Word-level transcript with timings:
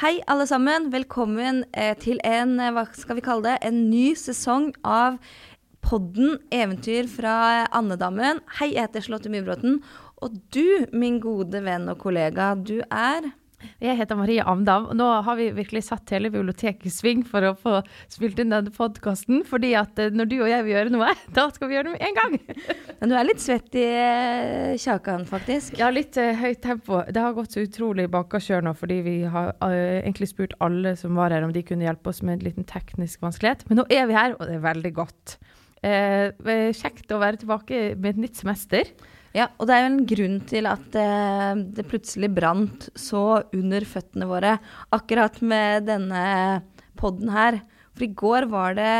Hei, 0.00 0.22
alle 0.32 0.46
sammen. 0.48 0.86
Velkommen 0.94 1.58
eh, 1.76 1.90
til 2.00 2.22
en, 2.24 2.54
eh, 2.56 2.70
hva 2.72 2.86
skal 2.96 3.18
vi 3.18 3.24
kalle 3.26 3.44
det, 3.44 3.58
en 3.68 3.82
ny 3.90 4.14
sesong 4.16 4.70
av 4.80 5.18
podden 5.84 6.38
Eventyr 6.48 7.04
fra 7.04 7.66
Andedammen. 7.76 8.40
Hei, 8.56 8.70
jeg 8.70 8.86
heter 8.86 9.04
Charlotte 9.04 9.28
Mybråten. 9.28 9.76
Og 10.24 10.38
du, 10.56 10.86
min 10.96 11.18
gode 11.20 11.60
venn 11.66 11.84
og 11.92 12.00
kollega, 12.00 12.54
du 12.56 12.78
er 12.80 13.28
Jeg 13.82 13.96
heter 13.98 14.18
Marie 14.18 14.44
Amdam. 14.44 14.88
Nå 14.96 15.06
har 15.26 15.38
vi 15.38 15.50
virkelig 15.56 15.84
satt 15.86 16.10
hele 16.14 16.30
biblioteket 16.32 16.88
i 16.88 16.92
sving 16.92 17.24
for 17.26 17.44
å 17.46 17.52
få 17.58 17.80
spilt 18.12 18.40
inn 18.42 18.52
denne 18.52 18.72
podkasten. 18.74 19.42
Fordi 19.48 19.72
at 19.78 20.00
eh, 20.00 20.12
når 20.14 20.30
du 20.30 20.36
og 20.40 20.50
jeg 20.50 20.66
vil 20.66 20.74
gjøre 20.74 20.94
noe, 20.94 21.12
da 21.38 21.46
skal 21.54 21.70
vi 21.70 21.78
gjøre 21.78 21.90
det 21.90 21.94
med 21.96 22.06
en 22.08 22.18
gang. 22.18 22.36
Men 23.00 23.12
du 23.12 23.16
er 23.18 23.28
litt 23.28 23.44
svett 23.44 23.78
i 23.78 23.86
eh, 23.86 24.74
kjakan, 24.80 25.28
faktisk. 25.28 25.78
Ja, 25.80 25.92
litt 25.94 26.18
uh, 26.20 26.32
høyt 26.40 26.62
tempo. 26.64 27.02
Det 27.08 27.22
har 27.24 27.36
gått 27.36 27.56
så 27.56 27.64
utrolig 27.64 28.08
bakkakjør 28.12 28.66
nå, 28.66 28.74
fordi 28.78 29.00
vi 29.06 29.16
har 29.30 29.54
uh, 29.62 29.70
egentlig 30.02 30.30
spurt 30.32 30.56
alle 30.64 30.96
som 31.00 31.16
var 31.18 31.34
her 31.34 31.46
om 31.46 31.54
de 31.54 31.64
kunne 31.66 31.86
hjelpe 31.86 32.12
oss 32.12 32.24
med 32.24 32.38
en 32.38 32.46
liten 32.50 32.68
teknisk 32.68 33.24
vanskelighet. 33.24 33.66
Men 33.70 33.82
nå 33.82 33.88
er 33.92 34.10
vi 34.10 34.18
her, 34.18 34.36
og 34.36 34.46
det 34.48 34.58
er 34.58 34.68
veldig 34.68 34.94
godt. 34.98 35.38
Eh, 35.80 36.72
kjekt 36.76 37.12
å 37.14 37.20
være 37.20 37.40
tilbake 37.40 37.94
med 37.96 38.14
et 38.14 38.22
nytt 38.26 38.40
semester. 38.40 38.88
Ja, 39.36 39.46
og 39.60 39.68
det 39.68 39.76
er 39.76 39.84
jo 39.84 39.90
en 39.92 40.06
grunn 40.10 40.38
til 40.50 40.66
at 40.66 40.96
eh, 40.98 41.52
det 41.76 41.86
plutselig 41.90 42.32
brant 42.34 42.88
så 42.98 43.42
under 43.54 43.86
føttene 43.86 44.26
våre 44.26 44.56
akkurat 44.96 45.38
med 45.42 45.86
denne 45.86 46.24
podden 46.98 47.30
her. 47.30 47.60
For 47.94 48.06
i 48.06 48.14
går 48.16 48.48
var 48.50 48.74
det 48.78 48.96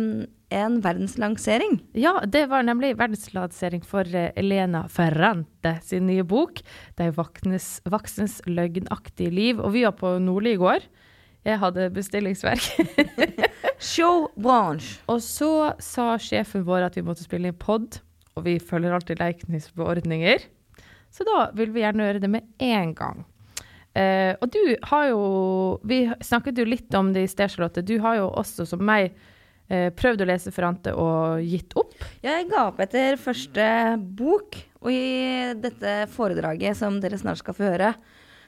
mm, 0.00 0.08
en 0.54 0.78
verdenslansering. 0.84 1.78
Ja, 2.00 2.16
det 2.24 2.46
var 2.52 2.64
nemlig 2.64 2.94
verdenslansering 2.96 3.84
for 3.84 4.08
eh, 4.08 4.32
Elena 4.40 4.86
Ferrante 4.88 5.76
sin 5.84 6.08
nye 6.08 6.24
bok. 6.24 6.62
Det 6.96 7.10
er 7.10 7.16
voksnes, 7.16 7.68
voksnes 7.84 8.40
løgnaktige 8.48 9.34
liv. 9.34 9.60
Og 9.60 9.74
vi 9.76 9.84
var 9.84 9.98
på 10.00 10.16
Nordli 10.22 10.54
i 10.56 10.60
går. 10.60 10.88
Jeg 11.44 11.60
hadde 11.60 11.90
bestillingsverk. 11.92 12.72
Show 13.84 14.30
branche. 14.40 15.02
og 15.12 15.20
så 15.20 15.74
sa 15.82 16.14
sjefen 16.16 16.64
vår 16.64 16.86
at 16.86 16.96
vi 16.96 17.04
måtte 17.04 17.26
spille 17.26 17.50
inn 17.50 17.58
pod, 17.58 17.98
og 18.34 18.46
vi 18.46 18.58
følger 18.62 18.94
alltid 18.94 19.20
Leiknis 19.22 19.70
beordninger. 19.76 20.42
Så 21.14 21.26
da 21.26 21.48
vil 21.54 21.70
vi 21.74 21.84
gjerne 21.84 22.08
gjøre 22.08 22.22
det 22.24 22.30
med 22.32 22.48
en 22.62 22.94
gang. 22.98 23.22
Eh, 23.94 24.34
og 24.42 24.50
du 24.50 24.74
har 24.90 25.04
jo 25.06 25.20
Vi 25.86 26.00
snakket 26.18 26.58
jo 26.58 26.64
litt 26.66 26.94
om 26.98 27.12
det 27.14 27.22
i 27.22 27.30
sted, 27.30 27.52
Charlotte. 27.52 27.84
Du 27.86 27.94
har 28.02 28.18
jo 28.18 28.26
også, 28.34 28.66
som 28.66 28.82
meg, 28.82 29.14
eh, 29.70 29.90
prøvd 29.94 30.24
å 30.24 30.26
lese 30.26 30.50
Ferrante 30.50 30.94
og 30.98 31.44
gitt 31.46 31.76
opp. 31.78 31.94
Jeg 32.24 32.48
ga 32.50 32.66
opp 32.68 32.80
etter 32.82 33.16
første 33.20 33.68
bok, 34.18 34.58
og 34.82 34.90
i 34.90 35.54
dette 35.54 36.08
foredraget 36.10 36.76
som 36.76 36.98
dere 37.00 37.20
snart 37.20 37.38
skal 37.38 37.54
få 37.54 37.70
høre, 37.70 37.94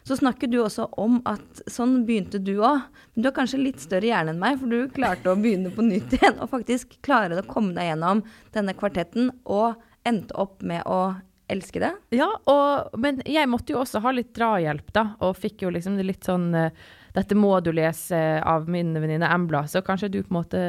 så 0.07 0.17
snakker 0.17 0.51
du 0.51 0.61
også 0.63 0.87
om 1.03 1.19
at 1.27 1.65
sånn 1.71 1.99
begynte 2.07 2.39
du 2.39 2.55
òg. 2.61 2.85
Men 3.15 3.25
du 3.25 3.29
har 3.31 3.37
kanskje 3.37 3.63
litt 3.63 3.83
større 3.83 4.07
hjerne 4.07 4.35
enn 4.35 4.43
meg, 4.43 4.61
for 4.61 4.71
du 4.71 4.93
klarte 4.95 5.33
å 5.33 5.39
begynne 5.39 5.73
på 5.75 5.83
nytt 5.83 6.15
igjen 6.19 6.39
og 6.39 6.53
faktisk 6.53 6.99
klare 7.07 7.41
å 7.41 7.47
komme 7.49 7.75
deg 7.75 7.91
gjennom 7.91 8.23
denne 8.55 8.77
kvartetten 8.79 9.33
og 9.43 9.81
endte 10.07 10.37
opp 10.39 10.63
med 10.63 10.87
å 10.87 11.17
elske 11.51 11.81
det. 11.83 11.93
Ja, 12.15 12.29
og, 12.51 12.95
men 12.99 13.21
jeg 13.27 13.49
måtte 13.51 13.75
jo 13.75 13.81
også 13.83 14.03
ha 14.03 14.13
litt 14.15 14.33
drahjelp, 14.37 14.89
da, 14.95 15.09
og 15.23 15.37
fikk 15.39 15.67
jo 15.67 15.73
liksom 15.75 15.99
litt 16.03 16.27
sånn 16.27 16.53
eh, 16.55 16.87
Dette 17.17 17.33
må 17.33 17.49
du 17.65 17.71
lese 17.73 18.19
av 18.45 18.67
min 18.69 18.91
venninne 18.93 19.29
Embla, 19.33 19.63
så 19.71 19.81
kanskje 19.81 20.11
du 20.13 20.19
på 20.21 20.35
en 20.35 20.37
måte 20.37 20.63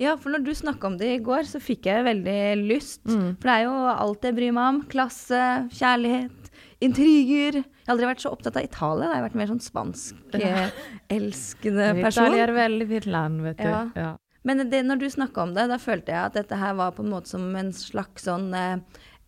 Ja, 0.00 0.14
for 0.16 0.32
når 0.32 0.46
du 0.46 0.54
snakka 0.56 0.88
om 0.88 0.96
det 0.96 1.10
i 1.12 1.18
går, 1.20 1.44
så 1.50 1.60
fikk 1.60 1.90
jeg 1.90 2.06
veldig 2.06 2.38
lyst. 2.62 3.02
Mm. 3.04 3.34
For 3.34 3.50
det 3.50 3.56
er 3.58 3.66
jo 3.66 3.74
alt 3.92 4.24
jeg 4.24 4.38
bryr 4.38 4.54
meg 4.56 4.70
om. 4.70 4.78
Klasse, 4.88 5.42
kjærlighet, 5.76 6.48
intriger. 6.80 7.60
Har 7.90 7.96
aldri 7.96 8.06
vært 8.06 8.22
så 8.22 8.30
opptatt 8.30 8.54
av 8.54 8.62
Italia. 8.62 9.08
Jeg 9.10 9.18
har 9.18 9.24
vært 9.26 9.34
mer 9.40 9.48
sånn 9.50 9.58
spansk-elskende 9.64 11.86
person. 12.04 12.30
Italia 12.30 12.44
er 12.46 12.52
veldig 12.54 12.86
fint 12.94 13.08
land, 13.10 13.42
vet 13.48 13.58
du. 13.58 13.66
Ja. 13.66 13.80
Ja. 13.98 14.12
Men 14.46 14.62
det, 14.70 14.84
når 14.86 14.96
du 15.02 15.10
snakka 15.10 15.42
om 15.42 15.50
det, 15.58 15.66
da 15.68 15.74
følte 15.82 16.14
jeg 16.14 16.22
at 16.30 16.38
dette 16.38 16.54
her 16.56 16.72
var 16.78 16.94
på 16.96 17.02
en 17.02 17.10
måte 17.12 17.28
som 17.34 17.42
en 17.58 17.72
slags 17.76 18.24
sånn 18.24 18.54
eh, 18.56 18.78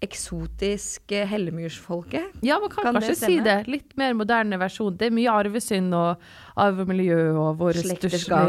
eksotisk 0.06 1.10
eh, 1.12 1.26
hellemyrsfolke. 1.28 2.22
Ja, 2.46 2.56
man 2.62 2.70
kan, 2.70 2.86
Kan 2.86 2.94
det 2.94 3.02
kanskje 3.10 3.18
si 3.18 3.42
det. 3.44 3.66
Litt 3.66 3.96
mer 3.98 4.14
moderne 4.16 4.56
versjon. 4.62 4.94
Det 4.96 5.06
er 5.10 5.14
mye 5.18 5.30
arvesynd 5.42 5.90
og 5.98 6.16
arvemiljø 6.62 7.18
og 7.34 7.58
våre 7.60 7.82
største. 7.84 8.40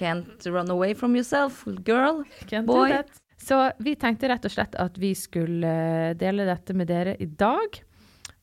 Can't 0.00 0.40
run 0.50 0.70
away 0.74 0.94
from 0.96 1.14
yourself, 1.16 1.62
girl. 1.84 2.24
Can't 2.48 2.66
do 2.66 2.72
boy. 2.72 2.88
that. 2.96 3.08
Så 3.38 3.70
vi 3.78 3.94
tenkte 3.96 4.28
rett 4.32 4.44
og 4.44 4.50
slett 4.52 4.74
at 4.76 4.98
vi 4.98 5.12
skulle 5.16 5.68
eh, 6.10 6.16
dele 6.18 6.44
dette 6.48 6.74
med 6.74 6.88
dere 6.90 7.14
i 7.22 7.26
dag. 7.30 7.78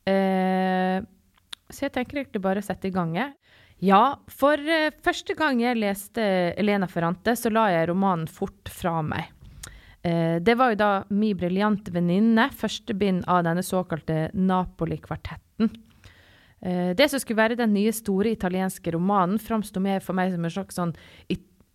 Eh, 0.05 1.01
så 1.69 1.87
jeg 1.87 1.93
tenker 1.95 2.21
egentlig 2.21 2.43
bare 2.43 2.61
å 2.61 2.65
sette 2.65 2.89
i 2.89 2.93
gang. 2.93 3.15
jeg. 3.17 3.33
Ja, 3.83 4.17
for 4.27 4.59
eh, 4.59 4.91
første 5.03 5.35
gang 5.35 5.61
jeg 5.61 5.79
leste 5.81 6.23
Elena 6.55 6.87
Ferrante, 6.87 7.35
så 7.35 7.51
la 7.51 7.67
jeg 7.73 7.89
romanen 7.89 8.27
fort 8.27 8.69
fra 8.69 9.01
meg. 9.01 9.31
Eh, 10.05 10.37
det 10.39 10.55
var 10.55 10.73
jo 10.73 10.79
da 10.79 10.91
Mi 11.09 11.33
briljante 11.33 11.91
venninne, 11.91 12.49
første 12.53 12.93
bind 12.93 13.25
av 13.27 13.43
denne 13.47 13.65
såkalte 13.65 14.29
Napoli-kvartetten. 14.33 15.73
Det 16.65 17.05
som 17.11 17.19
skulle 17.21 17.37
være 17.37 17.57
den 17.59 17.75
nye 17.75 17.91
store 17.93 18.31
italienske 18.33 18.89
romanen, 18.95 19.37
framsto 19.37 19.77
mer 19.83 19.99
for 20.01 20.17
meg 20.17 20.31
som 20.33 20.47
en 20.47 20.53
slags 20.53 20.77
sånn 20.79 20.93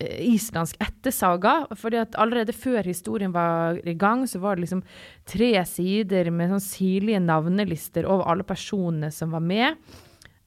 islandsk 0.00 0.77
ettersaga. 0.81 1.66
fordi 1.77 2.00
at 2.00 2.16
allerede 2.16 2.53
før 2.53 2.83
historien 2.83 3.33
var 3.33 3.78
i 3.84 3.94
gang, 3.94 4.27
så 4.28 4.38
var 4.38 4.56
det 4.56 4.65
liksom 4.66 4.83
tre 5.27 5.53
sider 5.65 6.31
med 6.31 6.50
sånn 6.50 6.65
sirlige 6.65 7.21
navnelister 7.21 8.06
over 8.06 8.31
alle 8.31 8.44
personene 8.44 9.11
som 9.11 9.31
var 9.31 9.44
med. 9.44 9.77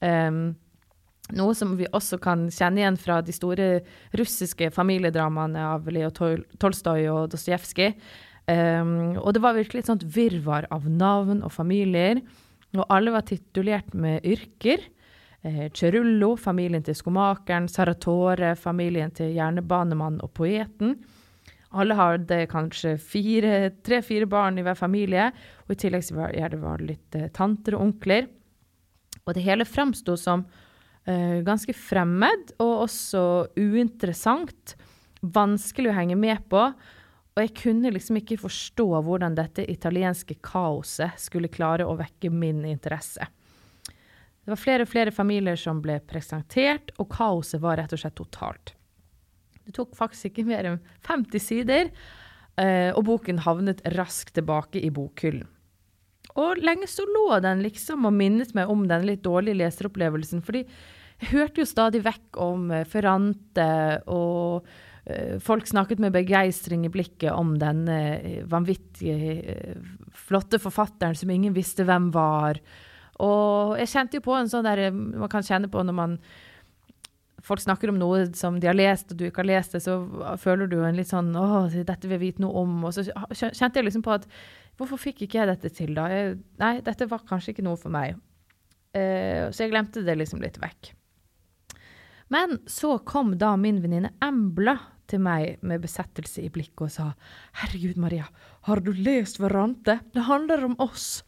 Um, 0.00 0.54
noe 1.32 1.54
som 1.56 1.76
vi 1.78 1.86
også 1.88 2.18
kan 2.20 2.48
kjenne 2.52 2.82
igjen 2.82 2.98
fra 3.00 3.20
de 3.24 3.32
store 3.32 3.68
russiske 4.12 4.68
familiedramaene 4.74 5.62
av 5.72 5.86
Leo 5.88 6.10
Tol 6.10 6.42
Tolstoy 6.60 7.08
og 7.08 7.30
Dostojevskij. 7.32 7.94
Um, 8.44 9.16
og 9.22 9.32
det 9.32 9.40
var 9.40 9.56
virkelig 9.56 9.84
et 9.84 9.88
sånt 9.88 10.04
virvar 10.04 10.66
av 10.74 10.84
navn 10.84 11.40
og 11.46 11.52
familier. 11.54 12.20
Og 12.74 12.84
alle 12.92 13.14
var 13.14 13.24
titulert 13.24 13.94
med 13.96 14.24
yrker. 14.26 14.82
Eh, 15.44 15.68
Cerullo, 15.76 16.36
familien 16.40 16.82
til 16.84 16.96
skomakeren. 16.96 17.68
Saratore, 17.68 18.54
familien 18.56 19.12
til 19.12 19.34
jernbanemannen 19.36 20.22
og 20.24 20.32
poeten. 20.38 20.96
Alle 21.74 21.96
hadde 21.98 22.46
kanskje 22.48 22.94
fire- 23.02 23.72
tre-fire 23.84 24.26
barn 24.30 24.58
i 24.58 24.62
hver 24.62 24.78
familie. 24.78 25.32
Og 25.66 25.74
i 25.74 25.80
tillegg 25.84 26.08
var 26.16 26.32
det 26.32 26.60
var 26.62 26.78
litt 26.80 27.14
eh, 27.14 27.28
tanter 27.28 27.76
og 27.76 27.90
onkler. 27.90 28.28
Og 29.26 29.34
det 29.34 29.44
hele 29.44 29.66
framsto 29.68 30.16
som 30.16 30.46
eh, 31.06 31.42
ganske 31.44 31.74
fremmed 31.76 32.56
og 32.58 32.88
også 32.88 33.24
uinteressant. 33.58 34.76
Vanskelig 35.20 35.90
å 35.92 35.98
henge 35.98 36.16
med 36.16 36.48
på. 36.48 36.72
Og 37.34 37.42
jeg 37.42 37.54
kunne 37.58 37.90
liksom 37.92 38.16
ikke 38.16 38.38
forstå 38.40 38.86
hvordan 39.02 39.34
dette 39.34 39.64
italienske 39.68 40.38
kaoset 40.40 41.18
skulle 41.18 41.52
klare 41.52 41.84
å 41.84 41.98
vekke 41.98 42.30
min 42.30 42.64
interesse. 42.64 43.26
Det 44.44 44.52
var 44.52 44.60
flere 44.60 44.84
og 44.84 44.90
flere 44.92 45.12
familier 45.14 45.56
som 45.56 45.80
ble 45.84 45.96
presentert, 46.04 46.92
og 47.00 47.08
kaoset 47.14 47.62
var 47.62 47.78
rett 47.80 47.94
og 47.96 48.00
slett 48.02 48.16
totalt. 48.18 48.74
Det 49.64 49.72
tok 49.72 49.94
faktisk 49.96 50.28
ikke 50.28 50.44
mer 50.50 50.68
enn 50.68 50.82
50 51.06 51.40
sider, 51.40 51.88
eh, 52.60 52.90
og 52.92 53.06
boken 53.08 53.40
havnet 53.46 53.80
raskt 53.96 54.34
tilbake 54.36 54.82
i 54.84 54.92
bokhyllen. 54.92 55.48
Og 56.40 56.60
lenge 56.60 56.88
så 56.90 57.06
lå 57.06 57.38
den 57.44 57.62
liksom 57.64 58.04
og 58.08 58.16
minnet 58.16 58.52
meg 58.56 58.68
om 58.68 58.84
den 58.90 59.06
litt 59.08 59.22
dårlige 59.24 59.62
leseropplevelsen, 59.62 60.42
fordi 60.44 60.64
jeg 61.22 61.30
hørte 61.30 61.62
jo 61.62 61.68
stadig 61.70 62.02
vekk 62.04 62.40
om 62.44 62.68
eh, 62.74 62.84
Ferrante, 62.90 63.70
og 64.12 64.66
eh, 65.08 65.38
folk 65.40 65.70
snakket 65.70 66.02
med 66.04 66.12
begeistring 66.12 66.84
i 66.84 66.92
blikket 66.92 67.32
om 67.32 67.54
denne 67.56 68.44
vanvittige, 68.50 69.70
flotte 70.12 70.60
forfatteren 70.60 71.16
som 71.16 71.32
ingen 71.32 71.56
visste 71.56 71.88
hvem 71.88 72.12
var. 72.12 72.60
Og 73.22 73.76
jeg 73.78 73.92
kjente 73.92 74.18
jo 74.18 74.24
på 74.24 74.34
en 74.34 74.50
sånn 74.50 74.66
der 74.66 74.88
man 74.94 75.30
kan 75.30 75.46
kjenne 75.46 75.70
på 75.70 75.84
når 75.86 75.96
man 75.96 76.18
folk 77.44 77.60
snakker 77.60 77.92
om 77.92 77.98
noe 78.00 78.24
som 78.36 78.56
de 78.60 78.68
har 78.70 78.76
lest, 78.76 79.12
og 79.12 79.20
du 79.20 79.26
ikke 79.28 79.42
har 79.42 79.50
lest 79.50 79.76
det, 79.76 79.82
så 79.84 79.98
føler 80.40 80.70
du 80.70 80.78
en 80.80 80.96
litt 80.96 81.10
sånn 81.10 81.34
Å, 81.36 81.66
dette 81.76 82.08
vil 82.08 82.16
jeg 82.16 82.22
vite 82.22 82.44
noe 82.44 82.64
om. 82.64 82.78
Og 82.88 82.94
så 82.96 83.04
kjente 83.04 83.80
jeg 83.80 83.88
liksom 83.88 84.04
på 84.06 84.14
at 84.16 84.28
Hvorfor 84.74 84.98
fikk 84.98 85.20
ikke 85.22 85.38
jeg 85.38 85.46
dette 85.52 85.70
til, 85.70 85.92
da? 85.94 86.08
Jeg, 86.10 86.38
nei, 86.58 86.72
dette 86.82 87.06
var 87.06 87.22
kanskje 87.28 87.52
ikke 87.52 87.62
noe 87.62 87.78
for 87.78 87.94
meg. 87.94 88.16
Uh, 88.90 89.46
så 89.54 89.64
jeg 89.64 89.70
glemte 89.70 90.02
det 90.02 90.16
liksom 90.18 90.42
litt 90.42 90.58
vekk. 90.58 90.90
Men 92.34 92.58
så 92.66 92.96
kom 93.06 93.36
da 93.38 93.52
min 93.60 93.78
venninne 93.84 94.10
Embla 94.24 94.74
til 95.10 95.20
meg 95.22 95.60
med 95.62 95.84
besettelse 95.84 96.42
i 96.42 96.50
blikket 96.50 96.86
og 96.86 96.90
sa 96.90 97.06
Herregud, 97.60 97.98
Maria, 98.00 98.26
har 98.66 98.82
du 98.82 98.90
lest 98.96 99.38
Verante? 99.38 100.00
Det 100.14 100.26
handler 100.26 100.64
om 100.66 100.74
oss. 100.82 101.22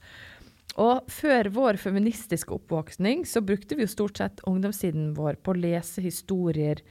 Og 0.83 1.07
før 1.09 1.49
vår 1.55 1.79
feministiske 1.81 2.53
oppvåkning 2.53 3.25
så 3.29 3.41
brukte 3.45 3.79
vi 3.79 3.87
jo 3.87 3.93
stort 3.95 4.21
sett 4.21 4.43
ungdomstiden 4.49 5.15
vår 5.17 5.39
på 5.41 5.55
å 5.55 5.61
lese 5.61 6.05
historier 6.05 6.83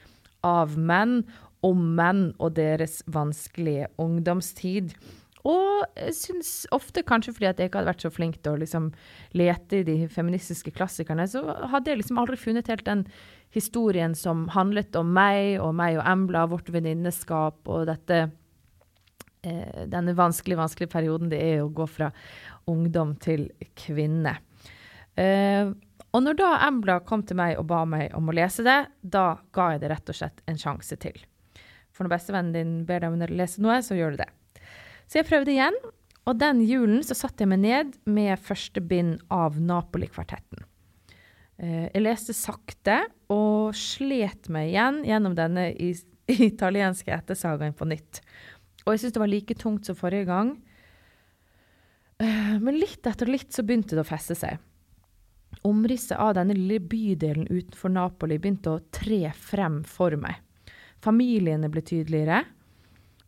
av 0.45 0.73
menn 0.77 1.21
om 1.65 1.83
menn 1.97 2.31
og 2.37 2.55
deres 2.57 3.01
vanskelige 3.09 3.91
ungdomstid. 4.01 4.93
Og 5.45 5.85
jeg 5.93 6.15
syns 6.17 6.51
ofte, 6.73 7.03
kanskje 7.05 7.35
fordi 7.35 7.49
at 7.51 7.59
jeg 7.61 7.69
ikke 7.69 7.77
hadde 7.81 7.91
vært 7.91 8.05
så 8.07 8.13
flink 8.13 8.39
til 8.41 8.55
å 8.55 8.61
liksom 8.61 8.87
lete 9.37 9.81
i 9.81 9.85
de 9.85 9.97
feministiske 10.09 10.73
klassikerne, 10.73 11.27
så 11.29 11.43
hadde 11.69 11.91
jeg 11.91 12.01
liksom 12.01 12.21
aldri 12.21 12.39
funnet 12.41 12.71
helt 12.71 12.87
den 12.87 13.05
historien 13.53 14.17
som 14.17 14.47
handlet 14.55 14.97
om 14.97 15.13
meg 15.13 15.59
og 15.61 15.75
meg 15.77 15.99
og 15.99 16.09
Embla, 16.09 16.47
vårt 16.49 16.71
venninneskap 16.73 17.69
og 17.69 17.85
dette 17.91 18.23
eh, 19.45 19.85
denne 19.93 20.17
vanskelige, 20.17 20.59
vanskelige 20.63 20.93
perioden 20.95 21.29
det 21.29 21.43
er 21.45 21.61
å 21.61 21.69
gå 21.69 21.85
fra 21.93 22.09
ungdom 22.71 23.15
til 23.21 23.49
kvinne. 23.77 24.37
Eh, 25.15 25.71
og 26.15 26.23
når 26.23 26.37
da 26.39 26.49
Embla 26.67 27.01
kom 27.03 27.25
til 27.27 27.39
meg 27.39 27.57
og 27.59 27.67
ba 27.69 27.81
meg 27.89 28.13
om 28.15 28.31
å 28.31 28.35
lese 28.35 28.63
det, 28.65 28.79
da 29.01 29.35
ga 29.55 29.73
jeg 29.73 29.83
det 29.83 29.91
rett 29.91 30.11
og 30.11 30.17
slett 30.19 30.43
en 30.47 30.59
sjanse 30.59 30.97
til. 31.01 31.17
For 31.95 32.05
når 32.05 32.15
bestevennen 32.15 32.55
din 32.55 32.77
ber 32.87 33.03
deg 33.03 33.11
om 33.11 33.23
å 33.23 33.31
lese 33.31 33.63
noe, 33.63 33.81
så 33.83 33.97
gjør 33.97 34.15
du 34.15 34.23
det. 34.23 34.29
Så 35.07 35.19
jeg 35.19 35.27
prøvde 35.27 35.53
igjen, 35.53 35.75
og 36.25 36.39
den 36.41 36.63
julen 36.65 37.03
så 37.05 37.17
satte 37.17 37.43
jeg 37.43 37.51
meg 37.51 37.61
ned 37.63 37.97
med 38.09 38.41
første 38.41 38.81
bind 38.81 39.19
av 39.33 39.59
Napoli-kvartetten. 39.61 40.65
Eh, 41.61 41.87
jeg 41.91 42.03
leste 42.03 42.35
sakte 42.35 43.03
og 43.31 43.75
slet 43.77 44.49
meg 44.51 44.73
igjen 44.73 45.03
gjennom 45.07 45.35
denne 45.37 45.69
italienske 46.49 47.13
ettersagaen 47.13 47.75
på 47.77 47.87
nytt. 47.91 48.23
Og 48.85 48.93
jeg 48.93 49.03
syns 49.03 49.15
det 49.15 49.23
var 49.23 49.31
like 49.31 49.57
tungt 49.59 49.87
som 49.87 49.97
forrige 49.97 50.27
gang. 50.29 50.55
Eh, 52.19 52.59
men 52.59 52.79
litt 52.79 53.07
etter 53.07 53.29
litt 53.29 53.51
så 53.53 53.63
begynte 53.65 53.97
det 53.97 54.05
å 54.05 54.07
feste 54.07 54.37
seg. 54.39 54.59
Omrisset 55.65 56.17
av 56.21 56.35
denne 56.37 56.55
lille 56.55 56.79
bydelen 56.83 57.47
utenfor 57.49 57.91
Napoli 57.91 58.37
begynte 58.39 58.75
å 58.75 58.83
tre 58.93 59.31
frem 59.35 59.81
for 59.87 60.15
meg. 60.19 60.39
Familiene 61.03 61.69
ble 61.71 61.83
tydeligere, 61.85 62.43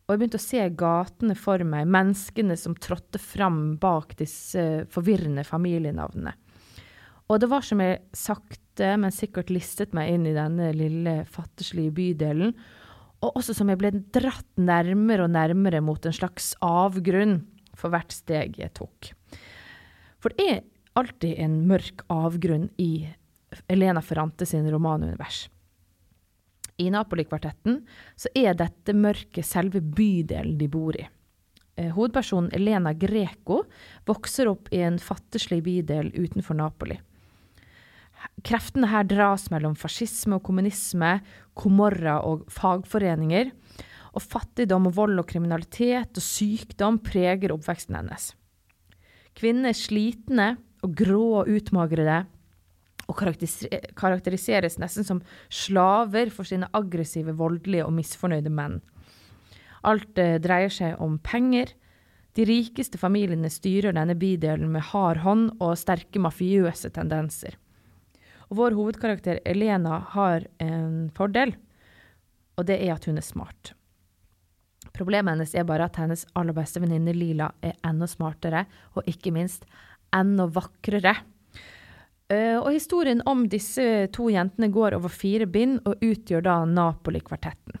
og 0.06 0.14
jeg 0.14 0.20
begynte 0.22 0.40
å 0.40 0.42
se 0.46 0.62
gatene 0.80 1.34
for 1.36 1.62
meg, 1.68 1.88
menneskene 1.92 2.56
som 2.56 2.76
trådte 2.80 3.20
fram 3.20 3.76
bak 3.80 4.14
disse 4.16 4.86
forvirrende 4.92 5.44
familienavnene. 5.44 6.32
Og 7.28 7.42
det 7.42 7.50
var 7.52 7.66
som 7.66 7.82
jeg 7.84 8.00
sakte, 8.16 8.94
men 8.96 9.12
sikkert 9.12 9.52
listet 9.52 9.92
meg 9.96 10.14
inn 10.14 10.24
i 10.30 10.32
denne 10.32 10.70
lille, 10.72 11.18
fattigslige 11.28 11.92
bydelen, 11.98 12.54
og 13.20 13.36
også 13.36 13.52
som 13.58 13.68
jeg 13.68 13.80
ble 13.82 13.90
dratt 14.14 14.48
nærmere 14.56 15.26
og 15.26 15.34
nærmere 15.34 15.82
mot 15.84 16.06
en 16.06 16.14
slags 16.14 16.54
avgrunn 16.64 17.42
for 17.78 17.94
hvert 17.94 18.14
steg 18.14 18.58
jeg 18.58 18.74
tok. 18.78 19.12
For 20.18 20.34
det 20.34 20.48
er 20.50 20.64
alltid 20.98 21.38
en 21.38 21.60
mørk 21.70 22.02
avgrunn 22.10 22.66
i 22.82 23.06
Elena 23.70 24.02
Ferrante 24.04 24.46
sin 24.48 24.66
romanunivers 24.70 25.46
i 26.78 26.90
Napoli-kvartetten, 26.94 27.80
så 28.16 28.30
er 28.38 28.54
dette 28.54 28.94
mørket 28.94 29.46
selve 29.46 29.82
bydelen 29.82 30.58
de 30.60 30.68
bor 30.70 30.96
i. 30.98 31.06
Eh, 31.78 31.90
hovedpersonen 31.94 32.52
Elena 32.54 32.92
Greco 32.94 33.64
vokser 34.06 34.50
opp 34.50 34.70
i 34.74 34.82
en 34.86 34.98
fattigslig 35.02 35.60
bydel 35.66 36.12
utenfor 36.14 36.58
Napoli. 36.58 36.98
Kreftene 38.46 38.90
her 38.90 39.06
dras 39.06 39.46
mellom 39.50 39.76
fascisme 39.78 40.38
og 40.38 40.46
kommunisme, 40.46 41.18
komorra 41.58 42.18
og 42.26 42.46
fagforeninger. 42.50 43.52
Og 44.14 44.24
fattigdom 44.24 44.88
og 44.90 44.96
vold 44.96 45.20
og 45.20 45.28
kriminalitet 45.28 46.16
og 46.16 46.24
sykdom 46.24 47.00
preger 47.04 47.52
oppveksten 47.54 47.98
hennes. 47.98 48.32
Kvinner 49.38 49.70
er 49.70 49.78
slitne 49.78 50.48
og 50.82 50.94
grå 50.98 51.22
og 51.42 51.50
utmagrede 51.52 52.24
og 53.08 53.16
karakteriseres 53.16 54.76
nesten 54.80 55.06
som 55.06 55.20
slaver 55.48 56.32
for 56.34 56.48
sine 56.48 56.68
aggressive, 56.76 57.32
voldelige 57.32 57.86
og 57.86 57.94
misfornøyde 57.96 58.52
menn. 58.52 58.80
Alt 59.88 60.18
eh, 60.20 60.36
dreier 60.42 60.72
seg 60.72 60.98
om 61.00 61.16
penger. 61.24 61.72
De 62.36 62.44
rikeste 62.46 63.00
familiene 63.00 63.48
styrer 63.50 63.96
denne 63.96 64.16
bydelen 64.18 64.68
med 64.74 64.90
hard 64.90 65.22
hånd 65.24 65.48
og 65.56 65.78
sterke 65.80 66.20
mafiøse 66.20 66.92
tendenser. 66.94 67.56
Og 68.48 68.60
vår 68.60 68.76
hovedkarakter 68.76 69.40
Elena 69.48 70.02
har 70.12 70.44
en 70.62 71.08
fordel, 71.16 71.54
og 72.58 72.68
det 72.68 72.78
er 72.82 72.94
at 72.96 73.08
hun 73.08 73.20
er 73.20 73.24
smart. 73.24 73.72
Problemet 74.98 75.36
hennes 75.36 75.54
er 75.54 75.66
bare 75.68 75.86
at 75.86 75.98
hennes 76.00 76.24
aller 76.38 76.56
beste 76.56 76.82
venninne 76.82 77.14
Lila 77.14 77.52
er 77.62 77.76
enda 77.86 78.08
smartere, 78.10 78.64
og 78.98 79.06
ikke 79.06 79.30
minst 79.34 79.68
enda 80.14 80.48
vakrere. 80.50 81.14
Uh, 82.28 82.58
og 82.60 82.72
historien 82.74 83.22
om 83.30 83.46
disse 83.48 84.08
to 84.12 84.26
jentene 84.32 84.68
går 84.74 84.98
over 84.98 85.12
fire 85.12 85.46
bind 85.48 85.78
og 85.88 86.02
utgjør 86.04 86.42
da 86.44 86.56
Napoli-kvartetten. 86.68 87.78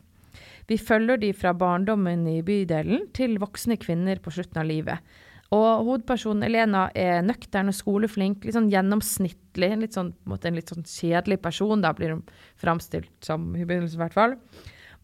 Vi 0.68 0.76
følger 0.80 1.20
de 1.20 1.32
fra 1.36 1.54
barndommen 1.56 2.26
i 2.28 2.38
bydelen 2.44 3.08
til 3.16 3.38
voksne 3.40 3.78
kvinner 3.80 4.20
på 4.22 4.32
slutten 4.32 4.60
av 4.60 4.68
livet. 4.68 5.18
Og 5.56 5.84
hovedpersonen 5.86 6.44
Elena 6.44 6.86
er 6.96 7.22
nøktern 7.24 7.72
og 7.72 7.76
skoleflink, 7.76 8.44
litt 8.44 8.56
sånn 8.56 8.68
gjennomsnittlig. 8.72 9.70
Litt 9.80 9.96
sånn, 9.96 10.12
en, 10.28 10.36
en 10.36 10.58
litt 10.58 10.72
sånn 10.72 10.84
kjedelig 10.84 11.40
person, 11.44 11.80
da 11.80 11.94
blir 11.96 12.12
hun 12.12 12.26
framstilt 12.60 13.12
som 13.24 13.48
i 13.56 13.64
begynnelsen 13.64 13.96
i 13.96 14.02
hvert 14.02 14.16
fall. 14.16 14.36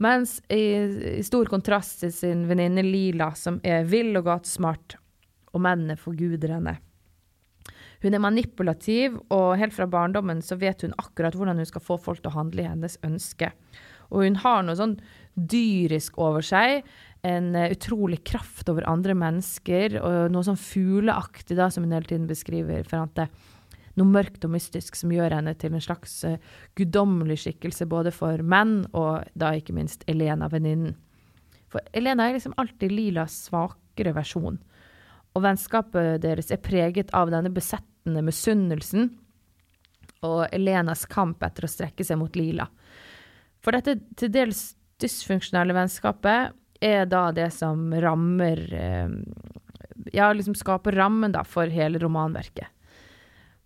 Mens 0.02 0.40
i, 0.50 0.62
i 1.18 1.22
stor 1.26 1.48
kontrast 1.50 2.02
til 2.02 2.12
sin 2.14 2.46
venninne 2.50 2.82
Lila, 2.82 3.30
som 3.38 3.60
er 3.62 3.86
vill 3.86 4.14
og 4.18 4.26
gatesmart, 4.26 4.96
og 5.54 5.62
mennene 5.62 5.98
forguder 6.00 6.56
henne. 6.56 6.78
Hun 8.04 8.12
er 8.12 8.20
manipulativ, 8.20 9.16
og 9.32 9.54
helt 9.56 9.72
fra 9.72 9.86
barndommen 9.88 10.42
så 10.44 10.58
vet 10.60 10.82
hun 10.84 10.96
akkurat 11.00 11.36
hvordan 11.38 11.62
hun 11.62 11.68
skal 11.68 11.84
få 11.84 11.96
folk 11.96 12.20
til 12.20 12.32
å 12.32 12.38
handle 12.40 12.64
i 12.64 12.68
hennes 12.68 12.98
ønske. 13.06 13.48
Og 14.10 14.26
hun 14.26 14.36
har 14.42 14.64
noe 14.66 14.76
sånn 14.76 14.98
dyrisk 15.34 16.18
over 16.20 16.44
seg. 16.44 16.84
En 17.24 17.54
uh, 17.56 17.70
utrolig 17.72 18.20
kraft 18.28 18.68
over 18.68 18.84
andre 18.90 19.16
mennesker, 19.16 19.96
og 20.02 20.34
noe 20.34 20.44
sånn 20.44 20.60
fugleaktig, 20.60 21.56
da, 21.56 21.70
som 21.72 21.86
hun 21.86 21.94
hele 21.96 22.10
tiden 22.10 22.28
beskriver. 22.28 22.84
Ferrante. 22.90 23.30
Noe 23.94 24.10
mørkt 24.10 24.44
og 24.46 24.54
mystisk 24.56 24.96
som 24.98 25.12
gjør 25.14 25.36
henne 25.36 25.54
til 25.58 25.74
en 25.74 25.82
slags 25.84 26.16
uh, 26.26 26.36
guddommelig 26.78 27.40
skikkelse 27.44 27.86
både 27.90 28.10
for 28.14 28.42
menn 28.42 28.82
og 28.92 29.26
da 29.38 29.52
ikke 29.54 29.76
minst 29.76 30.02
Elena, 30.10 30.48
venninnen. 30.50 30.96
For 31.70 31.82
Elena 31.96 32.28
er 32.28 32.36
liksom 32.36 32.54
alltid 32.60 32.92
Lilas 32.94 33.44
svakere 33.48 34.14
versjon. 34.14 34.60
Og 35.34 35.42
vennskapet 35.42 36.22
deres 36.22 36.52
er 36.54 36.62
preget 36.62 37.10
av 37.14 37.32
denne 37.34 37.50
besettende 37.54 38.22
misunnelsen 38.22 39.10
og 40.24 40.46
Elenas 40.54 41.04
kamp 41.10 41.42
etter 41.44 41.66
å 41.66 41.70
strekke 41.70 42.06
seg 42.06 42.20
mot 42.20 42.36
Lila. 42.38 42.66
For 43.64 43.74
dette 43.74 43.96
til 44.18 44.30
dels 44.32 44.74
dysfunksjonelle 45.02 45.74
vennskapet 45.76 46.54
er 46.84 47.08
da 47.08 47.28
det 47.34 47.50
som 47.54 47.88
rammer 47.92 48.62
eh, 48.74 49.08
Ja, 50.14 50.32
liksom 50.34 50.56
skaper 50.58 50.92
rammen 50.92 51.32
da 51.32 51.44
for 51.46 51.70
hele 51.70 51.98
romanverket. 52.02 52.68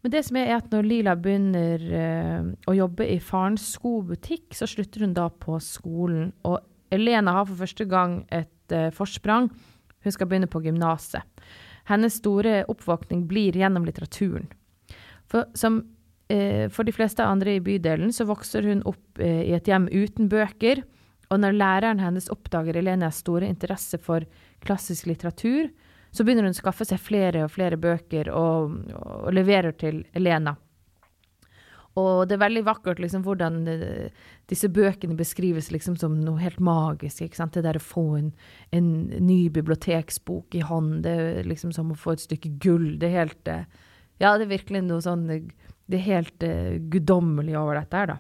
Men 0.03 0.15
det 0.15 0.23
som 0.29 0.39
er, 0.39 0.53
er 0.53 0.61
at 0.61 0.71
når 0.71 0.87
Lila 0.87 1.15
begynner 1.19 1.87
eh, 2.01 2.51
å 2.71 2.75
jobbe 2.77 3.07
i 3.11 3.19
farens 3.23 3.65
skobutikk, 3.75 4.53
så 4.55 4.69
slutter 4.71 5.03
hun 5.03 5.17
da 5.17 5.27
på 5.31 5.59
skolen. 5.63 6.31
Og 6.47 6.61
Elena 6.95 7.35
har 7.41 7.49
for 7.49 7.59
første 7.65 7.87
gang 7.89 8.21
et 8.31 8.75
eh, 8.75 8.93
forsprang. 8.95 9.51
Hun 10.07 10.15
skal 10.15 10.31
begynne 10.31 10.51
på 10.51 10.63
gymnaset. 10.63 11.27
Hennes 11.89 12.19
store 12.21 12.63
oppvåkning 12.69 13.25
blir 13.29 13.57
gjennom 13.57 13.87
litteraturen. 13.89 14.47
For, 15.29 15.49
som, 15.59 15.83
eh, 16.31 16.69
for 16.73 16.87
de 16.87 16.95
fleste 16.95 17.25
andre 17.25 17.57
i 17.57 17.65
bydelen 17.65 18.13
så 18.15 18.29
vokser 18.29 18.69
hun 18.69 18.85
opp 18.89 19.21
eh, 19.21 19.49
i 19.49 19.57
et 19.57 19.69
hjem 19.69 19.89
uten 19.91 20.31
bøker. 20.31 20.85
Og 21.29 21.43
når 21.43 21.59
læreren 21.59 22.01
hennes 22.01 22.31
oppdager 22.33 22.79
Elenas 22.79 23.21
store 23.25 23.49
interesse 23.51 23.99
for 24.01 24.25
klassisk 24.65 25.11
litteratur, 25.11 25.69
så 26.11 26.25
begynner 26.25 26.49
hun 26.49 26.57
å 26.57 26.59
skaffe 26.59 26.87
seg 26.89 27.03
flere 27.03 27.45
og 27.47 27.53
flere 27.55 27.79
bøker 27.81 28.31
og, 28.33 28.79
og 28.97 29.29
leverer 29.35 29.77
til 29.79 30.03
Elena. 30.17 30.57
Og 31.99 32.29
det 32.29 32.37
er 32.37 32.45
veldig 32.45 32.63
vakkert 32.67 33.01
liksom, 33.03 33.25
hvordan 33.27 33.63
eh, 33.73 34.27
disse 34.51 34.69
bøkene 34.71 35.17
beskrives 35.19 35.71
liksom, 35.75 35.97
som 35.99 36.19
noe 36.23 36.39
helt 36.43 36.61
magisk. 36.63 37.25
ikke 37.25 37.41
sant? 37.41 37.57
Det 37.57 37.65
der 37.67 37.81
å 37.81 37.83
få 37.83 38.07
en, 38.21 38.31
en, 38.77 38.91
ny 39.25 39.49
biblioteksbok 39.55 40.55
i 40.59 40.65
hånd, 40.67 41.03
det 41.07 41.17
er 41.25 41.49
liksom 41.49 41.73
som 41.75 41.93
å 41.93 41.99
få 41.99 42.15
et 42.15 42.25
stykke 42.27 42.55
gull. 42.63 42.93
Det 43.01 43.11
er 43.11 43.23
helt 43.25 43.53
eh, 43.53 43.67
Ja, 44.19 44.37
det 44.37 44.49
er 44.49 44.57
virkelig 44.57 44.83
noe 44.83 45.03
sånn 45.03 45.29
Det 45.29 45.95
er 45.95 46.07
helt 46.07 46.43
uh, 46.43 46.75
guddommelig 46.91 47.55
over 47.59 47.79
dette 47.79 48.01
her, 48.01 48.15
da. 48.15 48.19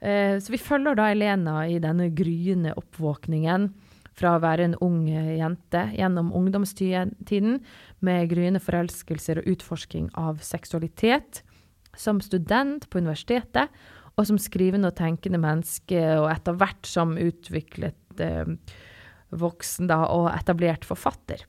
Uh, 0.00 0.36
så 0.40 0.52
vi 0.52 0.60
følger 0.60 0.98
da 0.98 1.10
Elena 1.12 1.62
i 1.68 1.78
denne 1.82 2.10
gryende 2.16 2.74
oppvåkningen 2.76 3.70
fra 4.20 4.36
å 4.36 4.42
være 4.42 4.68
en 4.68 4.78
ung 4.84 5.06
jente 5.08 5.86
gjennom 5.96 6.32
ungdomstiden 6.36 7.60
med 8.04 8.28
gryende 8.30 8.60
forelskelser 8.62 9.40
og 9.40 9.48
utforsking 9.54 10.10
av 10.20 10.42
seksualitet 10.44 11.42
som 11.96 12.20
student 12.22 12.86
på 12.90 13.00
universitetet, 13.00 13.70
og 14.18 14.26
som 14.28 14.38
skrivende 14.40 14.90
og 14.90 14.98
tenkende 14.98 15.40
menneske, 15.40 16.00
og 16.20 16.28
etter 16.32 16.56
hvert 16.60 16.86
som 16.86 17.16
utviklet 17.18 18.20
eh, 18.22 18.52
voksen 19.30 19.88
da, 19.90 20.02
og 20.12 20.28
etablert 20.34 20.84
forfatter. 20.86 21.46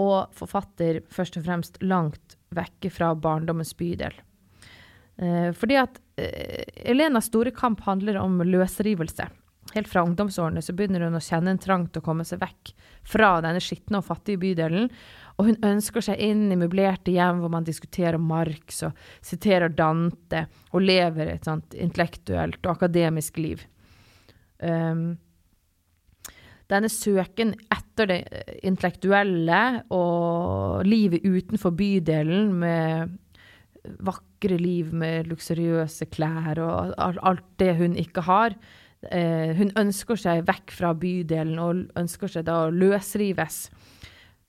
Og 0.00 0.32
forfatter 0.36 1.02
først 1.12 1.38
og 1.38 1.46
fremst 1.46 1.78
langt 1.84 2.36
vekke 2.56 2.90
fra 2.92 3.12
barndommens 3.14 3.74
bydel. 3.78 4.16
Eh, 5.20 5.50
fordi 5.56 5.78
at 5.80 6.00
eh, 6.20 6.64
Elenas 6.90 7.30
store 7.30 7.52
kamp 7.54 7.84
handler 7.86 8.18
om 8.22 8.40
løsrivelse. 8.42 9.28
Helt 9.72 9.88
fra 9.88 10.02
ungdomsårene 10.04 10.62
så 10.62 10.74
begynner 10.76 11.06
hun 11.06 11.16
å 11.16 11.22
kjenne 11.22 11.54
en 11.54 11.60
trang 11.60 11.86
til 11.88 12.02
å 12.02 12.04
komme 12.04 12.26
seg 12.28 12.42
vekk 12.42 12.74
fra 13.08 13.34
denne 13.44 13.60
skitne 13.62 14.02
og 14.02 14.06
fattige 14.06 14.40
bydelen. 14.42 14.90
Og 15.40 15.48
hun 15.48 15.58
ønsker 15.64 16.04
seg 16.04 16.20
inn 16.20 16.44
i 16.52 16.58
møblerte 16.60 17.14
hjem 17.14 17.40
hvor 17.40 17.52
man 17.54 17.66
diskuterer 17.66 18.20
Marx 18.20 18.82
og 18.88 18.98
siterer 19.24 19.72
Dante 19.72 20.44
og 20.72 20.84
lever 20.84 21.32
et 21.32 21.48
sånt 21.48 21.72
intellektuelt 21.72 22.60
og 22.66 22.74
akademisk 22.74 23.40
liv. 23.40 23.64
Um, 24.62 25.14
denne 26.70 26.88
søken 26.92 27.56
etter 27.72 28.08
det 28.08 28.20
intellektuelle 28.64 29.62
og 29.92 30.86
livet 30.88 31.24
utenfor 31.24 31.74
bydelen 31.76 32.52
med 32.60 33.18
vakre 34.06 34.56
liv 34.60 34.92
med 34.94 35.28
luksuriøse 35.30 36.06
klær 36.12 36.60
og 36.62 36.94
alt 36.98 37.48
det 37.60 37.74
hun 37.80 37.96
ikke 37.98 38.24
har, 38.28 38.54
eh, 39.10 39.52
hun 39.58 39.72
ønsker 39.78 40.18
seg 40.20 40.44
vekk 40.48 40.74
fra 40.74 40.92
bydelen 40.94 41.58
og 41.62 41.98
ønsker 41.98 42.30
seg 42.30 42.46
da 42.48 42.64
å 42.66 42.72
løsrives 42.74 43.66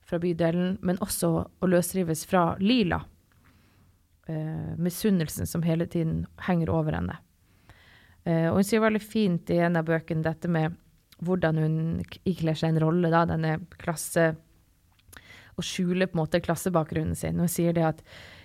fra 0.03 0.19
bydelen, 0.22 0.77
men 0.81 1.00
også 1.01 1.31
å 1.43 1.69
løsrives 1.69 2.25
fra 2.29 2.53
Lila. 2.62 3.01
Eh, 4.27 4.74
misunnelsen 4.77 5.48
som 5.48 5.63
hele 5.63 5.86
tiden 5.86 6.25
henger 6.48 6.69
over 6.72 6.95
henne. 7.00 7.17
Eh, 8.24 8.48
og 8.51 8.62
hun 8.62 8.67
sier 8.67 8.83
veldig 8.83 9.03
fint 9.03 9.50
i 9.51 9.60
en 9.65 9.79
av 9.79 9.88
bøkene 9.88 10.24
dette 10.24 10.51
med 10.51 10.77
hvordan 11.24 11.60
hun 11.60 11.75
ikler 12.27 12.55
seg 12.57 12.74
en 12.74 12.83
rolle, 12.86 13.12
da, 13.12 13.25
denne 13.29 13.57
klasse 13.79 14.33
Og 15.53 15.62
skjuler 15.62 16.07
på 16.10 16.17
en 16.17 16.24
måte 16.24 16.39
klassebakgrunnen 16.41 17.13
sin. 17.13 17.38
Hun 17.38 17.51
sier 17.51 17.75
det 17.77 17.83
at 17.86 18.00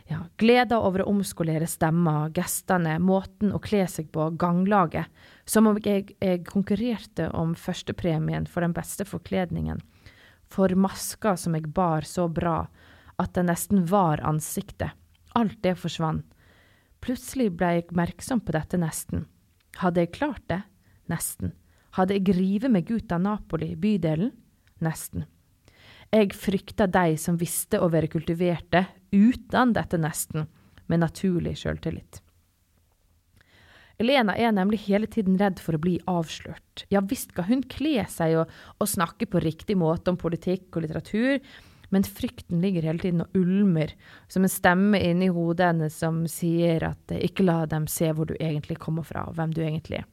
ja, 0.09 0.23
gleda 0.41 0.79
over 0.81 1.03
å 1.05 1.11
omskolere 1.13 1.67
stemmer, 1.69 2.31
gestene, 2.37 2.97
måten 3.03 3.53
å 3.53 3.61
kle 3.61 3.83
seg 3.91 4.09
på, 4.15 4.31
ganglaget. 4.41 5.11
Som 5.45 5.69
om 5.69 5.81
jeg, 5.85 6.15
jeg 6.21 6.47
konkurrerte 6.49 7.29
om 7.37 7.53
førstepremien 7.59 8.49
for 8.49 8.65
den 8.65 8.73
beste 8.77 9.05
forkledningen. 9.09 9.83
For 10.49 10.73
maska 10.73 11.37
som 11.37 11.57
jeg 11.59 11.69
bar 11.77 12.09
så 12.09 12.25
bra 12.33 12.63
at 13.21 13.35
den 13.37 13.51
nesten 13.51 13.85
var 13.91 14.23
ansiktet. 14.25 14.97
Alt 15.37 15.61
det 15.63 15.77
forsvant. 15.77 16.25
Plutselig 17.05 17.53
ble 17.55 17.77
jeg 17.77 17.89
oppmerksom 17.89 18.41
på 18.43 18.55
dette 18.57 18.81
nesten. 18.81 19.27
Hadde 19.79 20.03
jeg 20.03 20.15
klart 20.17 20.45
det? 20.51 20.63
Nesten. 21.13 21.53
Hadde 21.95 22.17
jeg 22.17 22.35
rivet 22.37 22.73
meg 22.73 22.89
ut 22.91 23.13
av 23.13 23.21
Napoli, 23.23 23.75
bydelen? 23.77 24.33
Nesten. 24.85 25.29
Jeg 26.09 26.33
frykta 26.33 26.87
de 26.89 27.19
som 27.21 27.37
visste 27.37 27.81
å 27.83 27.91
være 27.93 28.09
kultiverte 28.09 28.87
uten 29.13 29.75
dette 29.77 30.01
nesten, 30.01 30.47
med 30.89 31.03
naturlig 31.03 31.59
sjøltillit. 31.61 32.23
Elena 34.01 34.37
er 34.39 34.55
nemlig 34.55 34.85
hele 34.87 35.09
tiden 35.11 35.37
redd 35.41 35.59
for 35.61 35.77
å 35.77 35.83
bli 35.83 35.99
avslørt. 36.09 36.87
Ja 36.89 37.03
visst 37.05 37.35
skal 37.35 37.49
hun 37.51 37.65
kle 37.69 38.07
seg 38.09 38.39
og, 38.41 38.53
og 38.79 38.89
snakke 38.89 39.27
på 39.29 39.43
riktig 39.43 39.77
måte 39.77 40.15
om 40.15 40.21
politikk 40.21 40.79
og 40.79 40.87
litteratur, 40.87 41.43
men 41.93 42.05
frykten 42.07 42.63
ligger 42.63 42.87
hele 42.89 43.03
tiden 43.03 43.25
og 43.25 43.37
ulmer, 43.37 43.93
som 44.33 44.47
en 44.47 44.53
stemme 44.53 45.01
inni 45.03 45.29
hodet 45.33 45.73
hennes 45.73 46.01
som 46.05 46.23
sier 46.31 46.85
at 46.89 47.17
ikke 47.19 47.45
la 47.49 47.65
dem 47.69 47.89
se 47.91 48.09
hvor 48.15 48.29
du 48.29 48.37
egentlig 48.39 48.79
kommer 48.81 49.05
fra, 49.05 49.27
og 49.29 49.37
hvem 49.37 49.53
du 49.57 49.65
egentlig 49.65 50.03
er. 50.03 50.09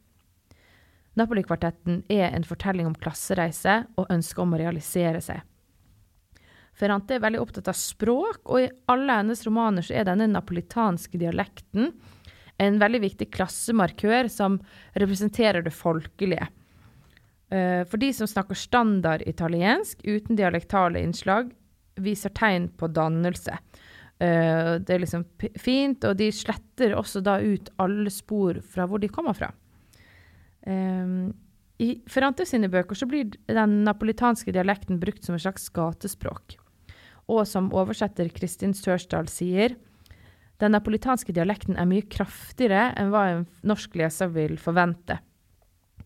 Napoli-kvartetten 1.15 2.01
er 2.11 2.33
en 2.33 2.43
fortelling 2.43 2.89
om 2.89 2.95
klassereise 2.99 3.85
og 3.95 4.09
ønsket 4.11 4.43
om 4.43 4.55
å 4.55 4.59
realisere 4.59 5.21
seg. 5.23 5.45
Ferrante 6.75 7.15
er 7.15 7.23
veldig 7.23 7.39
opptatt 7.39 7.69
av 7.71 7.77
språk, 7.79 8.41
og 8.51 8.65
i 8.65 8.69
alle 8.91 9.21
hennes 9.21 9.45
romaner 9.47 9.85
så 9.85 9.95
er 9.95 10.07
denne 10.09 10.27
napolitanske 10.27 11.19
dialekten 11.21 11.93
en 12.57 12.79
veldig 12.79 13.01
viktig 13.03 13.29
klassemarkør 13.35 14.29
som 14.31 14.57
representerer 14.95 15.63
det 15.63 15.73
folkelige. 15.75 16.47
Eh, 17.51 17.83
for 17.87 18.01
de 18.01 18.11
som 18.15 18.27
snakker 18.27 18.57
standard 18.57 19.23
italiensk 19.27 20.03
uten 20.03 20.39
dialektale 20.39 21.03
innslag, 21.03 21.51
viser 21.95 22.33
tegn 22.35 22.69
på 22.75 22.89
dannelse. 22.91 23.57
Eh, 24.19 24.75
det 24.83 24.95
er 24.95 25.03
liksom 25.03 25.25
fint, 25.59 26.03
og 26.03 26.17
de 26.19 26.31
sletter 26.31 26.95
også 26.95 27.23
da 27.23 27.37
ut 27.43 27.71
alle 27.79 28.11
spor 28.11 28.59
fra 28.63 28.87
hvor 28.87 29.03
de 29.03 29.11
kommer 29.11 29.35
fra. 29.37 29.51
Eh, 30.67 31.15
I 31.83 31.89
Ferrante 32.07 32.47
sine 32.47 32.71
bøker 32.71 32.95
så 32.95 33.07
blir 33.07 33.31
den 33.47 33.81
napolitanske 33.87 34.55
dialekten 34.55 34.99
brukt 34.99 35.23
som 35.23 35.35
et 35.35 35.43
slags 35.43 35.67
gatespråk 35.75 36.59
og 37.31 37.45
som 37.49 37.71
oversetter 37.73 38.29
Kristin 38.33 38.75
Sørsdal 38.77 39.29
sier, 39.31 39.75
den 40.61 40.71
napolitanske 40.71 41.33
dialekten 41.35 41.75
er 41.75 41.87
mye 41.89 42.05
kraftigere 42.07 42.93
enn 42.95 43.11
hva 43.11 43.23
en 43.31 43.47
norsk 43.67 43.97
leser 43.99 44.29
vil 44.31 44.55
forvente. 44.61 45.17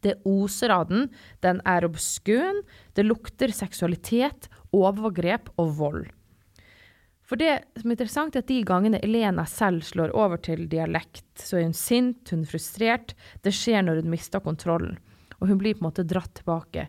Det 0.01 0.15
oser 0.27 0.71
av 0.73 0.87
den, 0.89 1.09
den 1.43 1.59
er 1.67 1.85
obskøn, 1.85 2.63
det 2.95 3.05
lukter 3.05 3.51
seksualitet, 3.53 4.47
overgrep 4.73 5.51
og 5.59 5.75
vold. 5.77 6.07
For 7.29 7.37
det 7.37 7.59
som 7.77 7.91
er 7.91 7.93
interessant, 7.93 8.33
er 8.33 8.41
at 8.41 8.49
de 8.49 8.63
gangene 8.65 9.01
Elena 9.05 9.43
selv 9.45 9.83
slår 9.85 10.15
over 10.17 10.39
til 10.41 10.63
dialekt, 10.71 11.27
så 11.37 11.59
er 11.59 11.67
hun 11.67 11.77
sint, 11.77 12.31
hun 12.31 12.41
er 12.41 12.49
frustrert. 12.49 13.13
Det 13.45 13.53
skjer 13.53 13.83
når 13.85 14.01
hun 14.01 14.09
mister 14.15 14.41
kontrollen. 14.41 14.97
Og 15.37 15.51
hun 15.51 15.59
blir 15.61 15.77
på 15.77 15.83
en 15.83 15.91
måte 15.91 16.07
dratt 16.09 16.33
tilbake 16.39 16.87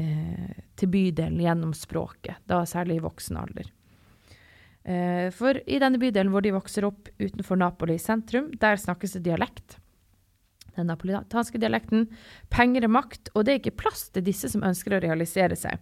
eh, 0.00 0.58
til 0.78 0.90
bydelen 0.92 1.40
gjennom 1.42 1.74
språket, 1.76 2.40
da 2.48 2.62
særlig 2.68 3.00
i 3.00 3.04
voksen 3.04 3.38
alder. 3.40 3.70
Eh, 4.84 5.28
for 5.34 5.58
i 5.66 5.78
denne 5.82 6.00
bydelen 6.02 6.32
hvor 6.32 6.42
de 6.42 6.54
vokser 6.54 6.86
opp 6.88 7.10
utenfor 7.22 7.60
Napoli 7.60 7.98
sentrum, 8.02 8.50
der 8.60 8.80
snakkes 8.80 9.18
det 9.18 9.26
dialekt. 9.28 9.78
Den 10.72 10.88
napolitanske 10.88 11.60
dialekten. 11.60 12.06
Penger 12.50 12.86
er 12.86 12.92
makt, 12.92 13.28
og 13.34 13.44
det 13.44 13.52
er 13.52 13.60
ikke 13.60 13.80
plass 13.84 14.06
til 14.10 14.24
disse 14.24 14.48
som 14.48 14.64
ønsker 14.64 14.96
å 14.96 15.02
realisere 15.04 15.58
seg. 15.58 15.78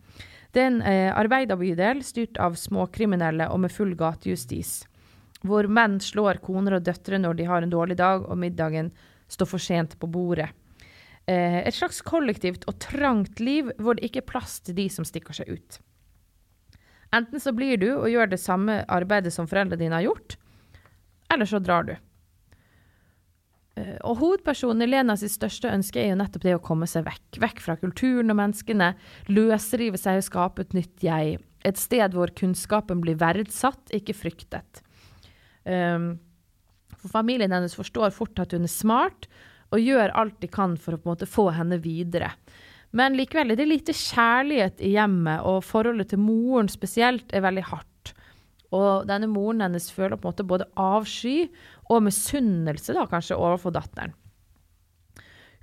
Det 0.50 0.62
er 0.62 0.70
en 0.72 0.80
eh, 0.82 1.10
arbeiderbydel 1.14 2.02
styrt 2.04 2.40
av 2.42 2.58
småkriminelle 2.58 3.46
og 3.54 3.62
med 3.64 3.72
full 3.72 3.94
gatejustis. 3.98 4.80
Hvor 5.46 5.70
menn 5.70 6.00
slår 6.02 6.42
koner 6.44 6.76
og 6.76 6.84
døtre 6.84 7.20
når 7.22 7.38
de 7.38 7.46
har 7.48 7.62
en 7.62 7.72
dårlig 7.72 7.96
dag 8.00 8.26
og 8.26 8.36
middagen 8.42 8.90
står 9.30 9.48
for 9.48 9.62
sent 9.62 9.94
på 10.00 10.10
bordet. 10.10 10.50
Eh, 11.30 11.60
et 11.62 11.76
slags 11.76 12.00
kollektivt 12.02 12.64
og 12.70 12.80
trangt 12.82 13.40
liv 13.42 13.70
hvor 13.78 13.94
det 13.96 14.08
ikke 14.08 14.24
er 14.24 14.30
plass 14.32 14.58
til 14.66 14.74
de 14.78 14.88
som 14.90 15.06
stikker 15.06 15.36
seg 15.36 15.52
ut. 15.52 15.80
Enten 17.14 17.42
så 17.42 17.52
blir 17.54 17.78
du 17.78 17.88
og 17.92 18.08
gjør 18.10 18.30
det 18.32 18.40
samme 18.42 18.80
arbeidet 18.90 19.32
som 19.34 19.48
foreldrene 19.50 19.78
dine 19.80 19.98
har 19.98 20.06
gjort, 20.08 20.38
eller 21.30 21.46
så 21.46 21.60
drar 21.62 21.86
du. 21.86 21.92
Eh, 23.78 23.98
og 24.06 24.18
hovedpersonen 24.22 24.86
i 24.86 24.88
Lena 24.90 25.16
sitt 25.18 25.34
største 25.34 25.70
ønske 25.70 26.02
er 26.02 26.12
jo 26.12 26.18
nettopp 26.22 26.46
det 26.46 26.56
å 26.56 26.64
komme 26.64 26.88
seg 26.90 27.06
vekk. 27.06 27.40
Vekk 27.44 27.62
fra 27.66 27.76
kulturen 27.82 28.32
og 28.32 28.40
menneskene, 28.40 28.92
løsrive 29.30 30.00
seg 30.00 30.22
og 30.22 30.26
skape 30.26 30.66
et 30.66 30.74
nytt 30.78 31.06
jeg. 31.06 31.38
Et 31.66 31.78
sted 31.78 32.16
hvor 32.16 32.32
kunnskapen 32.34 33.04
blir 33.04 33.20
verdsatt, 33.20 33.82
ikke 33.94 34.16
fryktet. 34.16 34.82
Um, 35.68 36.14
for 36.96 37.12
familien 37.12 37.52
hennes 37.52 37.76
forstår 37.76 38.14
fort 38.16 38.40
at 38.40 38.54
hun 38.56 38.64
er 38.64 38.72
smart, 38.72 39.28
og 39.70 39.82
gjør 39.82 40.14
alt 40.18 40.40
de 40.42 40.50
kan 40.50 40.76
for 40.80 40.96
å 40.96 41.00
på 41.00 41.08
en 41.08 41.14
måte 41.14 41.30
få 41.30 41.50
henne 41.54 41.78
videre. 41.82 42.32
Men 42.96 43.14
likevel 43.14 43.52
er 43.52 43.60
det 43.60 43.68
lite 43.70 43.94
kjærlighet 43.94 44.82
i 44.82 44.94
hjemmet, 44.96 45.44
og 45.46 45.62
forholdet 45.66 46.10
til 46.10 46.22
moren 46.22 46.70
spesielt 46.70 47.30
er 47.30 47.44
veldig 47.46 47.68
hardt. 47.70 48.14
Og 48.74 49.06
denne 49.06 49.28
moren 49.30 49.62
hennes 49.64 49.90
føler 49.94 50.18
på 50.18 50.26
en 50.26 50.32
måte 50.32 50.46
både 50.46 50.66
avsky 50.78 51.44
og 51.90 52.04
misunnelse 52.06 52.94
da, 52.94 53.06
kanskje 53.10 53.38
overfor 53.38 53.74
datteren. 53.74 54.14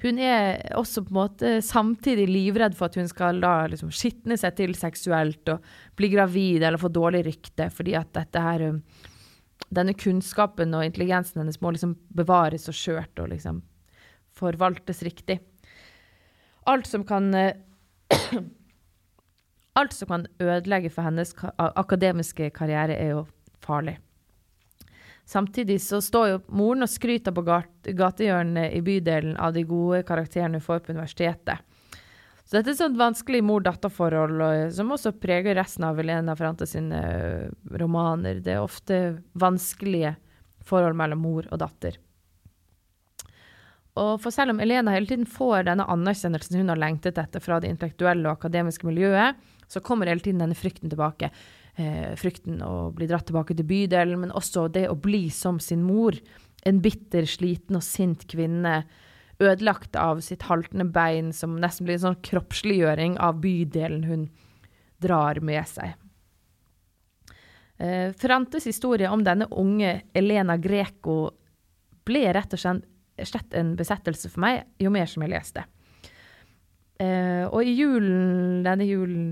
Hun 0.04 0.20
er 0.22 0.60
også 0.78 1.02
på 1.08 1.10
en 1.10 1.18
måte 1.18 1.52
samtidig 1.66 2.28
livredd 2.30 2.76
for 2.78 2.86
at 2.86 3.00
hun 3.00 3.08
skal 3.10 3.40
da 3.42 3.66
liksom 3.72 3.90
skitne 3.90 4.38
seg 4.38 4.54
til 4.60 4.76
seksuelt 4.78 5.50
og 5.50 5.72
bli 5.98 6.12
gravid 6.14 6.62
eller 6.62 6.78
få 6.78 6.92
dårlig 6.94 7.24
rykte, 7.26 7.72
fordi 7.74 7.96
at 7.98 8.14
dette 8.16 8.44
her 8.44 8.70
um, 8.72 8.82
Denne 9.74 9.92
kunnskapen 9.98 10.72
og 10.78 10.86
intelligensen 10.86 11.42
hennes 11.42 11.58
må 11.60 11.74
liksom 11.74 11.96
bevares 12.16 12.70
og 12.70 12.76
skjørt 12.78 13.20
og 13.20 13.32
liksom 13.34 13.58
forvaltes 14.38 15.04
riktig. 15.06 15.40
Alt 16.68 16.88
som 16.88 17.06
kan 17.08 17.34
eh, 17.34 17.54
Alt 19.78 19.94
som 19.94 20.10
kan 20.10 20.24
ødelegge 20.42 20.90
for 20.90 21.06
hennes 21.06 21.36
akademiske 21.58 22.50
karriere, 22.50 22.96
er 22.98 23.12
jo 23.12 23.20
farlig. 23.62 24.00
Samtidig 25.28 25.82
så 25.84 26.00
står 26.02 26.30
jo 26.32 26.40
moren 26.56 26.86
og 26.86 26.90
skryter 26.90 27.36
på 27.36 27.44
gatehjørnet 27.46 28.74
i 28.74 28.82
bydelen 28.82 29.36
av 29.38 29.54
de 29.54 29.62
gode 29.70 30.00
karakterene 30.08 30.58
hun 30.58 30.66
får 30.66 30.82
på 30.82 30.96
universitetet. 30.96 31.62
Så 32.48 32.56
dette 32.56 32.74
er 32.74 32.88
et 32.88 32.98
vanskelig 32.98 33.44
mor-datter-forhold 33.44 34.72
som 34.74 34.94
også 34.96 35.12
preger 35.20 35.60
resten 35.60 35.84
av 35.84 36.00
Elena 36.00 36.34
Frante 36.40 36.66
sine 36.66 37.02
eh, 37.04 37.50
romaner. 37.78 38.40
Det 38.40 38.56
er 38.56 38.64
ofte 38.64 39.02
vanskelige 39.36 40.16
forhold 40.66 40.96
mellom 40.96 41.26
mor 41.28 41.50
og 41.52 41.60
datter. 41.60 42.00
Og 43.98 44.22
for 44.22 44.34
selv 44.34 44.54
om 44.54 44.62
Elena 44.62 44.94
hele 44.94 45.10
tiden 45.10 45.28
får 45.30 45.68
denne 45.68 45.88
anerkjennelsen 45.90 46.60
hun 46.60 46.72
har 46.72 46.80
lengtet 46.80 47.18
etter 47.18 47.44
fra 47.44 47.60
det 47.62 47.72
intellektuelle 47.74 48.30
og 48.30 48.38
akademiske 48.38 48.88
miljøet, 48.88 49.40
så 49.68 49.82
kommer 49.84 50.10
hele 50.10 50.24
tiden 50.24 50.44
denne 50.44 50.58
frykten 50.58 50.92
tilbake. 50.92 51.32
Eh, 51.78 52.14
frykten 52.18 52.62
å 52.66 52.90
bli 52.96 53.10
dratt 53.10 53.28
tilbake 53.30 53.58
til 53.58 53.68
bydelen, 53.68 54.22
men 54.24 54.36
også 54.38 54.68
det 54.74 54.88
å 54.90 54.98
bli 54.98 55.28
som 55.34 55.60
sin 55.62 55.84
mor. 55.86 56.16
En 56.66 56.82
bitter, 56.84 57.28
sliten 57.30 57.80
og 57.80 57.86
sint 57.86 58.26
kvinne 58.30 58.82
ødelagt 59.44 59.96
av 60.00 60.22
sitt 60.26 60.48
haltende 60.48 60.88
bein, 60.90 61.34
som 61.34 61.58
nesten 61.62 61.86
blir 61.86 62.00
en 62.00 62.08
sånn 62.08 62.22
kroppsliggjøring 62.26 63.20
av 63.22 63.42
bydelen 63.44 64.08
hun 64.10 64.28
drar 65.04 65.42
med 65.46 65.68
seg. 65.70 65.94
Eh, 67.78 68.14
Frantes 68.18 68.66
historie 68.66 69.10
om 69.10 69.22
denne 69.26 69.46
unge 69.54 70.00
Elena 70.18 70.58
Greco 70.58 71.20
ble 72.08 72.24
rett 72.34 72.56
og 72.56 72.62
slett 72.62 72.86
en 73.18 73.74
besettelse 73.80 74.30
for 74.30 74.44
meg 74.44 74.66
jo 74.82 74.92
mer 74.94 75.10
som 75.10 75.26
jeg 75.26 75.34
leste. 75.34 75.66
Uh, 76.98 77.46
og 77.52 77.62
i 77.62 77.76
julen, 77.78 78.64
denne 78.66 78.88
julen 78.88 79.28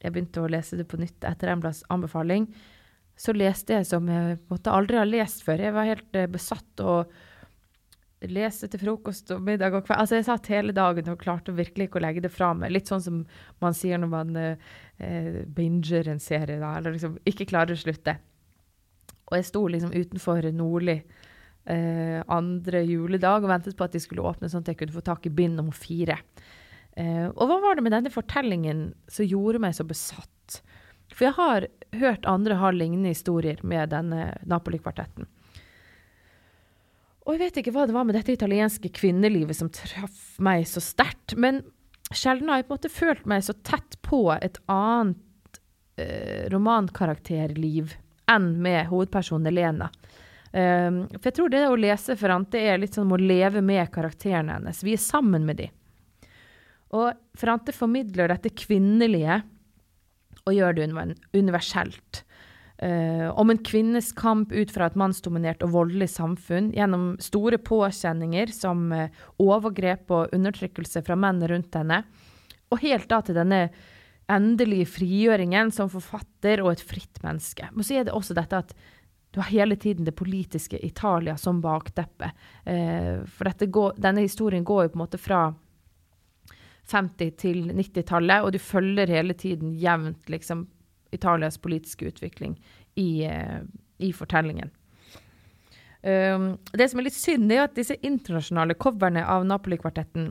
jeg 0.00 0.12
begynte 0.14 0.42
å 0.42 0.50
lese 0.50 0.78
det 0.80 0.86
på 0.88 0.98
nytt 1.00 1.24
etter 1.28 1.52
Emblas 1.52 1.82
anbefaling, 1.92 2.46
så 3.20 3.34
leste 3.36 3.76
jeg 3.76 3.88
som 3.88 4.06
jeg 4.08 4.38
måtte 4.48 4.72
aldri 4.72 4.96
ha 4.96 5.04
lest 5.04 5.44
før. 5.44 5.60
Jeg 5.60 5.76
var 5.76 5.88
helt 5.88 6.16
eh, 6.16 6.28
besatt 6.30 6.80
og 6.80 7.10
leste 8.32 8.68
til 8.72 8.80
frokost 8.80 9.32
og 9.34 9.42
middag 9.44 9.76
og 9.76 9.84
kveld. 9.84 10.00
Altså, 10.00 10.16
jeg 10.16 10.26
satt 10.28 10.48
hele 10.52 10.72
dagen 10.76 11.08
og 11.12 11.20
klarte 11.20 11.52
virkelig 11.56 11.88
ikke 11.88 12.00
å 12.00 12.04
legge 12.04 12.24
det 12.24 12.32
fra 12.32 12.54
meg. 12.56 12.72
Litt 12.72 12.88
sånn 12.88 13.04
som 13.04 13.20
man 13.60 13.76
sier 13.76 14.00
når 14.00 14.12
man 14.12 14.40
eh, 14.40 15.44
binger 15.52 16.08
en 16.14 16.20
serie, 16.22 16.60
da, 16.62 16.74
eller 16.78 16.96
liksom 16.96 17.18
ikke 17.28 17.48
klarer 17.52 17.76
å 17.76 17.82
slutte. 17.82 18.16
Og 19.28 19.36
jeg 19.36 19.48
sto 19.50 19.66
liksom 19.68 19.92
utenfor 19.92 20.48
Nordli 20.56 20.96
eh, 21.66 22.20
andre 22.30 22.82
juledag 22.86 23.44
og 23.44 23.50
ventet 23.50 23.76
på 23.76 23.86
at 23.86 23.96
de 23.96 24.02
skulle 24.02 24.24
åpne, 24.24 24.50
sånn 24.50 24.64
at 24.64 24.72
jeg 24.72 24.80
kunne 24.82 24.96
få 24.96 25.04
tak 25.06 25.26
i 25.26 25.34
bind 25.34 25.58
nummer 25.58 25.76
fire. 25.76 26.20
Eh, 26.96 27.26
og 27.28 27.44
hva 27.46 27.58
var 27.62 27.76
det 27.76 27.86
med 27.86 27.94
denne 27.94 28.12
fortellingen 28.12 28.90
som 29.10 29.28
gjorde 29.28 29.62
meg 29.62 29.76
så 29.76 29.86
besatt? 29.86 30.60
For 31.10 31.26
jeg 31.26 31.36
har 31.36 31.66
hørt 32.00 32.26
andre 32.28 32.58
ha 32.60 32.70
lignende 32.74 33.12
historier 33.12 33.60
med 33.66 33.90
denne 33.92 34.30
Napoli-kvartetten. 34.48 35.26
Og 37.26 37.36
jeg 37.36 37.42
vet 37.42 37.58
ikke 37.60 37.74
hva 37.74 37.84
det 37.86 37.94
var 37.94 38.06
med 38.08 38.16
dette 38.16 38.34
italienske 38.34 38.90
kvinnelivet 38.96 39.58
som 39.58 39.70
traff 39.74 40.38
meg 40.42 40.64
så 40.66 40.82
sterkt, 40.82 41.36
men 41.38 41.62
sjelden 42.10 42.50
har 42.50 42.60
jeg 42.60 42.68
på 42.68 42.74
en 42.74 42.80
måte 42.80 42.92
følt 42.92 43.26
meg 43.28 43.44
så 43.46 43.54
tett 43.66 43.98
på 44.06 44.24
et 44.34 44.58
annet 44.72 45.60
eh, 46.00 46.48
romankarakterliv 46.50 47.94
enn 48.30 48.50
med 48.62 48.88
hovedpersonen 48.90 49.50
Elena. 49.50 49.90
Um, 50.50 51.04
for 51.14 51.28
jeg 51.28 51.36
tror 51.36 51.52
det 51.52 51.60
å 51.68 51.76
lese 51.78 52.16
Frante 52.18 52.58
er 52.58 52.80
litt 52.82 52.96
sånn 52.98 53.12
å 53.14 53.20
leve 53.20 53.62
med 53.62 53.86
karakterene 53.94 54.56
hennes. 54.56 54.82
Vi 54.82 54.96
er 54.96 55.02
sammen 55.02 55.46
med 55.46 55.60
dem. 55.62 55.76
Og 56.98 57.14
Frante 57.38 57.74
formidler 57.74 58.32
dette 58.32 58.50
kvinnelige 58.50 59.42
og 60.48 60.56
gjør 60.56 60.74
det 60.74 60.88
universelt. 61.36 62.24
Uh, 62.80 63.28
om 63.36 63.52
en 63.52 63.60
kvinnes 63.60 64.08
kamp 64.16 64.54
ut 64.56 64.70
fra 64.72 64.88
et 64.88 64.96
mannsdominert 64.98 65.62
og 65.66 65.74
voldelig 65.74 66.08
samfunn 66.14 66.70
gjennom 66.72 67.12
store 67.20 67.58
påkjenninger 67.60 68.50
som 68.56 68.86
uh, 68.96 69.10
overgrep 69.36 70.10
og 70.16 70.32
undertrykkelse 70.34 71.04
fra 71.04 71.18
menn 71.20 71.44
rundt 71.44 71.76
henne, 71.76 72.00
og 72.72 72.80
helt 72.80 73.10
da 73.10 73.20
til 73.20 73.36
denne 73.36 73.66
endelige 74.30 74.88
frigjøringen 74.94 75.72
som 75.74 75.90
forfatter 75.92 76.62
og 76.64 76.72
et 76.72 76.84
fritt 76.86 77.20
menneske. 77.24 77.68
Men 77.74 77.86
så 77.86 77.98
er 77.98 78.08
det 78.08 78.16
også 78.16 78.36
dette 78.38 78.62
at 78.64 78.74
du 79.30 79.40
har 79.40 79.50
hele 79.50 79.76
tiden 79.76 80.04
det 80.04 80.12
politiske 80.12 80.78
Italia 80.86 81.36
som 81.36 81.60
bakteppe. 81.60 82.32
Eh, 82.64 83.22
for 83.26 83.66
går, 83.66 83.94
denne 83.96 84.24
historien 84.26 84.64
går 84.64 84.84
jo 84.84 84.88
på 84.88 84.98
en 84.98 85.04
måte 85.04 85.18
fra 85.18 85.54
50- 86.90 87.36
til 87.38 87.70
90-tallet, 87.70 88.42
og 88.42 88.52
du 88.52 88.58
følger 88.58 89.06
hele 89.06 89.34
tiden 89.34 89.74
jevnt 89.78 90.28
liksom, 90.28 90.66
Italias 91.10 91.58
politiske 91.58 92.06
utvikling 92.10 92.58
i, 92.94 93.24
eh, 93.24 93.62
i 93.98 94.12
fortellingen. 94.12 94.70
Um, 96.02 96.56
det 96.72 96.88
som 96.88 96.98
er 96.98 97.10
litt 97.10 97.14
synd, 97.14 97.52
er 97.52 97.66
at 97.66 97.76
disse 97.76 97.94
internasjonale 98.00 98.74
coverne 98.80 99.20
av 99.20 99.44
Napoli-kvartetten, 99.44 100.30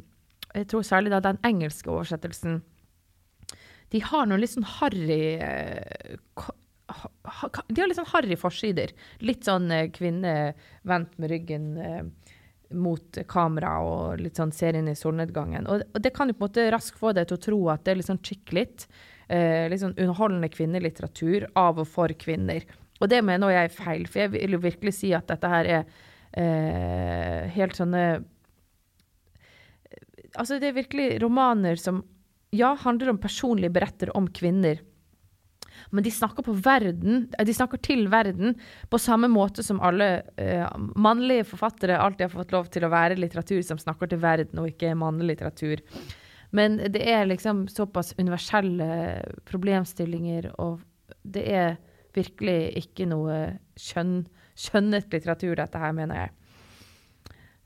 jeg 0.56 0.66
tror 0.68 0.82
særlig 0.82 1.12
da 1.14 1.20
den 1.22 1.38
engelske 1.46 1.92
oversettelsen, 1.94 2.64
de 3.94 4.02
har 4.02 4.26
noen 4.26 4.42
litt 4.42 4.56
sånn 4.56 4.66
harry 4.66 5.38
uh, 5.38 6.50
De 6.90 7.82
har 7.82 7.90
litt 7.90 8.00
sånn 8.00 8.12
harry 8.14 8.38
forsider. 8.40 8.94
Litt 9.22 9.46
sånn 9.48 9.70
uh, 9.72 9.86
kvinne 9.94 10.56
vendt 10.90 11.18
med 11.22 11.34
ryggen 11.34 11.72
mot 12.70 13.18
kamera 13.30 13.80
og 13.82 14.20
litt 14.22 14.38
sånn 14.38 14.52
ser 14.54 14.78
inn 14.78 14.90
i 14.92 14.98
solnedgangen. 14.98 15.68
Og, 15.70 15.86
og, 15.90 16.02
det 16.04 16.12
kan 16.16 16.30
jo 16.30 16.36
på 16.38 16.46
en 16.46 16.50
måte 16.50 16.68
raskt 16.74 17.00
få 17.00 17.14
deg 17.18 17.30
til 17.30 17.40
å 17.40 17.44
tro 17.46 17.60
at 17.74 17.86
det 17.86 17.94
er 17.94 18.00
litt 18.02 18.10
sånn 18.10 18.22
chick 18.26 18.54
litt. 18.56 18.86
Eh, 19.30 19.68
litt 19.70 19.82
sånn 19.84 19.98
underholdende 19.98 20.50
kvinnelitteratur 20.50 21.50
av 21.60 21.82
og 21.82 21.90
for 21.90 22.14
kvinner. 22.18 22.66
Og 23.00 23.12
det 23.12 23.22
mener 23.26 23.54
jeg 23.54 23.70
er 23.70 23.76
feil, 23.76 24.06
for 24.10 24.24
jeg 24.24 24.34
vil 24.36 24.58
jo 24.58 24.62
virkelig 24.64 24.96
si 24.98 25.12
at 25.16 25.30
dette 25.30 25.52
her 25.52 25.70
er 25.78 25.84
eh, 26.34 27.50
helt 27.56 27.78
sånne 27.80 28.04
Altså, 30.38 30.60
det 30.62 30.68
er 30.70 30.76
virkelig 30.76 31.06
romaner 31.24 31.80
som 31.82 32.04
ja, 32.54 32.76
handler 32.78 33.10
om 33.10 33.18
personlige 33.18 33.74
beretter 33.74 34.12
om 34.14 34.28
kvinner 34.30 34.78
men 35.92 36.06
de 36.06 36.12
snakker, 36.14 36.48
verden, 36.64 37.28
eh, 37.38 37.46
de 37.46 37.56
snakker 37.56 37.82
til 37.84 38.08
verden 38.12 38.56
på 38.90 39.00
samme 39.02 39.30
måte 39.32 39.64
som 39.66 39.82
alle 39.86 40.10
uh, 40.40 40.66
mannlige 41.00 41.48
forfattere 41.50 42.00
alltid 42.00 42.28
har 42.28 42.36
fått 42.36 42.56
lov 42.56 42.70
til 42.74 42.86
å 42.86 42.92
være 42.94 43.20
litteratur 43.20 43.62
som 43.66 43.80
snakker 43.82 44.12
til 44.12 44.22
verden, 44.24 44.62
og 44.62 44.72
ikke 44.72 44.96
mannlig 44.98 45.34
litteratur. 45.34 45.84
Men 46.56 46.80
det 46.92 47.04
er 47.06 47.28
liksom 47.30 47.68
såpass 47.70 48.16
universelle 48.18 48.90
problemstillinger, 49.50 50.52
og 50.58 50.82
det 51.22 51.46
er 51.46 51.78
virkelig 52.16 52.60
ikke 52.84 53.06
noe 53.10 53.38
kjønn, 53.80 54.24
skjønnet 54.58 55.14
litteratur, 55.14 55.54
dette 55.60 55.82
her, 55.82 55.94
mener 55.96 56.24
jeg. 56.24 56.36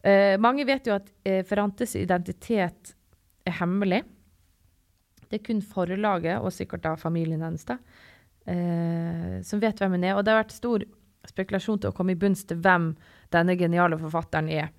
Uh, 0.04 0.36
mange 0.44 0.66
vet 0.68 0.90
jo 0.90 0.98
at 0.98 1.08
uh, 1.08 1.40
Ferrantes 1.48 1.96
identitet 1.96 2.96
er 3.48 3.56
hemmelig. 3.62 4.04
Det 5.30 5.40
er 5.40 5.46
kun 5.46 5.62
forlaget, 5.66 6.40
og 6.40 6.54
sikkert 6.54 6.84
da 6.86 6.96
familien 7.00 7.44
hennes, 7.46 7.66
da, 7.68 7.78
eh, 8.46 9.40
som 9.46 9.62
vet 9.64 9.80
hvem 9.80 9.98
hun 9.98 10.04
er. 10.04 10.18
Og 10.18 10.26
det 10.26 10.34
har 10.34 10.44
vært 10.44 10.56
stor 10.56 10.86
spekulasjon 11.30 11.80
til 11.82 11.92
å 11.92 11.96
komme 11.96 12.16
i 12.16 12.20
bunns 12.20 12.44
til 12.48 12.60
hvem 12.64 12.92
denne 13.34 13.56
geniale 13.60 14.00
forfatteren 14.00 14.52
er. 14.52 14.74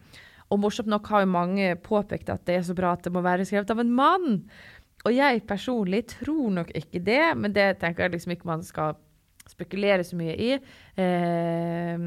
Og 0.53 0.61
morsomt 0.61 0.91
nok 0.93 1.09
har 1.11 1.25
jo 1.25 1.33
mange 1.33 1.71
påpekt 1.83 2.29
at 2.31 2.45
det 2.47 2.59
er 2.59 2.67
så 2.67 2.77
bra 2.77 2.93
at 2.95 3.07
det 3.07 3.13
må 3.15 3.25
være 3.25 3.47
skrevet 3.49 3.73
av 3.73 3.81
en 3.81 3.95
mann. 3.97 4.37
Og 5.05 5.13
jeg 5.13 5.43
personlig 5.49 6.05
tror 6.15 6.53
nok 6.61 6.71
ikke 6.77 7.01
det, 7.05 7.25
men 7.37 7.53
det 7.57 7.79
tenker 7.81 8.07
jeg 8.07 8.15
liksom 8.15 8.37
ikke 8.37 8.53
man 8.53 8.63
skal 8.65 8.97
spekulere 9.49 10.05
så 10.05 10.17
mye 10.17 10.37
i. 10.41 10.53
Eh, 11.01 12.07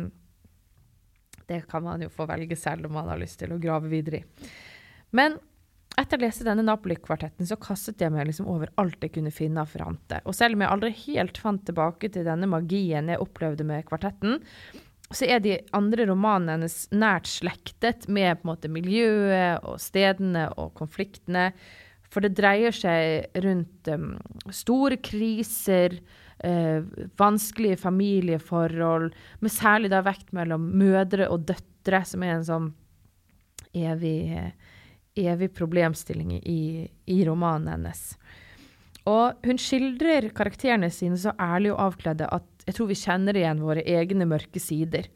det 1.48 1.62
kan 1.70 1.84
man 1.86 2.02
jo 2.04 2.10
få 2.14 2.28
velge 2.30 2.58
selv 2.60 2.90
om 2.90 2.98
man 2.98 3.10
har 3.12 3.20
lyst 3.22 3.40
til 3.42 3.54
å 3.54 3.62
grave 3.62 3.90
videre 3.92 4.22
i. 4.22 4.50
Men 5.16 5.38
etter 5.98 6.20
å 6.20 6.26
lese 6.28 6.46
denne 6.46 6.66
Napoli-kvartetten 6.66 7.48
så 7.50 7.58
kastet 7.62 8.02
jeg 8.04 8.14
meg 8.14 8.28
liksom 8.30 8.50
over 8.52 8.70
alt 8.82 9.02
jeg 9.02 9.16
kunne 9.16 9.34
finne 9.34 9.64
av 9.64 9.72
Ferrante. 9.72 10.20
Og 10.30 10.36
selv 10.38 10.58
om 10.58 10.64
jeg 10.64 10.74
aldri 10.74 10.92
helt 11.08 11.40
fant 11.42 11.64
tilbake 11.66 12.12
til 12.14 12.28
denne 12.28 12.50
magien 12.50 13.10
jeg 13.10 13.24
opplevde 13.24 13.66
med 13.68 13.88
kvartetten, 13.88 14.38
så 15.08 15.26
er 15.26 15.42
de 15.42 15.56
andre 15.76 16.06
romanene 16.10 16.58
hennes 16.58 16.78
nært 16.92 17.30
slektet 17.32 18.08
med 18.12 18.38
på 18.38 18.46
en 18.46 18.52
måte 18.52 18.72
miljøet 18.72 19.64
og 19.66 19.80
stedene 19.82 20.50
og 20.60 20.74
konfliktene. 20.78 21.50
For 22.12 22.24
det 22.24 22.36
dreier 22.38 22.76
seg 22.76 23.40
rundt 23.44 23.90
um, 23.92 24.14
store 24.54 25.00
kriser, 25.04 25.98
uh, 26.44 26.84
vanskelige 27.20 27.80
familieforhold, 27.82 29.10
med 29.40 29.56
særlig 29.56 29.92
da 29.96 30.04
vekt 30.06 30.34
mellom 30.36 30.70
mødre 30.78 31.32
og 31.32 31.48
døtre, 31.50 32.04
som 32.08 32.24
er 32.24 32.38
en 32.38 32.48
sånn 32.48 32.74
evig 33.76 34.20
uh, 34.36 34.76
evig 35.18 35.54
problemstilling 35.58 36.38
i, 36.40 36.88
i 37.06 37.18
romanen 37.26 37.72
hennes. 37.74 38.04
Og 39.08 39.48
hun 39.48 39.60
skildrer 39.62 40.30
karakterene 40.36 40.90
sine 40.92 41.18
så 41.20 41.34
ærlig 41.40 41.72
og 41.74 41.82
avkledde 41.92 42.28
at 42.28 42.68
jeg 42.68 42.76
tror 42.76 42.90
vi 42.90 43.00
kjenner 43.00 43.38
igjen 43.40 43.64
våre 43.64 43.86
egne 43.88 44.28
mørke 44.28 44.60
sider. 44.60 45.08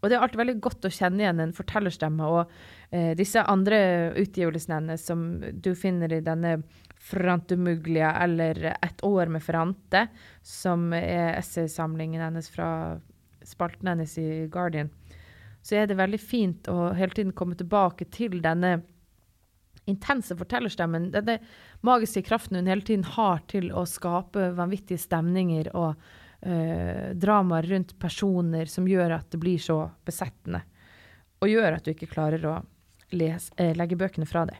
Og 0.00 0.08
det 0.08 0.16
er 0.16 0.22
alltid 0.24 0.40
veldig 0.40 0.60
godt 0.64 0.86
å 0.86 0.92
kjenne 0.92 1.24
igjen 1.24 1.42
en 1.42 1.52
fortellerstemme. 1.56 2.28
Og 2.30 2.52
eh, 2.94 3.12
disse 3.18 3.42
andre 3.42 3.78
utgivelsene 4.22 4.80
hennes 4.80 5.04
som 5.08 5.26
du 5.42 5.72
finner 5.76 6.12
i 6.12 6.22
denne 6.24 6.58
Frantumuglia 7.06 8.14
eller 8.24 8.60
Et 8.72 9.04
år 9.04 9.28
med 9.32 9.44
Frante, 9.44 10.06
som 10.42 10.92
er 10.96 11.36
essaysamlingen 11.36 12.22
hennes 12.22 12.48
fra 12.52 12.68
spalten 13.46 13.90
hennes 13.92 14.16
i 14.18 14.46
Guardian, 14.52 14.90
så 15.62 15.80
er 15.80 15.90
det 15.90 15.98
veldig 15.98 16.20
fint 16.22 16.68
å 16.70 16.92
hele 16.96 17.14
tiden 17.14 17.34
komme 17.36 17.58
tilbake 17.58 18.08
til 18.14 18.40
denne 18.42 18.78
intense 19.86 20.36
fortellerstemmen, 20.36 21.10
den 21.14 21.42
magiske 21.86 22.22
kraften 22.26 22.58
hun 22.58 22.70
hele 22.70 22.84
tiden 22.86 23.06
har 23.16 23.42
til 23.50 23.70
å 23.70 23.86
skape 23.88 24.50
vanvittige 24.56 25.00
stemninger 25.00 25.70
og 25.74 25.94
uh, 25.94 27.12
dramaer 27.14 27.68
rundt 27.70 27.96
personer 28.02 28.70
som 28.70 28.88
gjør 28.90 29.18
at 29.20 29.30
det 29.32 29.42
blir 29.42 29.62
så 29.62 29.84
besettende. 30.06 30.64
Og 31.42 31.52
gjør 31.52 31.78
at 31.78 31.86
du 31.86 31.92
ikke 31.94 32.10
klarer 32.10 32.46
å 32.50 32.56
lese, 33.14 33.54
uh, 33.60 33.74
legge 33.78 33.98
bøkene 33.98 34.28
fra 34.28 34.46
deg. 34.50 34.58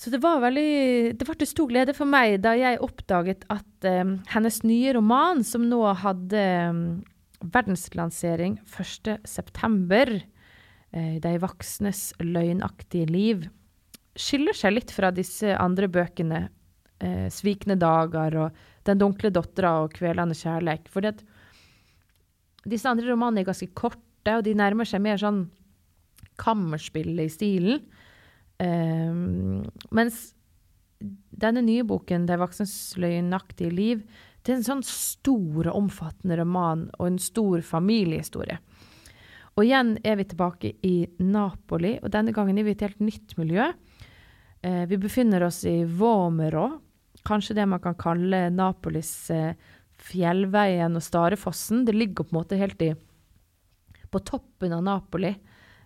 Så 0.00 0.08
det 0.08 0.22
var 0.22 0.38
veldig 0.40 1.12
Det 1.18 1.26
var 1.28 1.36
til 1.36 1.48
stor 1.50 1.68
glede 1.68 1.92
for 1.92 2.08
meg 2.08 2.38
da 2.40 2.54
jeg 2.56 2.80
oppdaget 2.80 3.44
at 3.52 3.88
um, 3.90 4.14
hennes 4.32 4.62
nye 4.64 4.94
roman, 4.96 5.42
som 5.44 5.66
nå 5.68 5.82
hadde 6.00 6.44
um, 6.70 6.84
verdenslansering 7.40 8.58
1.9., 8.64 9.10
eh, 9.12 10.22
de 10.92 11.32
voksnes 11.38 12.12
løgnaktige 12.18 13.06
liv, 13.06 13.44
skiller 14.18 14.56
seg 14.56 14.74
litt 14.74 14.92
fra 14.94 15.10
disse 15.14 15.54
andre 15.56 15.88
bøkene, 15.90 16.48
eh, 17.00 17.28
'Svikne 17.30 17.76
dager' 17.78 18.36
og 18.46 18.50
'Den 18.84 18.98
dunkle 18.98 19.30
dattera' 19.30 19.84
og 19.84 19.92
'Kvelende 19.92 20.34
kjærleik'. 20.34 20.88
Fordi 20.88 21.08
at 21.08 21.22
disse 22.66 22.86
andre 22.88 23.10
romanene 23.10 23.40
er 23.40 23.52
ganske 23.52 23.74
korte, 23.74 24.36
og 24.36 24.44
de 24.44 24.54
nærmer 24.54 24.84
seg 24.84 25.00
mer 25.00 25.16
sånn 25.16 25.50
kammerspillet 26.38 27.24
i 27.24 27.28
stilen. 27.28 27.80
Eh, 28.58 29.12
mens 29.90 30.34
denne 31.00 31.62
nye 31.62 31.84
boken, 31.84 32.26
'De 32.26 32.36
voksnes 32.36 32.94
løgnaktige 32.96 33.72
liv', 33.72 34.04
det 34.42 34.52
er 34.52 34.56
en 34.56 34.80
sånn 34.80 34.84
stor 34.84 35.68
og 35.68 35.76
omfattende 35.76 36.38
roman 36.38 36.90
og 36.98 37.06
en 37.06 37.18
stor 37.18 37.60
familiehistorie. 37.60 38.58
Og 39.60 39.66
igjen 39.66 39.98
er 40.08 40.14
vi 40.16 40.24
tilbake 40.24 40.70
i 40.88 40.94
Napoli, 41.20 41.98
og 42.00 42.08
denne 42.14 42.32
gangen 42.32 42.56
er 42.56 42.64
vi 42.64 42.72
i 42.72 42.76
et 42.78 42.84
helt 42.86 43.02
nytt 43.04 43.34
miljø. 43.36 43.66
Eh, 44.64 44.84
vi 44.88 44.96
befinner 44.96 45.42
oss 45.44 45.58
i 45.68 45.82
Vomero, 45.84 46.78
kanskje 47.28 47.58
det 47.58 47.66
man 47.68 47.82
kan 47.84 47.98
kalle 48.00 48.46
Napolis 48.54 49.12
eh, 49.34 49.52
fjellveien 50.00 50.96
og 50.96 51.04
Starefossen. 51.04 51.82
Det 51.84 51.92
ligger 51.92 52.24
på 52.24 52.32
en 52.32 52.38
måte 52.38 52.56
helt 52.56 52.80
i, 52.80 52.94
på 54.08 54.22
toppen 54.24 54.72
av 54.72 54.86
Napoli, 54.86 55.34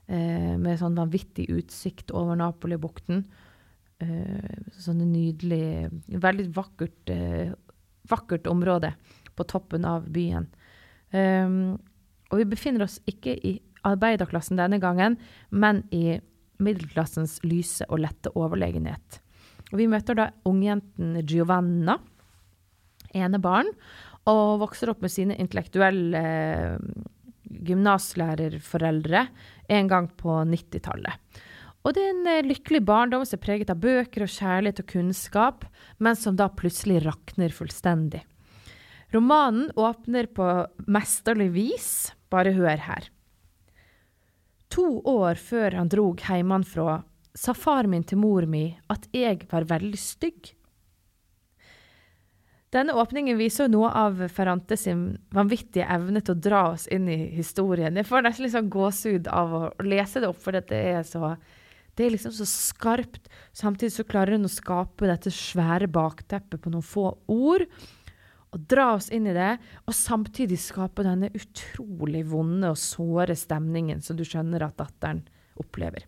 eh, 0.07 0.53
med 0.55 0.79
sånn 0.79 1.01
vanvittig 1.01 1.49
utsikt 1.57 2.15
over 2.15 2.39
Napolibukten. 2.39 3.25
Eh, 3.99 4.61
sånne 4.85 5.09
nydelig 5.09 5.91
Veldig 6.23 6.47
vakkert, 6.55 7.11
eh, 7.11 7.51
vakkert 8.07 8.47
område 8.47 8.93
på 9.35 9.49
toppen 9.51 9.83
av 9.89 10.07
byen. 10.15 10.47
Um, 11.11 11.79
og 12.35 12.43
vi 12.43 12.49
befinner 12.51 12.89
oss 12.89 12.99
ikke 13.07 13.37
i 13.47 13.55
arbeiderklassen 13.87 14.59
denne 14.59 14.81
gangen, 14.83 15.15
men 15.55 15.85
i 15.95 16.19
middelklassens 16.63 17.39
lyse 17.47 17.87
og 17.87 18.03
lette 18.03 18.33
overlegenhet. 18.35 19.21
Og 19.71 19.79
vi 19.79 19.87
møter 19.91 20.19
da 20.19 20.29
ungjenten 20.49 21.21
Giovanna, 21.23 22.01
enebarn, 23.15 23.71
og 24.31 24.61
vokser 24.65 24.91
opp 24.91 25.05
med 25.05 25.13
sine 25.13 25.37
intellektuelle 25.39 26.21
eh, 26.21 26.77
gymnaslærerforeldre 27.69 29.27
en 29.77 29.91
gang 29.91 30.09
på 30.19 30.41
90-tallet. 30.49 31.43
Og 31.85 31.93
det 31.93 32.03
er 32.03 32.15
en 32.15 32.31
eh, 32.33 32.45
lykkelig 32.47 32.81
barndom 32.89 33.27
som 33.29 33.39
er 33.39 33.45
preget 33.45 33.73
av 33.73 33.83
bøker 33.83 34.25
og 34.25 34.33
kjærlighet 34.33 34.81
og 34.81 34.91
kunnskap, 34.91 35.67
men 36.01 36.17
som 36.19 36.39
da 36.41 36.49
plutselig 36.49 37.05
rakner 37.05 37.53
fullstendig. 37.55 38.25
Romanen 39.15 39.71
åpner 39.79 40.27
på 40.27 40.47
mesterlig 40.91 41.51
vis, 41.55 41.91
bare 42.31 42.55
hør 42.57 42.81
her. 42.83 43.09
To 44.75 44.99
år 45.07 45.39
før 45.39 45.77
han 45.79 45.91
drog 45.93 46.23
heimanfra, 46.27 47.03
sa 47.35 47.55
far 47.55 47.87
min 47.91 48.03
til 48.07 48.19
mor 48.19 48.47
mi 48.51 48.67
at 48.91 49.07
jeg 49.15 49.47
var 49.51 49.69
veldig 49.71 50.01
stygg. 50.01 50.51
Denne 52.75 52.97
åpningen 52.99 53.39
viser 53.39 53.71
noe 53.71 53.93
av 53.95 54.19
Ferrante 54.35 54.75
sin 54.79 55.13
vanvittige 55.35 55.87
evne 55.95 56.19
til 56.19 56.35
å 56.35 56.43
dra 56.49 56.63
oss 56.73 56.89
inn 56.91 57.07
i 57.07 57.21
historien. 57.37 57.95
Jeg 57.95 58.09
får 58.09 58.25
nesten 58.27 58.49
litt 58.49 58.57
sånn 58.57 58.73
gåsehud 58.73 59.31
av 59.31 59.55
å 59.55 59.61
lese 59.87 60.25
det 60.25 60.31
opp, 60.33 60.41
for 60.43 60.59
det 60.59 60.75
er 60.75 61.05
så 61.07 61.37
det 61.95 62.09
er 62.09 62.17
liksom 62.17 62.33
så 62.35 62.47
skarpt. 62.51 63.29
Samtidig 63.55 63.93
så 63.95 64.05
klarer 64.09 64.35
hun 64.35 64.49
å 64.49 64.51
skape 64.51 65.07
dette 65.07 65.31
svære 65.31 65.87
bakteppet 65.87 66.59
på 66.59 66.73
noen 66.75 66.83
få 66.83 67.13
ord. 67.31 67.69
Og 68.55 68.67
dra 68.71 68.93
oss 68.95 69.11
inn 69.15 69.27
i 69.27 69.35
det, 69.35 69.57
og 69.85 69.97
samtidig 69.99 70.61
skape 70.63 71.05
denne 71.07 71.33
utrolig 71.35 72.23
vonde 72.31 72.71
og 72.71 72.79
såre 72.79 73.35
stemningen 73.39 74.03
som 74.05 74.19
du 74.19 74.23
skjønner 74.27 74.63
at 74.63 74.79
datteren 74.79 75.25
opplever. 75.59 76.07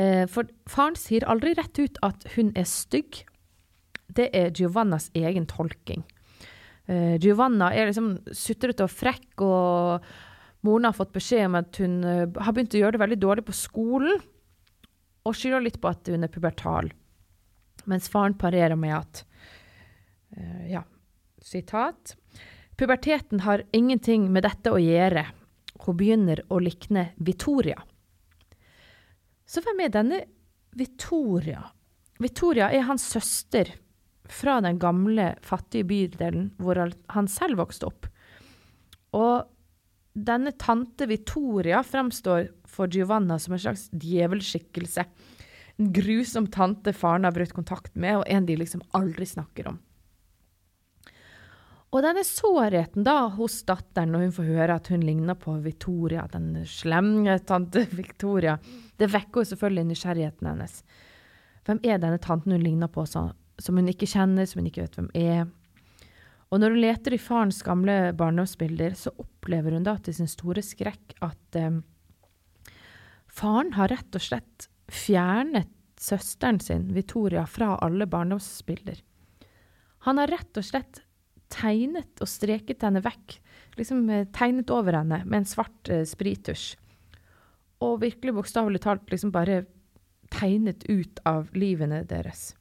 Eh, 0.00 0.24
for 0.28 0.48
faren 0.68 0.96
sier 1.00 1.24
aldri 1.28 1.54
rett 1.56 1.80
ut 1.80 2.00
at 2.04 2.26
hun 2.36 2.52
er 2.58 2.68
stygg. 2.68 3.22
Det 4.12 4.28
er 4.36 4.52
Giovannas 4.52 5.08
egen 5.16 5.48
tolking. 5.48 6.04
Eh, 6.86 7.16
Giovanna 7.22 7.70
er 7.72 7.88
liksom 7.88 8.14
sutrete 8.36 8.84
og 8.84 8.92
frekk 8.92 9.44
og 9.46 10.12
Moren 10.62 10.86
har 10.86 10.94
fått 10.94 11.14
beskjed 11.14 11.48
om 11.48 11.56
at 11.58 11.78
hun 11.82 11.94
uh, 12.06 12.28
har 12.38 12.54
begynt 12.54 12.76
å 12.76 12.82
gjøre 12.82 12.94
det 12.94 13.02
veldig 13.02 13.18
dårlig 13.18 13.44
på 13.48 13.54
skolen, 13.56 14.20
og 15.26 15.34
skylder 15.34 15.64
litt 15.64 15.80
på 15.82 15.90
at 15.90 16.06
hun 16.10 16.22
er 16.22 16.30
pubertal. 16.30 16.90
Mens 17.90 18.06
faren 18.10 18.36
parerer 18.38 18.78
med 18.78 18.94
at 18.94 19.24
Ja, 20.68 20.84
sitat. 21.42 22.16
Puberteten 22.76 23.40
har 23.44 23.64
ingenting 23.72 24.30
med 24.32 24.46
dette 24.46 24.72
å 24.72 24.80
gjøre. 24.80 25.26
Hun 25.84 25.98
begynner 25.98 26.40
å 26.48 26.60
likne 26.62 27.10
Vittoria. 27.16 27.82
Så 29.46 29.60
hvem 29.64 29.82
er 29.84 29.92
denne 29.92 30.20
Vittoria? 30.78 31.66
Vittoria 32.22 32.70
er 32.72 32.86
hans 32.88 33.04
søster 33.12 33.68
fra 34.32 34.60
den 34.64 34.78
gamle, 34.80 35.34
fattige 35.44 35.88
bydelen 35.90 36.52
hvor 36.62 36.78
han 37.12 37.28
selv 37.28 37.60
vokste 37.60 37.90
opp. 37.90 38.08
Og 39.12 39.44
denne 40.12 40.54
tante 40.60 41.08
Vittoria 41.10 41.82
fremstår 41.84 42.48
for 42.68 42.88
Giovanna 42.92 43.38
som 43.40 43.56
en 43.56 43.62
slags 43.64 43.88
djevelskikkelse. 43.92 45.04
En 45.80 45.92
grusom 45.92 46.46
tante 46.52 46.92
faren 46.96 47.24
har 47.26 47.34
brutt 47.36 47.54
kontakt 47.56 47.94
med, 47.96 48.20
og 48.20 48.28
en 48.28 48.46
de 48.48 48.56
liksom 48.60 48.84
aldri 48.96 49.26
snakker 49.28 49.72
om. 49.72 49.80
Og 51.92 52.00
denne 52.00 52.22
sårheten 52.24 53.04
da 53.04 53.26
hos 53.36 53.58
datteren 53.68 54.14
når 54.14 54.26
hun 54.26 54.34
får 54.38 54.46
høre 54.48 54.76
at 54.78 54.88
hun 54.88 55.02
ligner 55.04 55.36
på 55.36 55.58
Victoria, 55.60 56.24
den 56.32 56.62
slemme 56.68 57.36
tante 57.44 57.84
Victoria, 58.00 58.56
det 58.96 59.10
vekker 59.12 59.42
jo 59.42 59.50
selvfølgelig 59.50 59.90
nysgjerrigheten 59.90 60.48
hennes. 60.48 60.78
Hvem 61.68 61.82
er 61.84 62.00
denne 62.00 62.20
tanten 62.22 62.56
hun 62.56 62.64
ligner 62.64 62.88
på, 62.90 63.04
som 63.06 63.76
hun 63.78 63.92
ikke 63.92 64.08
kjenner, 64.08 64.48
som 64.48 64.62
hun 64.62 64.70
ikke 64.72 64.86
vet 64.86 64.96
hvem 64.98 65.12
er? 65.20 65.44
Og 66.52 66.60
når 66.60 66.74
hun 66.74 66.82
leter 66.84 67.16
i 67.16 67.20
farens 67.20 67.60
gamle 67.64 67.98
barndomsbilder, 68.16 68.96
så 68.96 69.12
opplever 69.20 69.76
hun 69.76 69.84
da 69.86 69.98
til 70.00 70.16
sin 70.16 70.28
store 70.28 70.64
skrekk 70.64 71.14
at 71.24 71.60
eh, 71.60 71.78
faren 73.32 73.76
har 73.76 73.92
rett 73.92 74.16
og 74.16 74.24
slett 74.24 74.68
fjernet 74.92 75.70
søsteren 76.00 76.58
sin, 76.60 76.88
Victoria, 76.96 77.44
fra 77.46 77.76
alle 77.84 78.08
barndomsbilder. 78.10 79.00
Han 80.08 80.18
har 80.18 80.32
rett 80.32 80.58
og 80.58 80.66
slett 80.66 81.04
tegnet 81.52 82.22
og 82.22 82.30
streket 82.30 82.84
henne 82.86 83.02
vekk, 83.04 83.36
liksom 83.78 84.06
eh, 84.10 84.26
tegnet 84.34 84.72
over 84.72 84.96
henne 85.00 85.22
med 85.26 85.42
en 85.42 85.48
svart 85.48 85.92
eh, 85.92 86.06
sprittusj. 86.08 86.72
Og 87.82 88.00
virkelig 88.02 88.34
bokstavelig 88.36 88.82
talt 88.84 89.08
liksom 89.10 89.32
bare 89.34 89.64
tegnet 90.32 90.84
ut 90.88 91.20
av 91.28 91.50
livene 91.56 92.02
deres. 92.08 92.52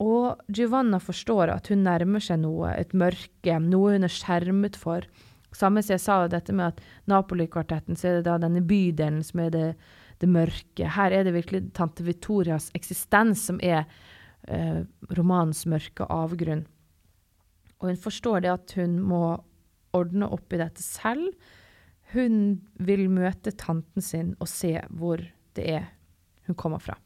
Og 0.00 0.40
Giovanna 0.48 1.00
forstår 1.02 1.52
at 1.52 1.68
hun 1.68 1.82
nærmer 1.84 2.22
seg 2.24 2.40
noe, 2.40 2.72
et 2.72 2.94
mørke, 2.96 3.58
noe 3.60 3.96
hun 3.96 4.06
er 4.06 4.14
skjermet 4.14 4.78
for. 4.80 5.04
Samme 5.52 5.82
som 5.84 5.96
jeg 5.96 6.04
sa 6.04 6.16
dette 6.30 6.54
med 6.56 6.72
at 6.72 6.80
Napoli-kvartetten, 7.10 7.98
så 7.98 8.08
er 8.08 8.18
det 8.18 8.28
da 8.30 8.38
denne 8.40 8.62
bydelen 8.64 9.20
som 9.26 9.42
er 9.44 9.52
det, 9.52 9.66
det, 10.22 10.30
mørke. 10.30 10.88
Her 10.96 11.12
er 11.12 11.26
det 11.26 11.34
virkelig 11.36 11.66
tante 11.76 12.06
Victorias 12.06 12.70
eksistens 12.78 13.44
som 13.50 13.60
er 13.60 13.82
eh, 14.48 14.86
romanens 15.18 15.66
mørke 15.68 16.08
avgrunn. 16.08 16.64
Og 17.80 17.90
hun 17.90 18.00
forstår 18.00 18.44
det 18.44 18.52
at 18.52 18.76
hun 18.78 18.98
må 19.02 19.24
ordne 19.96 20.28
opp 20.30 20.52
i 20.52 20.60
dette 20.60 20.84
selv. 20.84 21.32
Hun 22.14 22.60
vil 22.82 23.06
møte 23.12 23.54
tanten 23.56 24.04
sin 24.04 24.34
og 24.38 24.50
se 24.50 24.76
hvor 24.90 25.22
det 25.56 25.66
er 25.78 25.86
hun 26.46 26.58
kommer 26.58 26.82
fra. 26.82 26.96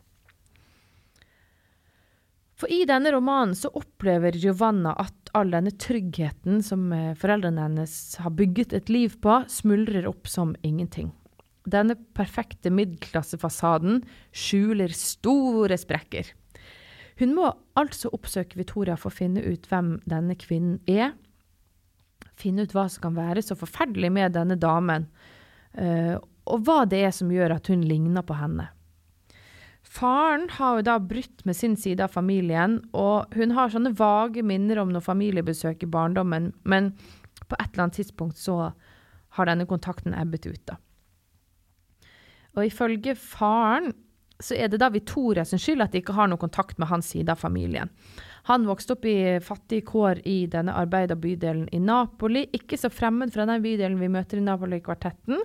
For 2.55 2.71
i 2.71 2.85
denne 2.87 3.11
romanen 3.13 3.57
så 3.59 3.71
opplever 3.75 4.37
Giovanna 4.39 4.95
at 5.03 5.33
all 5.35 5.51
denne 5.51 5.73
tryggheten 5.75 6.63
som 6.63 6.87
eh, 6.95 7.17
foreldrene 7.19 7.67
hennes 7.67 7.95
har 8.23 8.35
bygget 8.39 8.73
et 8.79 8.93
liv 8.93 9.17
på, 9.21 9.41
smuldrer 9.51 10.07
opp 10.07 10.31
som 10.31 10.55
ingenting. 10.63 11.11
Denne 11.67 11.97
perfekte 12.17 12.71
middelklassefasaden 12.71 14.03
skjuler 14.37 14.95
store 14.95 15.79
sprekker. 15.81 16.31
Hun 17.21 17.35
må 17.37 17.51
altså 17.79 18.11
oppsøke 18.15 18.59
Victoria 18.59 18.97
for 18.99 19.13
å 19.13 19.19
finne 19.19 19.43
ut 19.45 19.69
hvem 19.71 19.97
denne 20.11 20.35
kvinnen 20.39 20.81
er. 20.91 21.13
Finne 22.35 22.67
ut 22.67 22.75
hva 22.75 22.89
som 22.91 23.07
kan 23.07 23.19
være 23.19 23.45
så 23.45 23.57
forferdelig 23.59 24.11
med 24.15 24.35
denne 24.35 24.57
damen, 24.59 25.07
uh, 25.79 26.17
og 26.51 26.65
hva 26.67 26.83
det 26.91 27.05
er 27.07 27.13
som 27.15 27.31
gjør 27.33 27.55
at 27.57 27.71
hun 27.71 27.85
ligner 27.87 28.27
på 28.27 28.37
henne. 28.37 28.67
Faren 29.85 30.49
har 30.57 30.79
jo 30.81 30.87
da 30.89 30.97
brutt 30.99 31.45
med 31.47 31.57
sin 31.57 31.77
side 31.79 32.03
av 32.03 32.15
familien, 32.17 32.81
og 32.97 33.31
hun 33.37 33.55
har 33.55 33.71
sånne 33.71 33.95
vage 33.95 34.43
minner 34.43 34.81
om 34.83 34.91
noe 34.91 35.05
familiebesøk 35.05 35.85
i 35.85 35.91
barndommen, 35.91 36.51
men 36.65 36.91
på 37.45 37.59
et 37.61 37.69
eller 37.69 37.87
annet 37.87 38.01
tidspunkt 38.01 38.41
så 38.41 38.73
har 39.37 39.51
denne 39.51 39.69
kontakten 39.71 40.17
ebbet 40.17 40.49
ut, 40.49 40.63
da. 40.67 40.79
Og 42.55 42.69
ifølge 42.69 43.17
faren 43.19 43.93
så 44.43 44.57
er 44.59 44.69
det 44.69 44.81
da 44.83 44.91
Victoria 44.91 45.45
sin 45.47 45.61
skyld 45.63 45.85
at 45.85 45.93
de 45.95 46.01
ikke 46.03 46.17
har 46.17 46.29
noe 46.31 46.41
kontakt 46.41 46.79
med 46.79 46.91
hans 46.91 47.13
side 47.15 47.31
av 47.33 47.41
familien. 47.41 47.93
Han 48.51 48.67
vokste 48.69 48.97
opp 48.97 49.07
i 49.09 49.39
fattige 49.41 49.87
kår 49.89 50.21
i 50.29 50.45
denne 50.53 50.75
arbeiderbydelen 50.77 51.69
i 51.73 51.81
Napoli, 51.81 52.45
ikke 52.53 52.77
så 52.81 52.91
fremmed 52.93 53.33
fra 53.33 53.47
den 53.49 53.63
bydelen 53.65 53.97
vi 54.03 54.11
møter 54.13 54.41
i 54.41 54.45
Napoli-kvartetten. 54.45 55.41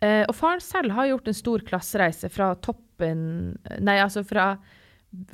Eh, 0.00 0.22
og 0.22 0.32
faren 0.36 0.62
selv 0.64 0.94
har 0.96 1.10
gjort 1.10 1.28
en 1.28 1.36
stor 1.36 1.66
klassereise 1.66 2.30
fra 2.32 2.54
toppen 2.54 3.54
Nei, 3.82 3.98
altså 3.98 4.22
fra, 4.26 4.52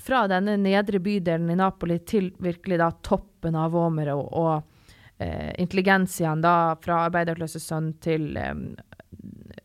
fra 0.01 0.25
denne 0.31 0.57
nedre 0.61 1.01
bydelen 1.03 1.53
i 1.53 1.59
Napoli 1.61 1.99
til 2.09 2.31
virkelig 2.41 2.79
da 2.81 2.91
toppen 3.05 3.57
av 3.59 3.75
Vomero 3.75 4.17
og, 4.21 4.31
og 4.41 5.23
eh, 5.23 5.53
intelligensiaen 5.61 6.43
da 6.45 6.75
fra 6.81 7.05
arbeiderklassesønn 7.09 7.93
til 8.03 8.31
eh, 8.41 8.55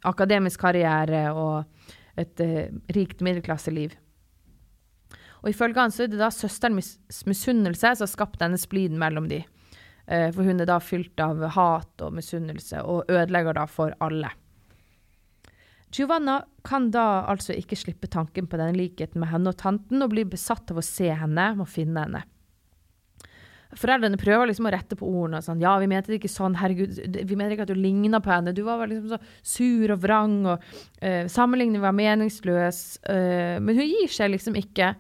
akademisk 0.06 0.62
karriere 0.68 1.30
og 1.34 1.96
et 2.19 2.43
eh, 2.43 2.71
rikt 2.95 3.23
middelklasseliv. 3.25 3.95
Og 5.43 5.51
ifølge 5.51 5.78
han 5.78 5.93
så 5.93 6.06
er 6.06 6.13
det 6.13 6.21
da 6.21 6.32
søsterens 6.34 6.95
misunnelse 7.28 7.91
som 7.93 8.08
har 8.08 8.12
skapt 8.12 8.39
denne 8.41 8.58
spliden 8.58 8.97
mellom 9.01 9.28
de. 9.30 9.43
Eh, 10.08 10.32
for 10.34 10.45
hun 10.47 10.62
er 10.62 10.69
da 10.69 10.80
fylt 10.82 11.19
av 11.21 11.43
hat 11.56 12.01
og 12.06 12.15
misunnelse, 12.17 12.82
og 12.82 13.10
ødelegger 13.12 13.58
da 13.58 13.67
for 13.69 13.93
alle. 14.04 14.32
Giovanna 15.95 16.41
kan 16.65 16.89
da 16.91 17.23
altså 17.30 17.56
ikke 17.56 17.78
slippe 17.80 18.10
tanken 18.12 18.49
på 18.51 18.58
denne 18.60 18.75
likheten 18.75 19.21
med 19.21 19.32
henne 19.32 19.54
og 19.54 19.60
tanten, 19.62 20.01
og 20.04 20.12
blir 20.12 20.28
besatt 20.28 20.73
av 20.73 20.82
å 20.82 20.86
se 20.86 21.12
henne 21.13 21.51
og 21.60 21.69
finne 21.71 22.08
henne. 22.08 22.23
Foreldrene 23.80 24.20
prøver 24.20 24.50
liksom 24.50 24.70
å 24.70 24.74
rette 24.74 24.98
på 25.00 25.08
ordene. 25.08 25.42
Sånn, 25.46 25.62
ja, 25.64 25.74
vi 25.82 25.90
mente 25.92 26.12
det 26.12 26.20
ikke 26.22 26.32
sånn, 26.32 26.58
herregud, 26.60 26.98
vi 27.16 27.36
mener 27.36 27.56
ikke 27.56 27.68
at 27.68 27.74
du 27.74 27.80
ligna 27.80 28.22
på 28.24 28.32
henne. 28.34 28.54
Du 28.56 28.64
var 28.68 28.80
vel 28.82 28.94
liksom 28.94 29.16
så 29.16 29.20
sur 29.56 29.94
og 29.96 30.02
vrang, 30.04 30.38
og 30.54 30.66
uh, 31.02 31.26
sammenligningen 31.32 31.84
var 31.84 31.96
meningsløs. 31.98 32.82
Uh, 33.10 33.58
men 33.60 33.76
hun 33.76 33.88
gir 33.88 34.12
seg 34.12 34.34
liksom 34.34 34.58
ikke. 34.60 34.94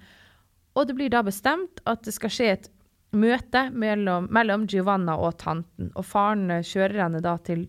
Og 0.75 0.89
det 0.89 0.97
blir 0.97 1.13
da 1.13 1.23
bestemt 1.25 1.81
at 1.87 2.03
det 2.07 2.15
skal 2.15 2.33
skje 2.33 2.51
et 2.57 2.69
møte 3.15 3.69
mellom, 3.71 4.27
mellom 4.33 4.67
Giovanna 4.69 5.15
og 5.21 5.37
tanten. 5.39 5.91
Og 5.95 6.05
faren 6.07 6.51
kjører 6.65 7.05
henne 7.05 7.23
da 7.23 7.37
til, 7.45 7.65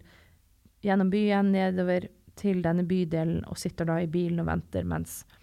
gjennom 0.84 1.10
byen 1.12 1.52
nedover 1.54 2.08
til 2.36 2.60
denne 2.64 2.84
bydelen 2.86 3.42
og 3.48 3.58
sitter 3.58 3.88
da 3.88 4.00
i 4.02 4.10
bilen 4.10 4.42
og 4.42 4.50
venter 4.50 4.86
mens 4.88 5.22
eh, 5.30 5.35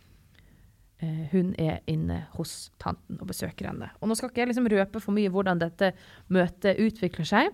hun 1.31 1.53
er 1.59 1.81
inne 1.89 2.23
hos 2.37 2.71
tanten 2.81 3.19
og 3.19 3.29
besøker 3.29 3.69
henne. 3.69 3.89
Og 4.01 4.09
nå 4.09 4.17
skal 4.17 4.31
ikke 4.31 4.43
jeg 4.43 4.51
liksom 4.51 4.69
røpe 4.71 5.01
for 5.03 5.15
mye 5.15 5.31
hvordan 5.33 5.61
dette 5.61 5.93
møtet 6.33 6.81
utvikler 6.81 7.27
seg. 7.27 7.51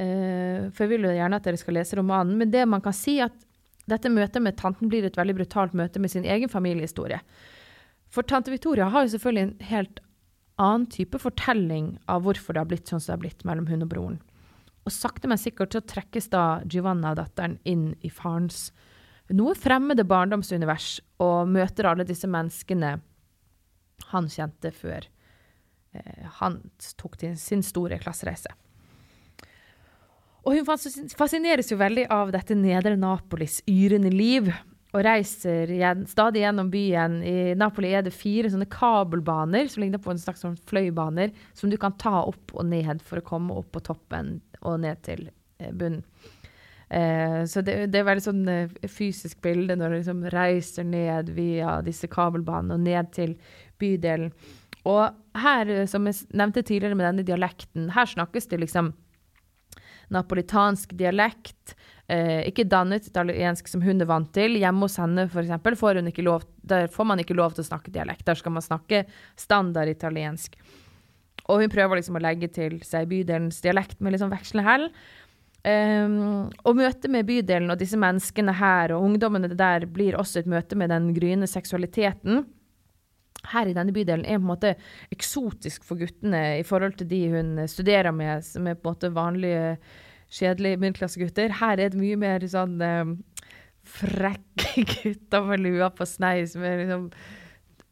Eh, 0.00 0.68
for 0.72 0.84
jeg 0.84 0.92
vil 0.94 1.08
jo 1.08 1.14
gjerne 1.14 1.40
at 1.40 1.46
dere 1.46 1.60
skal 1.60 1.76
lese 1.78 1.98
romanen. 1.98 2.36
Men 2.40 2.52
det 2.52 2.66
man 2.68 2.84
kan 2.84 2.96
si, 2.96 3.18
at 3.24 3.34
dette 3.90 4.12
møtet 4.12 4.42
med 4.44 4.58
tanten 4.60 4.90
blir 4.90 5.06
et 5.06 5.18
veldig 5.18 5.40
brutalt 5.40 5.74
møte 5.76 6.02
med 6.02 6.12
sin 6.12 6.28
egen 6.28 6.52
familiehistorie. 6.52 7.20
For 8.10 8.26
tante 8.26 8.52
Victoria 8.52 8.88
har 8.90 9.06
jo 9.06 9.14
selvfølgelig 9.14 9.46
en 9.46 9.68
helt 9.70 10.00
annen 10.60 10.86
type 10.92 11.18
fortelling 11.20 11.94
av 12.10 12.24
hvorfor 12.26 12.54
det 12.54 12.64
har 12.64 12.70
blitt 12.70 12.90
sånn 12.90 13.00
som 13.00 13.12
det 13.12 13.16
har 13.16 13.24
blitt 13.24 13.46
mellom 13.48 13.68
hun 13.70 13.86
og 13.86 13.90
broren. 13.92 14.20
Og 14.88 14.94
sakte, 14.94 15.28
men 15.28 15.40
sikkert 15.40 15.76
så 15.76 15.82
trekkes 15.84 16.30
da 16.32 16.44
Giovanna, 16.64 17.14
datteren, 17.16 17.58
inn 17.68 17.92
i 18.00 18.10
farens 18.12 18.70
noe 19.36 19.54
fremmede 19.58 20.06
barndomsunivers 20.08 20.98
og 21.22 21.50
møter 21.52 21.90
alle 21.90 22.06
disse 22.08 22.28
menneskene 22.30 22.96
han 24.10 24.30
kjente 24.32 24.72
før 24.74 25.06
eh, 25.94 26.26
han 26.40 26.58
tok 26.98 27.18
sin 27.38 27.62
store 27.66 28.00
klassereise. 28.02 28.52
Og 30.40 30.56
hun 30.56 30.66
fascineres 30.66 31.68
jo 31.70 31.78
veldig 31.80 32.06
av 32.10 32.32
dette 32.32 32.56
nedre 32.56 32.96
Napolis 32.96 33.60
yrende 33.68 34.10
liv, 34.12 34.48
og 34.90 35.04
reiser 35.06 35.70
igjen, 35.70 36.02
stadig 36.10 36.42
gjennom 36.42 36.70
byen. 36.72 37.20
I 37.22 37.54
Napoli 37.58 37.92
er 37.94 38.02
det 38.06 38.14
fire 38.16 38.50
sånne 38.50 38.66
kabelbaner 38.70 39.68
som 39.70 39.84
ligner 39.84 40.02
på 40.02 40.10
en 40.10 40.18
slags 40.18 40.42
sånn 40.42 40.58
fløibaner, 40.66 41.30
som 41.54 41.70
du 41.70 41.76
kan 41.78 41.94
ta 42.00 42.24
opp 42.24 42.56
og 42.56 42.66
ned 42.66 43.04
for 43.06 43.20
å 43.20 43.26
komme 43.26 43.54
opp 43.60 43.70
på 43.76 43.84
toppen 43.86 44.40
og 44.60 44.80
ned 44.82 45.02
til 45.06 45.28
eh, 45.60 45.70
bunnen. 45.70 46.02
Eh, 46.90 47.42
så 47.46 47.62
det, 47.62 47.76
det, 47.92 48.00
er 48.00 48.08
veldig 48.08 48.24
sånn 48.24 48.48
eh, 48.50 48.72
fysisk 48.90 49.38
bilde 49.44 49.76
når 49.78 49.92
du 49.92 49.98
liksom 50.00 50.24
reiser 50.34 50.88
ned 50.88 51.30
via 51.36 51.78
disse 51.86 52.10
kabelbanene 52.10 52.74
og 52.74 52.82
ned 52.88 53.12
til 53.14 53.36
bydelen. 53.80 54.32
Og 54.88 55.38
her, 55.44 55.70
eh, 55.70 55.86
som 55.90 56.08
jeg 56.08 56.26
nevnte 56.34 56.64
tidligere 56.64 56.98
med 56.98 57.06
denne 57.06 57.26
dialekten, 57.26 57.92
her 57.94 58.10
snakkes 58.10 58.50
det 58.50 58.62
liksom 58.64 58.92
napolitansk 60.10 60.96
dialekt. 60.98 61.76
Eh, 62.10 62.42
ikke 62.48 62.66
dannet 62.66 63.06
italiensk 63.06 63.68
som 63.70 63.82
hun 63.84 64.02
er 64.02 64.10
vant 64.10 64.32
til. 64.34 64.58
Hjemme 64.58 64.88
hos 64.88 64.98
henne 64.98 65.28
for 65.30 65.44
eksempel, 65.44 65.78
får, 65.78 66.02
lov, 66.26 66.46
der 66.66 66.90
får 66.90 67.06
man 67.06 67.22
ikke 67.22 67.38
lov 67.38 67.54
til 67.54 67.62
å 67.62 67.70
snakke 67.70 67.94
dialekt. 67.94 68.26
Der 68.26 68.38
skal 68.38 68.56
man 68.56 68.66
snakke 68.66 69.04
standard 69.38 69.88
italiensk. 69.88 70.58
Og 71.50 71.62
hun 71.62 71.70
prøver 71.72 71.98
liksom 71.98 72.18
å 72.18 72.22
legge 72.22 72.50
til 72.52 72.78
seg 72.86 73.08
bydelens 73.10 73.60
dialekt 73.62 74.00
med 74.00 74.14
liksom 74.14 74.30
vekslende 74.32 74.66
hell. 74.66 74.88
Um, 75.60 76.48
og 76.64 76.78
møtet 76.78 77.10
med 77.12 77.26
bydelen 77.28 77.68
og 77.68 77.76
disse 77.82 77.98
menneskene 78.00 78.54
her 78.56 78.94
og 78.94 79.02
ungdommene 79.04 79.50
der 79.52 79.84
blir 79.92 80.16
også 80.16 80.40
et 80.40 80.48
møte 80.48 80.78
med 80.78 80.88
den 80.88 81.10
gryende 81.12 81.48
seksualiteten. 81.50 82.46
Her 83.50 83.68
i 83.68 83.74
denne 83.76 83.92
bydelen 83.92 84.24
er 84.24 84.38
på 84.38 84.44
en 84.44 84.48
måte 84.48 84.70
eksotisk 85.12 85.84
for 85.84 86.00
guttene 86.00 86.60
i 86.60 86.64
forhold 86.64 86.96
til 87.00 87.10
de 87.12 87.20
hun 87.34 87.52
studerer 87.68 88.12
med, 88.12 88.44
som 88.44 88.68
er 88.68 88.78
på 88.78 88.88
en 88.88 88.94
måte 88.94 89.12
vanlige 89.16 89.76
kjedelige 90.30 90.80
middelklassegutter. 90.80 91.52
Her 91.60 91.76
er 91.76 91.92
det 91.92 92.00
mye 92.00 92.16
mer 92.20 92.44
sånn 92.48 92.80
um, 92.80 93.14
frekke 93.84 94.86
gutter 94.94 95.46
med 95.48 95.64
lua 95.64 95.90
på 95.92 96.08
snei, 96.08 96.38
som 96.48 96.64
er 96.64 96.84
liksom 96.84 97.06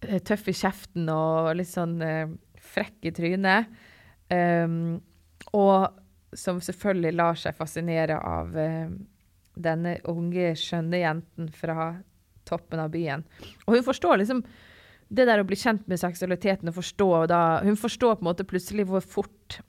eh, 0.09 0.21
tøff 0.25 0.49
i 0.49 0.57
kjeften 0.57 1.09
og 1.13 1.53
litt 1.59 1.73
sånn 1.73 1.99
uh, 2.01 2.33
frekk 2.73 3.11
i 3.11 3.17
trynet. 3.17 3.81
Um, 4.33 5.01
og 5.57 5.89
som 6.37 6.61
selvfølgelig 6.61 7.15
lar 7.17 7.39
seg 7.41 7.57
fascinere 7.57 8.19
av 8.21 8.57
eh, 8.59 8.91
denne 9.59 9.97
unge, 10.11 10.53
skjønne 10.59 11.03
jenten 11.03 11.49
fra 11.55 11.93
toppen 12.49 12.81
av 12.83 12.93
byen. 12.93 13.25
Og 13.67 13.79
hun 13.79 13.87
forstår 13.87 14.21
liksom 14.21 14.43
det 15.09 15.25
der 15.29 15.41
å 15.41 15.47
bli 15.49 15.57
kjent 15.57 15.87
med 15.89 16.01
seksualiteten 16.01 16.69
og 16.69 16.77
forstå 16.77 17.09
da, 17.31 17.41
Hun 17.65 17.79
forstår 17.81 18.19
på 18.19 18.25
en 18.25 18.29
måte 18.29 18.45
plutselig 18.49 18.85
hvor 18.91 19.01
fort 19.01 19.61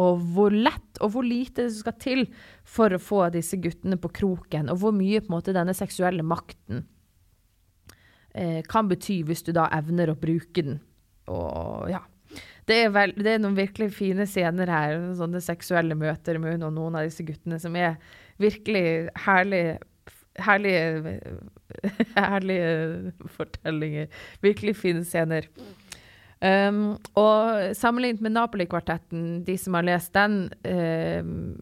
og 0.00 0.22
hvor 0.34 0.54
lett 0.54 1.00
og 1.02 1.12
hvor 1.14 1.26
lite 1.26 1.66
det 1.66 1.74
skal 1.74 1.96
til 2.00 2.24
for 2.66 2.94
å 2.94 3.02
få 3.02 3.24
disse 3.34 3.58
guttene 3.60 3.98
på 4.00 4.10
kroken, 4.20 4.70
og 4.70 4.80
hvor 4.82 4.94
mye 4.96 5.20
på 5.20 5.30
en 5.30 5.36
måte 5.36 5.54
denne 5.54 5.74
seksuelle 5.76 6.24
makten 6.26 6.84
eh, 8.34 8.62
kan 8.66 8.88
bety 8.90 9.20
hvis 9.26 9.44
du 9.46 9.52
da 9.56 9.68
evner 9.76 10.12
å 10.12 10.18
bruke 10.18 10.64
den. 10.64 10.80
Og 11.30 11.90
ja. 11.92 12.02
Det 12.68 12.76
er, 12.84 12.90
vel, 12.94 13.12
det 13.18 13.34
er 13.34 13.40
noen 13.42 13.58
virkelig 13.58 13.90
fine 13.96 14.26
scener 14.28 14.70
her, 14.70 14.98
sånne 15.18 15.40
seksuelle 15.42 15.96
møter 15.98 16.38
med 16.38 16.54
hun 16.54 16.68
og 16.68 16.74
noen 16.76 16.98
av 17.00 17.08
disse 17.08 17.24
guttene, 17.26 17.58
som 17.62 17.76
er 17.78 17.96
virkelig 18.40 19.10
herlige 19.26 19.78
Herlige, 20.40 21.18
herlige 22.16 23.10
fortellinger. 23.34 24.06
Virkelig 24.40 24.76
fine 24.78 25.02
scener. 25.04 25.48
Um, 26.40 26.94
og 27.18 27.74
sammenlignet 27.76 28.22
med 28.24 28.32
Napoli-kvartetten, 28.32 29.42
de 29.44 29.56
som 29.60 29.76
har 29.76 29.84
lest 29.84 30.14
den, 30.16 30.38
um, 30.64 31.58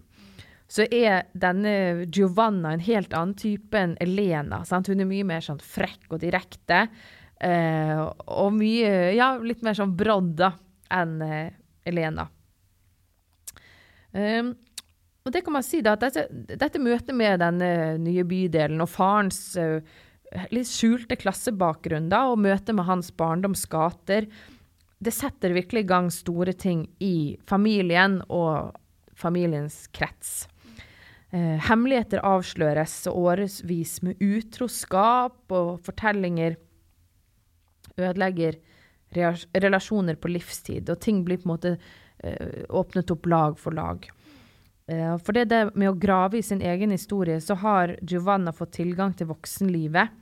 så 0.68 0.84
er 0.92 1.24
denne 1.32 2.04
Giovanna 2.12 2.76
en 2.76 2.84
helt 2.84 3.16
annen 3.16 3.34
type 3.40 3.74
enn 3.80 3.96
Elena. 4.04 4.60
Sant? 4.68 4.92
Hun 4.92 5.00
er 5.00 5.08
mye 5.08 5.26
mer 5.26 5.42
sånn 5.42 5.62
frekk 5.64 6.12
og 6.12 6.20
direkte. 6.22 6.84
Uh, 7.38 8.08
og 8.34 8.50
mye 8.56 9.12
Ja, 9.14 9.36
litt 9.38 9.62
mer 9.62 9.76
sånn 9.78 9.94
brodda 9.94 10.50
enn 10.90 11.20
eh, 11.22 11.52
Elena. 11.86 12.24
Um, 14.10 14.54
og 15.22 15.34
det 15.34 15.42
kan 15.44 15.54
man 15.54 15.66
si 15.66 15.82
da, 15.84 15.92
at 15.94 16.06
dette, 16.06 16.56
dette 16.56 16.80
møtet 16.80 17.12
med 17.14 17.42
den 17.42 17.60
nye 18.00 18.24
bydelen 18.26 18.80
og 18.80 18.88
farens 18.88 19.42
uh, 19.60 19.84
litt 20.52 20.68
skjulte 20.70 21.18
klassebakgrunn 21.20 22.08
da, 22.12 22.24
og 22.32 22.40
møtet 22.42 22.74
med 22.76 22.88
hans 22.88 23.12
barndoms 23.16 23.66
gater, 23.70 24.28
det 24.98 25.14
setter 25.14 25.54
virkelig 25.54 25.84
i 25.84 25.88
gang 25.88 26.08
store 26.10 26.54
ting 26.58 26.86
i 27.04 27.38
familien 27.46 28.18
og 28.26 28.74
familiens 29.18 29.86
krets. 29.94 30.48
Eh, 31.30 31.58
hemmeligheter 31.68 32.22
avsløres, 32.24 33.02
og 33.10 33.28
årevis 33.32 33.98
med 34.06 34.22
utroskap 34.24 35.52
og 35.52 35.76
fortellinger 35.86 36.56
ødelegger 37.98 38.58
relasjoner 39.14 40.18
på 40.20 40.28
livstid, 40.28 40.90
og 40.90 41.00
ting 41.00 41.22
blir 41.24 41.40
på 41.40 41.48
en 41.48 41.54
måte 41.54 41.74
eh, 42.18 42.64
åpnet 42.68 43.10
opp 43.10 43.26
lag 43.26 43.58
for 43.58 43.76
lag. 43.76 44.04
Eh, 44.88 45.14
for 45.18 45.36
det, 45.36 45.48
det 45.52 45.62
med 45.74 45.90
å 45.90 45.98
grave 46.00 46.38
i 46.38 46.44
sin 46.44 46.62
egen 46.62 46.92
historie, 46.92 47.40
så 47.40 47.56
har 47.62 47.96
Giovanna 48.02 48.52
fått 48.52 48.76
tilgang 48.80 49.14
til 49.16 49.30
voksenlivet. 49.32 50.12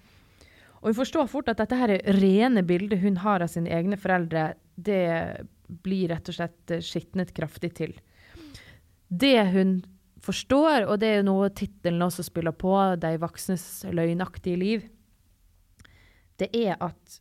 Og 0.83 0.93
vi 0.93 0.99
forstår 1.01 1.27
fort 1.31 1.51
at 1.51 1.59
dette 1.63 1.79
her 1.79 1.97
rene 2.19 2.63
bildet 2.67 3.03
hun 3.03 3.19
har 3.25 3.43
av 3.43 3.51
sine 3.51 3.73
egne 3.75 3.99
foreldre, 3.99 4.53
det 4.77 5.47
blir 5.67 6.13
rett 6.13 6.31
og 6.31 6.39
slett 6.39 6.75
eh, 6.75 6.85
skitnet 6.85 7.35
kraftig 7.35 7.75
til. 7.79 7.95
Det 9.09 9.39
hun 9.55 9.79
forstår, 10.23 10.87
og 10.91 10.99
det 11.03 11.11
er 11.11 11.21
jo 11.21 11.29
noe 11.29 11.51
tittelen 11.55 12.03
også 12.03 12.25
spiller 12.27 12.55
på, 12.55 12.75
'De 12.99 13.17
voksnes 13.23 13.87
løgnaktige 13.95 14.59
liv', 14.59 14.89
det 16.39 16.51
er 16.53 16.77
at 16.81 17.21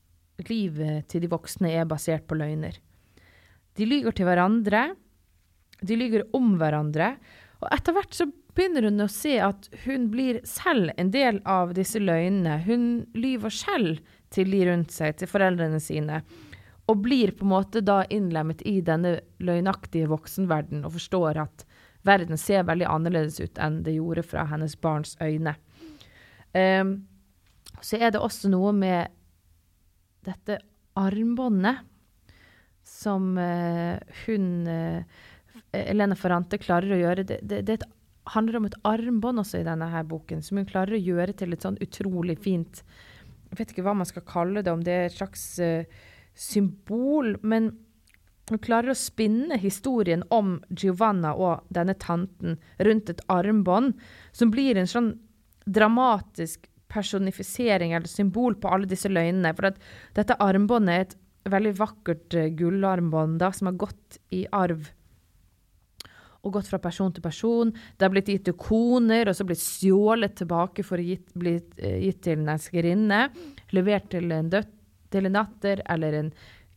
livet 0.49 1.07
til 1.11 1.23
de 1.23 1.31
voksne 1.31 1.71
er 1.71 1.87
basert 1.89 2.27
på 2.27 2.37
løgner. 2.39 2.77
De 3.75 3.87
lyver 3.87 4.15
til 4.15 4.27
hverandre, 4.27 4.87
de 5.83 5.97
lyver 5.99 6.25
om 6.35 6.55
hverandre, 6.59 7.15
og 7.63 7.71
etter 7.73 7.95
hvert 7.95 8.15
så 8.15 8.27
begynner 8.55 8.87
hun 8.87 9.03
å 9.03 9.11
se 9.11 9.35
at 9.43 9.67
hun 9.85 10.09
blir 10.11 10.39
selv 10.47 10.93
en 10.99 11.11
del 11.11 11.41
av 11.49 11.73
disse 11.75 11.99
løgnene. 11.99 12.61
Hun 12.67 13.05
lyver 13.17 13.51
selv 13.51 14.03
til 14.33 14.51
de 14.51 14.61
rundt 14.69 14.93
seg, 14.95 15.17
til 15.19 15.29
foreldrene 15.31 15.79
sine. 15.83 16.21
Og 16.91 17.01
blir 17.03 17.33
på 17.35 17.45
en 17.47 17.53
måte 17.55 17.81
da 17.83 18.03
innlemmet 18.13 18.61
i 18.67 18.77
denne 18.85 19.17
løgnaktige 19.43 20.09
voksenverden 20.11 20.85
og 20.85 20.95
forstår 20.95 21.41
at 21.43 21.65
verden 22.05 22.37
ser 22.37 22.67
veldig 22.67 22.87
annerledes 22.87 23.39
ut 23.41 23.59
enn 23.61 23.81
det 23.85 23.97
gjorde 23.97 24.23
fra 24.27 24.45
hennes 24.51 24.75
barns 24.77 25.15
øyne. 25.23 25.55
Um, 26.53 26.99
så 27.81 27.97
er 27.99 28.13
det 28.13 28.21
også 28.21 28.51
noe 28.53 28.71
med 28.75 29.11
dette 30.25 30.59
armbåndet 30.99 31.83
som 32.85 33.33
uh, 33.37 33.97
hun 34.25 34.45
Elene 34.67 35.05
Elena 35.75 36.15
Ferrante 36.15 36.59
klarer 36.61 36.93
å 36.93 36.99
gjøre. 36.99 37.23
Det, 37.27 37.39
det, 37.43 37.61
det 37.67 37.79
handler 38.33 38.59
om 38.59 38.67
et 38.69 38.77
armbånd 38.87 39.41
også 39.41 39.59
i 39.59 39.67
denne 39.67 39.87
her 39.91 40.05
boken, 40.07 40.43
som 40.45 40.59
hun 40.59 40.67
klarer 40.69 40.95
å 40.95 41.01
gjøre 41.01 41.35
til 41.37 41.55
et 41.55 41.65
sånn 41.65 41.79
utrolig 41.83 42.37
fint 42.41 42.83
Jeg 43.49 43.59
vet 43.59 43.73
ikke 43.73 43.85
hva 43.85 43.95
man 43.97 44.07
skal 44.09 44.25
kalle 44.27 44.63
det, 44.65 44.71
om 44.71 44.83
det 44.83 44.93
er 44.93 45.09
et 45.09 45.17
slags 45.17 45.43
uh, 45.63 45.83
symbol. 46.35 47.35
Men 47.41 47.73
hun 48.49 48.61
klarer 48.61 48.93
å 48.93 48.97
spinne 48.97 49.57
historien 49.61 50.23
om 50.33 50.57
Giovanna 50.69 51.33
og 51.33 51.65
denne 51.73 51.95
tanten 51.97 52.59
rundt 52.77 53.09
et 53.09 53.23
armbånd, 53.31 53.95
som 54.31 54.51
blir 54.53 54.77
en 54.77 54.89
sånn 54.89 55.13
dramatisk 55.65 56.67
personifisering 56.91 57.93
eller 57.93 58.09
symbol 58.09 58.57
på 58.59 58.71
alle 58.71 58.89
disse 58.89 59.09
løgnene. 59.11 59.53
For 59.57 59.71
at 59.71 59.79
dette 60.17 60.37
armbåndet 60.43 60.93
er 60.95 61.07
et 61.07 61.17
veldig 61.55 61.73
vakkert 61.79 62.37
uh, 62.37 62.51
gullarmbånd 62.57 63.39
da, 63.41 63.51
som 63.53 63.71
har 63.71 63.79
gått 63.85 64.19
i 64.35 64.45
arv 64.55 64.91
og 66.45 66.53
gått 66.53 66.67
fra 66.69 66.77
person 66.77 67.09
til 67.09 67.23
person. 67.25 67.71
Det 67.97 68.05
har 68.05 68.11
blitt 68.13 68.27
gitt 68.29 68.43
til 68.45 68.53
koner, 68.59 69.25
og 69.25 69.33
så 69.33 69.47
blitt 69.49 69.63
stjålet 69.63 70.35
tilbake 70.37 70.85
for 70.85 71.01
å 71.01 71.05
gitt, 71.05 71.31
bli 71.33 71.57
uh, 71.57 71.99
gitt 72.03 72.21
til 72.27 72.41
en 72.41 72.53
elskerinne. 72.53 73.21
Levert 73.73 74.11
til 74.13 74.29
en, 74.29 74.51
død, 74.53 74.73
til 75.13 75.29
en 75.29 75.39
datter 75.39 75.81
eller 75.89 76.19
en 76.21 76.33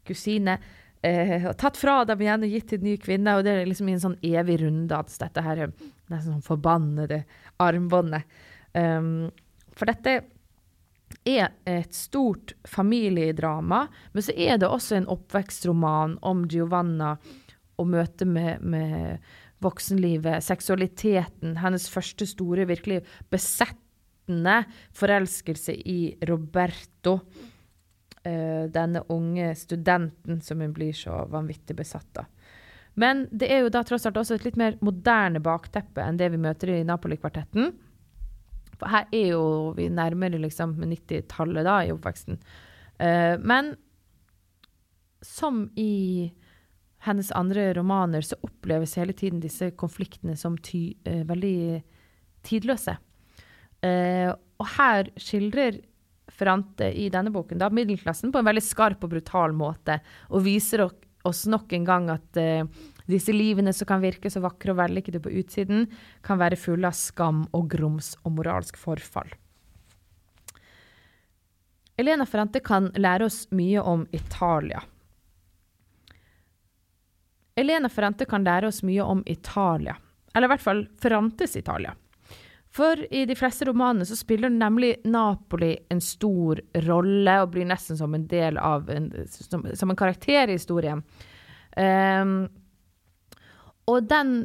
kusine. 0.09 0.57
Eh, 1.03 1.53
tatt 1.55 1.77
fra 1.79 2.01
dem 2.09 2.23
igjen 2.25 2.43
og 2.43 2.55
gitt 2.55 2.73
til 2.73 2.81
en 2.81 2.89
ny 2.89 2.95
kvinne. 3.01 3.37
Og 3.39 3.45
det 3.47 3.55
er 3.55 3.69
liksom 3.69 3.91
en 3.93 4.03
sånn 4.03 4.17
evig 4.25 4.59
runddans, 4.65 5.19
dette 5.21 5.45
her 5.45 5.67
nesten 6.09 6.39
sånn 6.39 6.47
forbannede 6.47 7.23
armbåndet. 7.63 8.39
Um, 8.75 9.29
for 9.79 9.89
dette 9.91 10.19
er 11.29 11.53
et 11.69 11.95
stort 11.95 12.55
familiedrama, 12.69 13.87
men 14.13 14.25
så 14.25 14.35
er 14.37 14.59
det 14.61 14.69
også 14.69 14.99
en 14.99 15.11
oppvekstroman 15.13 16.19
om 16.27 16.45
Giovanna 16.51 17.15
og 17.79 17.93
møtet 17.93 18.29
med, 18.29 18.65
med 18.65 19.19
voksenlivet, 19.65 20.43
seksualiteten, 20.45 21.57
hennes 21.63 21.89
første 21.91 22.27
store, 22.29 22.67
virkelig 22.69 23.03
besettende 23.33 24.63
forelskelse 24.97 25.77
i 25.89 26.01
Roberto. 26.29 27.21
Uh, 28.29 28.67
denne 28.75 29.05
unge 29.15 29.53
studenten 29.57 30.41
som 30.43 30.61
hun 30.61 30.73
blir 30.75 30.93
så 30.93 31.23
vanvittig 31.31 31.77
besatt 31.79 32.19
av. 32.19 32.27
Men 32.99 33.29
det 33.31 33.47
er 33.55 33.63
jo 33.63 33.71
da 33.71 33.85
tross 33.87 34.09
alt 34.09 34.19
også 34.19 34.35
et 34.37 34.49
litt 34.49 34.59
mer 34.59 34.75
moderne 34.83 35.39
bakteppe 35.41 36.03
enn 36.03 36.19
det 36.19 36.33
vi 36.35 36.41
møter 36.43 36.73
i 36.75 36.81
Napoli-kvartetten. 36.85 37.71
For 38.79 38.91
her 38.93 39.09
er 39.15 39.33
jo 39.33 39.45
vi 39.77 39.89
nærmere 39.93 40.41
liksom 40.41 40.77
90-tallet 40.81 41.67
da 41.67 41.79
i 41.85 41.93
oppveksten. 41.95 42.39
Uh, 42.99 43.35
men 43.43 43.75
som 45.25 45.67
i 45.79 46.31
hennes 47.07 47.31
andre 47.35 47.73
romaner 47.79 48.25
så 48.27 48.39
oppleves 48.43 48.97
hele 48.99 49.15
tiden 49.17 49.43
disse 49.43 49.71
konfliktene 49.79 50.37
som 50.39 50.57
ty, 50.59 50.93
uh, 51.09 51.23
veldig 51.29 51.83
tidløse. 52.47 52.97
Uh, 53.83 54.35
og 54.59 54.67
her 54.75 55.13
skildrer 55.19 55.83
Ferrante 56.29 56.91
i 56.93 57.09
denne 57.11 57.33
boken 57.35 57.61
da, 57.61 57.71
middelklassen 57.73 58.33
på 58.35 58.43
en 58.43 58.47
veldig 58.47 58.63
skarp 58.63 59.05
og 59.07 59.15
brutal 59.15 59.55
måte, 59.57 59.97
og 60.31 60.45
viser 60.45 60.85
oss 61.27 61.47
nok 61.51 61.73
en 61.75 61.87
gang 61.89 62.11
at 62.13 62.39
disse 63.09 63.33
livene 63.33 63.73
som 63.73 63.89
kan 63.89 64.03
virke 64.05 64.31
så 64.31 64.43
vakre 64.45 64.75
og 64.75 64.81
vellykkede 64.83 65.23
på 65.25 65.33
utsiden, 65.41 65.87
kan 66.25 66.41
være 66.41 66.61
fulle 66.61 66.89
av 66.91 66.97
skam 66.97 67.47
og 67.57 67.69
grums 67.73 68.15
og 68.25 68.37
moralsk 68.37 68.77
forfall. 68.81 69.31
Elena 71.99 72.27
Ferrante 72.29 72.61
kan 72.63 72.93
lære 72.95 73.27
oss 73.27 73.49
mye 73.51 73.83
om 73.83 74.05
Italia. 74.15 74.83
Elena 77.59 77.89
Ferrante 77.91 78.29
kan 78.29 78.45
lære 78.47 78.69
oss 78.71 78.85
mye 78.87 79.03
om 79.03 79.25
Italia, 79.27 79.97
eller 80.35 80.47
i 80.47 80.53
hvert 80.53 80.63
fall 80.63 80.85
Ferrantes 81.03 81.57
Italia. 81.59 81.97
For 82.71 83.01
i 83.11 83.25
de 83.27 83.35
fleste 83.35 83.67
romanene 83.67 84.07
så 84.07 84.15
spiller 84.17 84.53
nemlig 84.53 85.01
Napoli 85.09 85.73
en 85.91 86.01
stor 86.05 86.61
rolle, 86.85 87.41
og 87.43 87.51
blir 87.57 87.67
nesten 87.67 87.99
som 87.99 88.15
en 88.15 88.29
del 88.31 88.61
av 88.63 88.91
en, 88.93 89.11
som, 89.27 89.65
som 89.75 89.91
en 89.91 89.99
karakter 89.99 90.53
i 90.53 90.59
historien. 90.59 91.03
Um, 91.75 92.45
og 93.89 94.07
den 94.09 94.41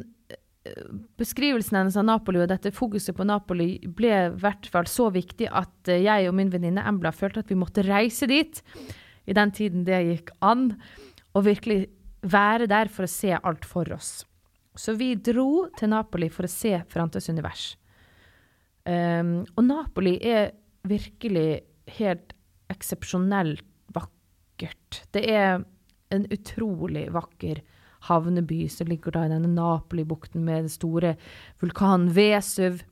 beskrivelsen 1.20 1.76
hennes 1.76 1.96
av 2.00 2.06
Napoli 2.08 2.40
og 2.40 2.48
dette 2.48 2.72
fokuset 2.74 3.16
på 3.16 3.26
Napoli 3.28 3.76
ble 3.84 4.12
i 4.12 4.36
hvert 4.40 4.68
fall 4.72 4.88
så 4.88 5.10
viktig 5.12 5.50
at 5.52 5.90
jeg 5.92 6.28
og 6.28 6.36
min 6.38 6.52
venninne 6.52 6.84
Embla 6.88 7.12
følte 7.12 7.42
at 7.44 7.52
vi 7.52 7.58
måtte 7.58 7.84
reise 7.84 8.28
dit, 8.30 8.62
i 9.28 9.36
den 9.36 9.52
tiden 9.56 9.84
det 9.84 10.00
gikk 10.08 10.32
an, 10.44 10.70
og 11.36 11.46
virkelig 11.46 11.84
være 12.24 12.68
der 12.70 12.88
for 12.92 13.04
å 13.04 13.12
se 13.12 13.34
alt 13.36 13.66
for 13.68 13.88
oss. 13.92 14.22
Så 14.74 14.96
vi 14.98 15.12
dro 15.14 15.66
til 15.76 15.92
Napoli 15.92 16.30
for 16.32 16.48
å 16.48 16.50
se 16.50 16.72
Frantes 16.90 17.28
univers. 17.30 17.74
Um, 18.84 19.44
og 19.54 19.64
Napoli 19.68 20.16
er 20.24 20.50
virkelig 20.88 21.62
helt 21.98 22.34
eksepsjonelt 22.72 23.64
vakkert. 23.94 25.04
Det 25.14 25.22
er 25.30 25.62
en 26.12 26.26
utrolig 26.32 27.06
vakker 27.14 27.62
havneby 28.08 28.64
som 28.72 28.90
ligger 28.90 29.14
da 29.14 29.24
i 29.26 29.32
denne 29.32 29.50
Napoli-bukten 29.52 30.44
med 30.44 30.66
den 30.66 30.72
store 30.72 31.14
vulkanen 31.62 32.10
Vesuv, 32.14 32.82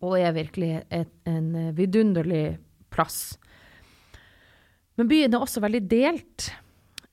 og 0.00 0.18
er 0.18 0.36
virkelig 0.36 0.82
et, 0.92 1.12
en 1.28 1.72
vidunderlig 1.76 2.58
plass. 2.94 3.36
Men 4.98 5.10
byen 5.10 5.34
er 5.34 5.42
også 5.42 5.62
veldig 5.64 5.82
delt. 5.90 6.50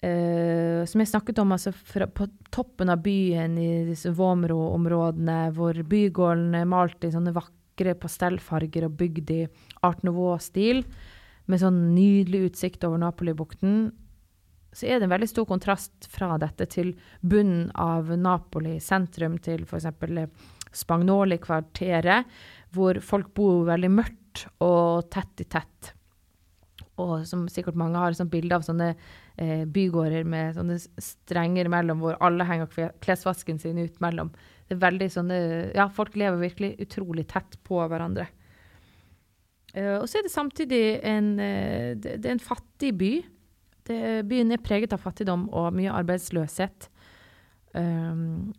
Uh, 0.02 0.82
som 0.90 1.02
jeg 1.04 1.12
snakket 1.12 1.40
om, 1.44 1.52
altså 1.54 1.74
fra, 1.76 2.08
på 2.10 2.26
toppen 2.54 2.90
av 2.90 3.04
byen 3.06 3.54
i 3.62 3.84
disse 3.86 4.10
Vomro-områdene, 4.18 5.52
hvor 5.54 5.78
bygården 5.78 6.56
er 6.58 6.70
malt 6.70 7.06
i 7.06 7.12
sånne 7.14 7.34
vakre 7.36 7.94
pastellfarger 8.02 8.88
og 8.88 8.96
bygd 8.98 9.34
i 9.36 9.42
art 9.86 10.02
nouveau-stil, 10.08 10.82
med 11.46 11.62
sånn 11.62 11.84
nydelig 11.94 12.48
utsikt 12.50 12.86
over 12.88 13.02
Napoli-bukten, 13.02 13.92
så 14.72 14.88
er 14.88 15.00
det 15.00 15.08
en 15.08 15.14
veldig 15.14 15.30
stor 15.30 15.48
kontrast 15.50 16.08
fra 16.12 16.38
dette 16.40 16.68
til 16.72 16.94
bunnen 17.22 17.70
av 17.76 18.12
Napoli 18.18 18.78
sentrum, 18.84 19.38
til 19.44 19.66
f.eks. 19.68 19.90
Spagnoli-kvarteret, 20.82 22.30
hvor 22.72 23.02
folk 23.04 23.34
bor 23.36 23.66
veldig 23.68 23.90
mørkt 23.92 24.46
og 24.64 25.10
tett 25.12 25.44
i 25.44 25.48
tett. 25.52 25.92
Og 27.02 27.26
som 27.28 27.48
sikkert 27.52 27.80
mange 27.80 28.00
har 28.00 28.16
et 28.16 28.32
bilde 28.32 28.56
av 28.56 28.64
sånne 28.64 28.94
eh, 28.94 29.64
bygårder 29.68 30.28
med 30.28 30.56
sånne 30.56 30.78
strenger 31.02 31.68
mellom, 31.72 32.00
hvor 32.04 32.20
alle 32.24 32.48
henger 32.48 32.94
klesvasken 33.04 33.60
sin 33.60 33.80
ut 33.82 34.00
mellom. 34.04 34.32
Det 34.68 34.78
er 34.78 34.86
veldig 34.86 35.10
sånne 35.12 35.40
Ja, 35.76 35.90
folk 35.92 36.16
lever 36.16 36.40
virkelig 36.40 36.78
utrolig 36.86 37.28
tett 37.32 37.58
på 37.68 37.82
hverandre. 37.82 38.30
Uh, 39.72 40.02
og 40.02 40.08
så 40.12 40.20
er 40.20 40.26
det 40.28 40.34
samtidig 40.34 40.84
en 41.08 41.30
uh, 41.40 41.92
det, 41.96 42.18
det, 42.20 42.28
er 42.28 42.36
en 42.36 42.44
fattig 42.44 42.92
by. 43.00 43.12
Det, 43.88 44.00
byen 44.30 44.54
er 44.54 44.62
preget 44.62 44.94
av 44.94 45.02
fattigdom 45.02 45.48
og 45.50 45.72
mye 45.78 45.94
arbeidsløshet. 45.94 46.90
Um, 47.74 48.52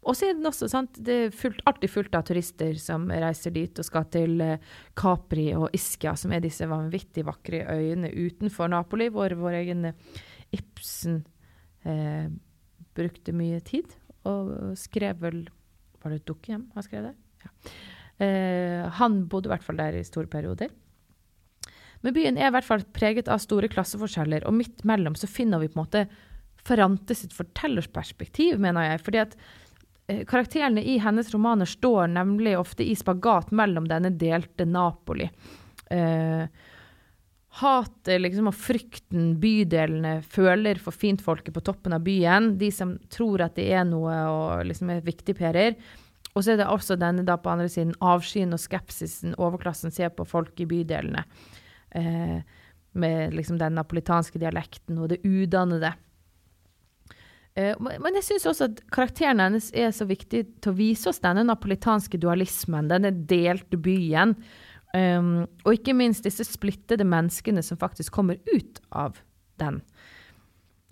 og 0.00 0.16
så 0.16 0.30
er 0.30 0.36
den 0.36 0.48
også, 0.48 0.68
sant, 0.70 0.96
det 1.04 1.16
er 1.26 1.34
fullt, 1.36 1.60
alltid 1.68 1.92
fullt 1.92 2.16
av 2.16 2.24
turister 2.28 2.76
som 2.80 3.08
reiser 3.10 3.52
dit 3.56 3.80
og 3.80 3.86
skal 3.86 4.06
til 4.12 4.40
uh, 4.40 4.56
Capri 4.96 5.50
og 5.56 5.68
Ischia, 5.76 6.14
som 6.16 6.32
er 6.32 6.44
disse 6.44 6.68
vanvittig 6.70 7.26
vakre 7.28 7.64
øyene 7.68 8.12
utenfor 8.14 8.70
Napoli, 8.72 9.10
hvor 9.12 9.34
vår 9.42 9.60
egen 9.64 9.92
Ibsen 10.50 11.22
brukte 12.92 13.32
mye 13.32 13.60
tid 13.64 13.94
og 14.28 14.74
skrev 14.76 15.22
vel 15.22 15.38
Var 16.02 16.12
det 16.12 16.18
et 16.20 16.26
Dukkehjem 16.28 16.66
han 16.74 16.84
skrev 16.84 17.06
det? 17.08 17.14
Ja. 17.40 17.50
Eh, 18.20 18.84
han 19.00 19.24
bodde 19.32 19.48
i 19.48 19.52
hvert 19.54 19.64
fall 19.64 19.80
der 19.80 19.96
i 19.96 20.04
store 20.04 20.28
perioder. 20.30 20.72
Men 22.00 22.16
byen 22.16 22.38
er 22.40 22.48
i 22.48 22.54
hvert 22.54 22.66
fall 22.66 22.84
preget 22.96 23.28
av 23.28 23.42
store 23.42 23.68
klasseforskjeller, 23.72 24.46
og 24.48 24.56
midt 24.56 24.84
mellom 24.88 25.16
så 25.18 25.28
finner 25.30 25.60
vi 25.60 25.68
på 25.68 25.78
en 25.78 25.84
måte 25.84 26.04
Ferrante 26.60 27.16
sitt 27.16 27.32
fortellersperspektiv, 27.32 28.58
mener 28.60 28.90
jeg. 28.90 29.02
fordi 29.04 29.20
at 29.22 29.36
eh, 30.08 30.24
Karakterene 30.28 30.84
i 30.84 30.98
hennes 31.00 31.30
romaner 31.32 31.68
står 31.68 32.10
nemlig 32.12 32.58
ofte 32.58 32.84
i 32.84 32.96
spagat 32.96 33.52
mellom 33.56 33.88
denne 33.88 34.12
delte 34.20 34.66
Napoli. 34.68 35.30
Eh, 35.90 36.44
hatet 37.60 38.20
liksom, 38.20 38.50
og 38.50 38.54
frykten 38.54 39.32
bydelene 39.42 40.20
føler 40.22 40.78
for 40.78 40.94
fintfolket 40.94 41.54
på 41.56 41.64
toppen 41.66 41.96
av 41.96 42.04
byen, 42.06 42.54
de 42.60 42.70
som 42.72 42.94
tror 43.10 43.42
at 43.44 43.56
det 43.58 43.70
er 43.74 43.88
noe 43.88 44.20
og 44.30 44.68
liksom 44.68 44.92
er 44.94 45.02
viktigpærer, 45.06 45.74
og 46.30 46.44
så 46.44 46.52
er 46.52 46.60
det 46.60 46.68
også 46.70 46.94
denne 47.00 47.24
da 47.26 47.34
på 47.40 47.50
andre 47.50 47.66
siden 47.72 47.96
avskyen 48.06 48.54
og 48.54 48.62
skepsisen 48.62 49.34
overklassen 49.34 49.90
ser 49.90 50.12
på 50.14 50.28
folk 50.28 50.60
i 50.62 50.68
bydelene. 50.70 51.24
Eh, 51.94 52.40
med 52.92 53.34
liksom 53.34 53.58
den 53.58 53.76
napolitanske 53.78 54.38
dialekten 54.42 54.98
og 54.98 55.12
det 55.12 55.20
udannede. 55.22 55.92
Eh, 57.54 57.76
men 57.78 58.18
jeg 58.18 58.26
syns 58.26 58.48
også 58.50 58.66
at 58.70 58.82
karakteren 58.94 59.42
hennes 59.42 59.70
er 59.76 59.92
så 59.94 60.06
viktig 60.08 60.42
til 60.62 60.72
å 60.72 60.78
vise 60.78 61.10
oss 61.10 61.22
denne 61.22 61.44
napolitanske 61.46 62.18
dualismen, 62.20 62.90
denne 62.90 63.12
delte 63.30 63.78
byen. 63.80 64.34
Um, 64.90 65.44
og 65.62 65.76
ikke 65.76 65.94
minst 65.94 66.24
disse 66.26 66.42
splittede 66.42 67.04
menneskene 67.06 67.62
som 67.62 67.78
faktisk 67.78 68.10
kommer 68.16 68.40
ut 68.50 68.80
av 68.90 69.20
den. 69.62 69.78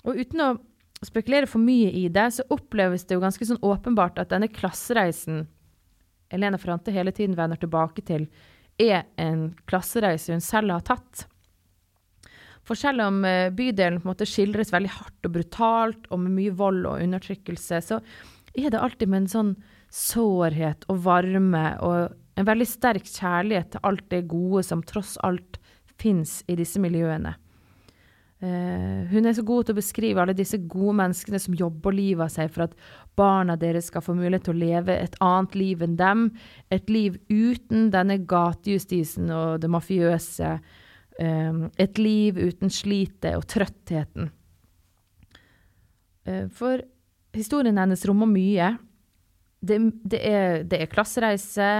Og 0.06 0.20
uten 0.20 0.44
å 0.44 0.52
spekulere 1.02 1.48
for 1.50 1.58
mye 1.58 1.90
i 1.90 2.04
det, 2.06 2.28
så 2.36 2.46
oppleves 2.54 3.08
det 3.08 3.16
jo 3.16 3.24
ganske 3.24 3.48
sånn 3.48 3.58
åpenbart 3.58 4.20
at 4.22 4.30
denne 4.30 4.46
klassereisen 4.54 5.48
Elena 6.30 6.60
Frante 6.62 6.94
hele 6.94 7.10
tiden 7.10 7.34
vender 7.34 7.58
tilbake 7.58 8.04
til, 8.06 8.28
er 8.78 9.08
en 9.18 9.50
klassereise 9.68 10.32
hun 10.34 10.44
selv 10.44 10.76
har 10.76 10.86
tatt. 10.86 11.26
For 12.68 12.78
selv 12.78 13.06
om 13.06 13.22
eh, 13.24 13.48
bydelen 13.54 14.02
på 14.02 14.08
en 14.08 14.12
måte 14.12 14.28
skildres 14.28 14.72
veldig 14.74 14.92
hardt 14.92 15.28
og 15.28 15.34
brutalt, 15.34 16.06
og 16.12 16.20
med 16.24 16.36
mye 16.36 16.54
vold 16.56 16.84
og 16.86 17.02
undertrykkelse, 17.02 17.80
så 17.84 18.00
er 18.54 18.70
det 18.72 18.80
alltid 18.80 19.08
med 19.08 19.24
en 19.24 19.32
sånn 19.32 19.52
sårhet 19.94 20.84
og 20.92 21.00
varme 21.06 21.64
og 21.84 22.14
en 22.38 22.46
veldig 22.46 22.66
sterk 22.68 23.08
kjærlighet 23.08 23.72
til 23.72 23.86
alt 23.88 24.04
det 24.12 24.26
gode 24.30 24.62
som 24.66 24.84
tross 24.86 25.16
alt 25.26 25.58
fins 25.98 26.42
i 26.46 26.58
disse 26.58 26.80
miljøene. 26.82 27.32
Uh, 28.38 29.02
hun 29.10 29.26
er 29.26 29.34
så 29.34 29.42
god 29.42 29.66
til 29.66 29.74
å 29.74 29.78
beskrive 29.80 30.22
alle 30.22 30.34
disse 30.38 30.60
gode 30.70 30.94
menneskene 31.00 31.40
som 31.42 31.56
jobber 31.58 31.96
livet 31.96 32.28
av 32.28 32.30
seg 32.30 32.52
for 32.54 32.68
at 32.68 32.76
barna 33.18 33.56
deres 33.58 33.88
skal 33.90 34.04
få 34.04 34.14
mulighet 34.14 34.44
til 34.46 34.54
å 34.54 34.60
leve 34.60 34.94
et 34.94 35.16
annet 35.24 35.56
liv 35.58 35.82
enn 35.82 35.96
dem. 35.98 36.28
Et 36.70 36.92
liv 36.92 37.16
uten 37.26 37.88
denne 37.90 38.20
gatejustisen 38.30 39.32
og 39.34 39.58
det 39.64 39.72
mafiøse. 39.74 40.52
Uh, 41.18 41.66
et 41.82 41.98
liv 41.98 42.38
uten 42.38 42.70
slitet 42.70 43.34
og 43.34 43.48
trøttheten. 43.50 44.30
Uh, 46.28 46.46
for 46.54 46.84
historien 47.34 47.82
hennes 47.82 48.06
rommer 48.06 48.30
mye. 48.30 48.76
Det, 49.58 49.80
det, 50.06 50.22
er, 50.22 50.62
det 50.62 50.84
er 50.84 50.92
klassereise. 50.92 51.72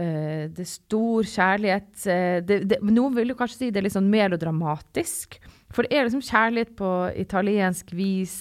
Uh, 0.00 0.48
det 0.48 0.64
er 0.64 0.70
stor 0.70 1.28
kjærlighet. 1.28 1.90
Uh, 2.08 2.86
noen 2.88 3.16
vil 3.16 3.32
jo 3.32 3.38
kanskje 3.38 3.58
si 3.58 3.70
det 3.70 3.82
er 3.82 3.88
litt 3.88 3.96
sånn 3.96 4.10
melodramatisk. 4.12 5.36
For 5.70 5.86
det 5.86 5.96
er 5.98 6.08
liksom 6.08 6.24
kjærlighet 6.24 6.72
på 6.78 6.90
italiensk 7.20 7.92
vis. 7.94 8.38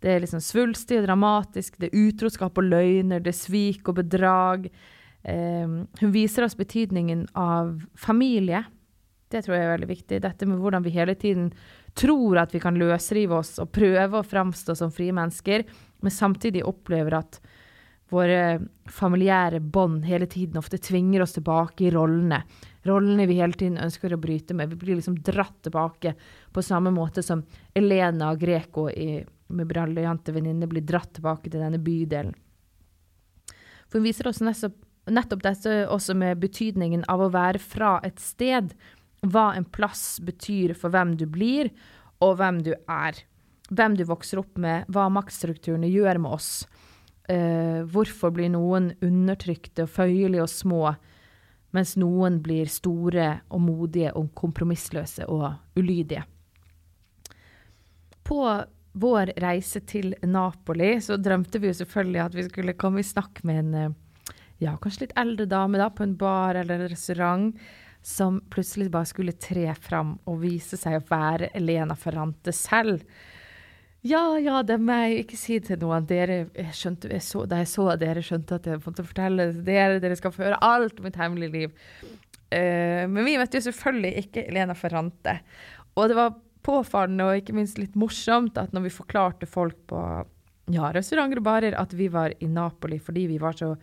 Det 0.00 0.14
er 0.14 0.24
liksom 0.24 0.42
svulstig 0.44 1.00
og 1.00 1.08
dramatisk. 1.08 1.76
Det 1.80 1.90
er 1.90 2.08
utroskap 2.08 2.56
og 2.60 2.70
løgner. 2.70 3.22
Det 3.22 3.34
er 3.34 3.42
svik 3.42 3.90
og 3.92 4.00
bedrag. 4.00 4.70
Uh, 5.24 5.84
hun 6.00 6.14
viser 6.14 6.48
oss 6.48 6.56
betydningen 6.56 7.28
av 7.36 7.76
familie. 7.98 8.64
Det 9.34 9.42
tror 9.42 9.56
jeg 9.56 9.66
er 9.66 9.74
veldig 9.74 9.90
viktig. 9.90 10.20
Dette 10.22 10.46
med 10.48 10.60
hvordan 10.62 10.84
vi 10.84 10.94
hele 10.94 11.16
tiden 11.18 11.50
tror 11.98 12.38
at 12.42 12.54
vi 12.54 12.60
kan 12.62 12.78
løsrive 12.78 13.38
oss 13.38 13.56
og 13.62 13.72
prøve 13.74 14.20
å 14.20 14.26
framstå 14.26 14.76
som 14.78 14.92
frie 14.94 15.14
mennesker, 15.14 15.64
men 16.02 16.12
samtidig 16.12 16.64
opplever 16.66 17.18
at 17.18 17.40
våre 18.12 18.60
familiære 18.90 19.60
bånd 19.60 20.04
hele 20.04 20.26
tiden 20.30 20.58
ofte 20.60 20.78
tvinger 20.78 21.24
oss 21.24 21.36
tilbake 21.36 21.86
i 21.86 21.90
rollene. 21.94 22.42
Rollene 22.84 23.26
vi 23.26 23.38
hele 23.40 23.56
tiden 23.56 23.80
ønsker 23.80 24.12
å 24.12 24.20
bryte 24.20 24.54
med. 24.54 24.70
Vi 24.74 24.76
blir 24.80 24.98
liksom 24.98 25.16
dratt 25.24 25.62
tilbake 25.64 26.14
på 26.52 26.62
samme 26.62 26.92
måte 26.94 27.24
som 27.24 27.42
Elena 27.74 28.34
Greco 28.34 28.90
i, 28.90 29.24
med 29.48 29.66
'Briljante 29.66 30.32
venninner 30.32 30.66
blir 30.66 30.84
dratt 30.84 31.14
tilbake 31.14 31.50
til 31.50 31.60
denne 31.60 31.78
bydelen. 31.78 32.34
For 33.88 33.98
hun 33.98 34.08
viser 34.08 34.28
oss 34.28 34.40
nettopp, 34.40 34.76
nettopp 35.06 35.42
dette 35.42 35.86
også 35.88 36.14
med 36.14 36.40
betydningen 36.40 37.04
av 37.08 37.20
å 37.20 37.32
være 37.32 37.58
fra 37.58 38.00
et 38.04 38.20
sted 38.20 38.74
hva 39.24 39.54
en 39.56 39.64
plass 39.64 40.20
betyr 40.20 40.74
for 40.76 40.92
hvem 40.92 41.16
du 41.16 41.26
blir, 41.30 41.70
og 42.20 42.36
hvem 42.40 42.60
du 42.64 42.74
er. 42.74 43.20
Hvem 43.70 43.96
du 43.96 44.04
vokser 44.04 44.40
opp 44.42 44.58
med, 44.60 44.84
hva 44.92 45.08
maktstrukturene 45.12 45.88
gjør 45.88 46.20
med 46.20 46.36
oss. 46.36 46.50
Uh, 47.24 47.80
hvorfor 47.88 48.34
blir 48.36 48.50
noen 48.52 48.90
undertrykte 49.00 49.86
og 49.86 49.92
føyelige 49.94 50.44
og 50.44 50.50
små, 50.52 50.82
mens 51.74 51.94
noen 51.98 52.38
blir 52.44 52.68
store 52.70 53.28
og 53.48 53.62
modige 53.64 54.12
og 54.14 54.28
kompromissløse 54.36 55.26
og 55.32 55.48
ulydige. 55.78 56.22
På 58.24 58.40
vår 58.94 59.34
reise 59.42 59.82
til 59.88 60.14
Napoli 60.22 60.94
så 61.02 61.18
drømte 61.18 61.58
vi 61.60 61.72
jo 61.72 61.78
selvfølgelig 61.80 62.20
at 62.22 62.36
vi 62.38 62.44
skulle 62.46 62.76
komme 62.78 63.02
i 63.02 63.06
snakk 63.06 63.42
med 63.44 63.58
en 63.64 63.74
eh, 63.74 63.96
ja, 64.62 64.76
kanskje 64.78 65.08
litt 65.08 65.16
eldre 65.18 65.48
dame 65.50 65.80
da, 65.80 65.90
på 65.90 66.06
en 66.06 66.14
bar 66.18 66.60
eller 66.60 66.78
en 66.78 66.92
restaurant 66.92 67.50
som 68.04 68.38
plutselig 68.52 68.90
bare 68.92 69.08
skulle 69.08 69.34
tre 69.40 69.66
fram 69.80 70.14
og 70.30 70.42
vise 70.44 70.78
seg 70.78 71.00
å 71.00 71.06
være 71.08 71.50
Elena 71.56 71.96
Ferrante 71.98 72.52
selv. 72.54 73.02
Ja, 74.04 74.36
ja, 74.36 74.58
det 74.66 74.74
er 74.76 74.82
meg, 74.84 75.14
ikke 75.22 75.38
si 75.40 75.56
til 75.64 75.78
noen. 75.80 76.04
Dere, 76.08 76.42
jeg 76.52 76.76
skjønte, 76.76 77.08
jeg 77.08 77.24
så, 77.24 77.46
da 77.48 77.62
jeg 77.62 77.70
så 77.72 77.86
dere, 77.96 78.24
skjønte 78.24 78.58
at 78.58 78.66
jeg 78.68 78.82
måtte 78.84 79.06
fortelle 79.06 79.46
dere, 79.64 79.96
dere 80.02 80.18
skal 80.20 80.34
få 80.34 80.44
høre 80.44 80.60
alt 80.64 81.00
om 81.00 81.08
mitt 81.08 81.16
hemmelige 81.16 81.54
liv. 81.54 81.78
Uh, 82.52 83.08
men 83.08 83.24
vi 83.24 83.38
møtte 83.40 83.56
jo 83.56 83.64
selvfølgelig 83.64 84.26
ikke 84.26 84.44
Elena 84.50 84.76
Ferrante. 84.76 85.38
Og 85.96 86.12
det 86.12 86.18
var 86.18 86.36
påfallende 86.64 87.30
og 87.30 87.40
ikke 87.40 87.56
minst 87.56 87.80
litt 87.80 87.96
morsomt 87.96 88.60
at 88.60 88.76
når 88.76 88.86
vi 88.86 88.92
forklarte 88.92 89.48
folk 89.48 89.78
på 89.88 90.00
ja, 90.72 90.90
restauranter 90.92 91.40
og 91.40 91.46
barer 91.48 91.76
at 91.76 91.92
vi 91.96 92.08
var 92.12 92.32
i 92.40 92.48
Napoli 92.48 92.96
fordi 93.02 93.26
vi 93.32 93.40
var 93.40 93.56
så 93.56 93.74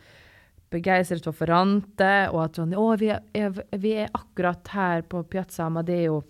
begeistret 0.72 1.26
for 1.26 1.36
Ferrante, 1.36 2.14
og 2.32 2.46
at 2.46 2.58
sånn 2.62 2.78
Å, 2.78 2.86
vi 2.98 3.10
er, 3.12 3.58
vi 3.76 3.92
er 4.00 4.14
akkurat 4.16 4.70
her 4.72 5.04
på 5.04 5.26
Piazza 5.28 5.66
Amadeo 5.68 6.22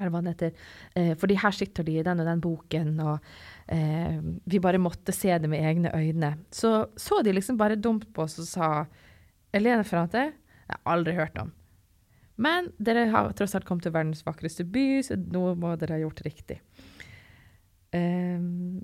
eller 0.00 0.12
hva 0.14 0.22
den 0.24 0.32
heter. 0.32 0.66
Eh, 0.96 1.12
fordi 1.20 1.38
her 1.42 1.54
sitter 1.54 1.86
de 1.86 1.98
i 2.00 2.04
den 2.06 2.22
og 2.22 2.28
den 2.28 2.42
boken, 2.44 2.92
og 3.04 3.30
eh, 3.72 4.18
vi 4.50 4.62
bare 4.62 4.82
måtte 4.82 5.14
se 5.14 5.36
det 5.38 5.50
med 5.50 5.62
egne 5.62 5.92
øyne. 5.94 6.34
Så 6.50 6.90
så 6.96 7.22
de 7.22 7.36
liksom 7.36 7.60
bare 7.60 7.78
dumt 7.78 8.08
på 8.14 8.24
oss 8.26 8.38
og 8.42 8.48
sa 8.48 8.70
Elene 9.52 9.84
Ferrante? 9.84 10.30
Jeg 10.70 10.76
har 10.76 10.94
aldri 10.94 11.16
hørt 11.18 11.38
om. 11.42 11.52
Men 12.40 12.70
dere 12.80 13.08
har 13.12 13.34
tross 13.36 13.54
alt 13.56 13.66
kommet 13.68 13.84
til 13.84 13.92
verdens 13.92 14.24
vakreste 14.24 14.64
by, 14.64 15.02
så 15.04 15.18
noe 15.20 15.52
må 15.58 15.74
dere 15.76 15.98
ha 15.98 16.04
gjort 16.04 16.22
riktig. 16.24 16.60
Um, 17.92 18.80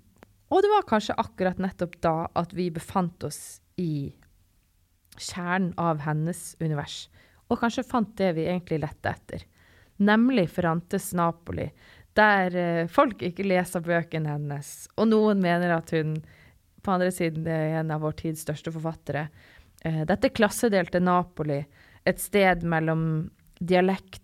og 0.50 0.62
det 0.62 0.70
var 0.70 0.86
kanskje 0.90 1.16
akkurat 1.18 1.60
nettopp 1.62 1.96
da 2.04 2.14
at 2.38 2.52
vi 2.54 2.68
befant 2.74 3.24
oss 3.26 3.60
i 3.80 4.12
kjernen 5.16 5.72
av 5.80 6.02
hennes 6.04 6.54
univers, 6.60 7.06
og 7.48 7.60
kanskje 7.62 7.86
fant 7.86 8.12
det 8.18 8.34
vi 8.36 8.48
egentlig 8.50 8.82
lette 8.82 9.12
etter, 9.14 9.46
nemlig 9.96 10.50
Ferrantes 10.50 11.12
Napoli, 11.14 11.70
der 12.16 12.56
eh, 12.56 12.86
folk 12.88 13.22
ikke 13.22 13.46
leser 13.46 13.84
bøkene 13.84 14.36
hennes, 14.36 14.88
og 14.96 15.10
noen 15.10 15.42
mener 15.42 15.76
at 15.76 15.92
hun 15.96 16.16
på 16.86 16.94
andre 16.94 17.10
siden 17.12 17.46
er 17.50 17.80
en 17.80 17.90
av 17.90 18.04
vår 18.04 18.14
tids 18.20 18.44
største 18.46 18.72
forfattere. 18.72 19.26
Eh, 19.84 20.04
dette 20.08 20.32
klassedelte 20.34 21.02
Napoli, 21.02 21.58
et 22.06 22.22
sted 22.22 22.62
mellom 22.64 23.26
dialekt, 23.58 24.22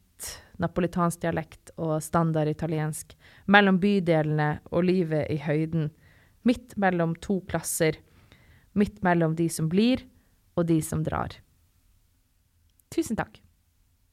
napolitansk 0.62 1.25
dialekt 1.25 1.73
og 1.83 1.97
standard 2.05 2.49
italiensk, 2.53 3.16
mellom 3.51 3.81
bydelene 3.83 4.55
og 4.70 4.87
livet 4.87 5.27
i 5.33 5.41
høyden, 5.43 5.91
midt 6.47 6.77
mellom 6.81 7.16
to 7.23 7.41
klasser, 7.51 7.99
midt 8.79 9.03
mellom 9.05 9.35
de 9.37 9.49
som 9.53 9.68
blir, 9.73 10.07
og 10.57 10.68
de 10.68 10.79
som 10.85 11.03
drar. 11.05 11.35
Tusen 12.93 13.16
takk. 13.16 13.41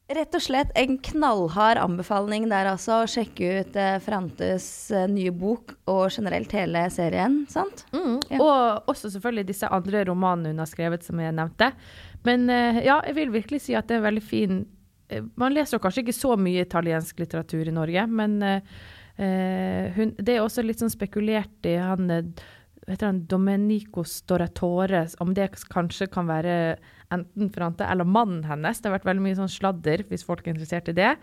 Rett 0.09 0.33
og 0.33 0.41
slett 0.41 0.71
en 0.79 0.95
knallhard 1.05 1.77
anbefaling 1.77 2.47
der 2.49 2.71
altså. 2.71 3.03
Å 3.03 3.09
sjekke 3.09 3.59
ut 3.59 3.75
eh, 3.77 3.99
Frantes 4.01 4.65
eh, 4.89 5.05
nye 5.05 5.29
bok 5.29 5.75
og 5.91 6.07
generelt 6.09 6.53
hele 6.57 6.81
serien, 6.89 7.43
sant? 7.51 7.83
Mm, 7.93 8.15
ja. 8.31 8.39
Og 8.41 8.89
også 8.89 9.11
selvfølgelig 9.13 9.51
disse 9.51 9.69
andre 9.69 10.01
romanene 10.09 10.55
hun 10.55 10.63
har 10.63 10.71
skrevet, 10.71 11.05
som 11.05 11.21
jeg 11.21 11.35
nevnte. 11.37 11.69
Men 12.25 12.49
eh, 12.49 12.81
ja, 12.87 12.97
jeg 13.05 13.19
vil 13.19 13.35
virkelig 13.37 13.61
si 13.67 13.77
at 13.77 13.85
det 13.91 13.99
er 13.99 14.07
veldig 14.07 14.25
fin 14.25 14.63
eh, 15.13 15.27
Man 15.37 15.53
leser 15.53 15.81
kanskje 15.83 16.07
ikke 16.07 16.17
så 16.17 16.33
mye 16.41 16.65
italiensk 16.65 17.21
litteratur 17.21 17.69
i 17.69 17.77
Norge, 17.77 18.07
men 18.09 18.39
eh, 18.41 18.79
eh, 19.21 19.93
hun, 19.93 20.17
det 20.17 20.39
er 20.39 20.41
også 20.47 20.65
litt 20.65 20.81
sånn 20.81 20.95
spekulert 20.95 21.69
i 21.69 21.77
han 21.77 22.09
heter 22.89 23.11
han 23.11 23.25
Domenico 23.29 24.01
Storatore, 24.07 25.05
om 25.21 25.37
det 25.37 25.51
kanskje 25.69 26.09
kan 26.09 26.25
være 26.29 26.55
enten 27.13 27.49
Frante 27.53 27.85
eller 27.85 28.07
mannen 28.07 28.43
hennes. 28.47 28.79
Det 28.79 28.89
har 28.89 28.97
vært 28.97 29.07
veldig 29.09 29.25
mye 29.25 29.37
sånn 29.39 29.51
sladder, 29.51 30.05
hvis 30.09 30.25
folk 30.27 30.45
er 30.45 30.53
interessert 30.53 30.91
i 30.91 30.97
det. 30.97 31.13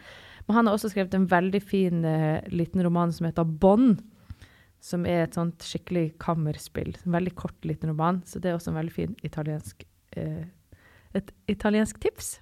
Men 0.47 0.59
han 0.59 0.69
har 0.69 0.77
også 0.77 0.93
skrevet 0.93 1.15
en 1.17 1.29
veldig 1.31 1.63
fin 1.65 2.05
uh, 2.07 2.43
liten 2.53 2.83
roman 2.87 3.15
som 3.15 3.29
heter 3.29 3.47
Bånd. 3.47 4.03
Som 4.83 5.07
er 5.09 5.25
et 5.25 5.35
sånt 5.35 5.65
skikkelig 5.65 6.13
kammerspill. 6.23 6.93
En 7.07 7.17
veldig 7.17 7.35
kort 7.39 7.67
liten 7.67 7.91
roman. 7.91 8.21
Så 8.29 8.43
det 8.43 8.53
er 8.53 8.59
også 8.59 8.75
en 8.75 8.81
veldig 8.81 8.95
fin 8.95 9.17
italiensk, 9.27 9.87
uh, 10.19 10.45
et 11.17 11.33
italiensk 11.51 12.03
tips. 12.03 12.37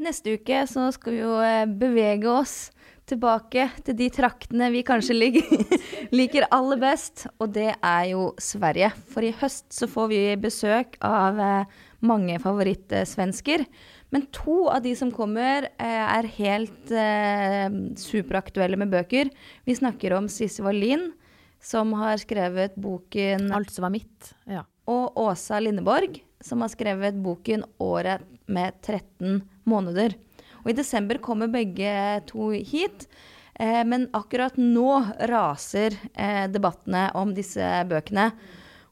Neste 0.00 0.38
uke 0.38 0.62
så 0.70 0.86
skal 0.96 1.16
vi 1.16 1.24
jo 1.24 1.34
uh, 1.36 1.66
bevege 1.80 2.30
oss 2.30 2.70
tilbake 3.10 3.66
til 3.86 3.96
de 3.98 4.08
traktene 4.14 4.70
vi 4.72 4.82
kanskje 4.86 5.16
liker, 6.18 6.46
aller 6.54 6.80
best, 6.80 7.26
og 7.38 7.52
det 7.56 7.72
er 7.74 8.04
jo 8.12 8.30
Sverige. 8.40 8.92
For 9.10 9.26
i 9.26 9.34
høst 9.40 9.70
så 9.74 9.88
får 9.90 10.10
vi 10.12 10.20
besøk 10.40 10.98
av 11.06 11.40
eh, 11.42 11.80
mange 12.06 12.38
favorittsvensker. 12.42 13.64
Men 14.10 14.26
to 14.34 14.64
av 14.72 14.82
de 14.82 14.94
som 14.98 15.12
kommer, 15.14 15.68
eh, 15.78 16.06
er 16.18 16.30
helt 16.36 16.90
eh, 16.90 17.68
superaktuelle 18.00 18.78
med 18.80 18.90
bøker. 18.90 19.30
Vi 19.64 19.76
snakker 19.76 20.16
om 20.16 20.28
Sissy 20.28 20.64
Wallin, 20.64 21.12
som 21.60 21.92
har 21.92 22.16
skrevet 22.16 22.74
boken 22.80 23.52
Alt 23.52 23.70
som 23.70 23.82
var 23.82 23.94
mitt. 23.94 24.34
Ja. 24.48 24.64
og 24.90 25.14
Åsa 25.16 25.60
Lindeborg, 25.60 26.18
som 26.40 26.64
har 26.64 26.68
skrevet 26.72 27.22
boken 27.22 27.64
'Året 27.78 28.24
med 28.48 28.72
13 28.82 29.42
måneder'. 29.66 30.16
Og 30.64 30.70
I 30.70 30.76
desember 30.76 31.18
kommer 31.18 31.48
begge 31.48 32.22
to 32.26 32.50
hit. 32.50 33.06
Eh, 33.54 33.84
men 33.84 34.08
akkurat 34.12 34.56
nå 34.56 35.04
raser 35.28 35.96
eh, 36.14 36.46
debattene 36.48 37.10
om 37.14 37.34
disse 37.34 37.64
bøkene. 37.88 38.30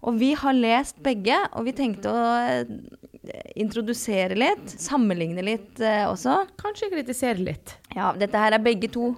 Og 0.06 0.18
vi 0.20 0.32
har 0.38 0.54
lest 0.54 1.00
begge, 1.02 1.36
og 1.58 1.66
vi 1.66 1.74
tenkte 1.74 2.12
å 2.12 2.24
eh, 2.38 2.70
introdusere 3.58 4.36
litt. 4.38 4.70
Sammenligne 4.78 5.42
litt 5.44 5.82
eh, 5.82 6.04
også. 6.06 6.44
Kanskje 6.60 6.92
kritisere 6.92 7.42
litt. 7.42 7.74
Ja, 7.96 8.12
dette 8.18 8.38
her 8.38 8.54
er 8.54 8.62
begge 8.62 8.90
to. 8.94 9.12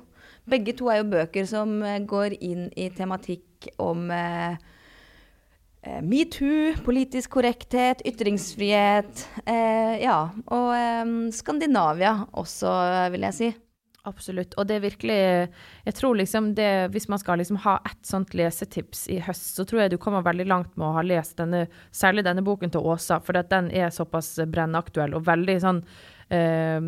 Begge 0.50 0.74
to 0.78 0.88
er 0.90 1.02
jo 1.02 1.10
bøker 1.12 1.46
som 1.48 1.80
eh, 1.84 2.00
går 2.08 2.38
inn 2.40 2.68
i 2.80 2.88
tematikk 2.96 3.68
om 3.82 4.08
eh, 4.14 4.56
eh, 5.84 6.00
metoo, 6.00 6.72
politisk 6.86 7.36
korrekthet, 7.36 8.00
ytringsfrihet. 8.08 9.26
Eh, 9.44 9.98
ja, 10.06 10.22
og 10.48 11.34
Skandinavia 11.36 12.22
også, 12.32 12.72
vil 13.12 13.28
jeg 13.28 13.36
si. 13.36 13.52
Absolutt. 14.08 14.54
Og 14.56 14.64
det 14.64 14.78
er 14.78 14.84
virkelig 14.84 15.16
Jeg 15.84 15.94
tror 15.98 16.16
liksom 16.16 16.54
det 16.56 16.88
Hvis 16.94 17.08
man 17.12 17.20
skal 17.20 17.38
liksom 17.38 17.58
ha 17.66 17.76
ett 17.84 18.06
sånt 18.06 18.32
lesetips 18.34 19.06
i 19.12 19.18
høst, 19.20 19.56
så 19.56 19.66
tror 19.68 19.82
jeg 19.82 19.92
du 19.92 19.98
kommer 20.00 20.24
veldig 20.24 20.46
langt 20.48 20.76
med 20.76 20.86
å 20.88 20.94
ha 20.96 21.02
lest 21.04 21.36
denne, 21.36 21.66
særlig 21.92 22.24
denne 22.24 22.44
boken 22.44 22.72
til 22.72 22.80
Åsa, 22.80 23.20
for 23.20 23.36
den 23.36 23.68
er 23.70 23.92
såpass 23.92 24.38
brennaktuell 24.48 25.14
og 25.18 25.26
veldig 25.26 25.56
sånn 25.60 25.82
uh, 26.32 26.80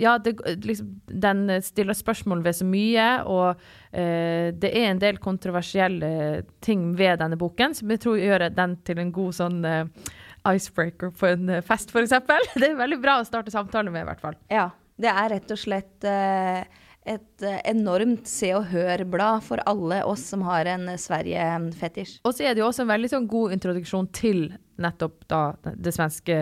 Ja, 0.00 0.16
det, 0.24 0.38
liksom, 0.64 0.88
den 1.04 1.46
stiller 1.62 1.96
spørsmål 1.96 2.44
ved 2.46 2.56
så 2.56 2.68
mye, 2.68 3.08
og 3.28 3.60
uh, 3.60 4.48
det 4.56 4.70
er 4.70 4.88
en 4.88 5.02
del 5.02 5.20
kontroversielle 5.20 6.44
ting 6.64 6.94
ved 6.96 7.20
denne 7.20 7.36
boken 7.40 7.76
som 7.76 7.92
jeg 7.92 8.04
tror 8.06 8.22
gjør 8.22 8.48
den 8.54 8.78
til 8.88 9.02
en 9.02 9.12
god 9.12 9.36
sånn 9.36 9.60
uh, 9.68 9.84
icebreaker 10.48 11.12
på 11.12 11.28
en 11.34 11.58
fest, 11.66 11.92
f.eks. 11.92 12.16
Det 12.60 12.70
er 12.70 12.80
veldig 12.80 13.00
bra 13.04 13.18
å 13.20 13.28
starte 13.28 13.52
samtale 13.52 13.92
med, 13.92 14.06
i 14.06 14.10
hvert 14.12 14.24
fall. 14.24 14.40
Ja. 14.52 14.70
Det 15.00 15.10
er 15.10 15.30
rett 15.34 15.50
og 15.50 15.58
slett 15.58 16.06
eh, 16.06 16.62
et 17.04 17.44
eh, 17.44 17.60
enormt 17.68 18.28
se 18.28 18.48
og 18.56 18.68
hør-blad 18.70 19.42
for 19.44 19.60
alle 19.68 20.00
oss 20.08 20.22
som 20.32 20.44
har 20.46 20.68
en 20.72 20.86
Sverige-fetisj. 20.98 22.20
Og 22.24 22.36
så 22.36 22.46
er 22.46 22.54
det 22.54 22.62
jo 22.62 22.68
også 22.70 22.84
en 22.86 22.92
veldig 22.92 23.10
sånn 23.12 23.26
god 23.28 23.56
introduksjon 23.58 24.08
til 24.16 24.46
nettopp 24.80 25.26
da 25.30 25.40
det 25.62 25.92
svenske 25.94 26.36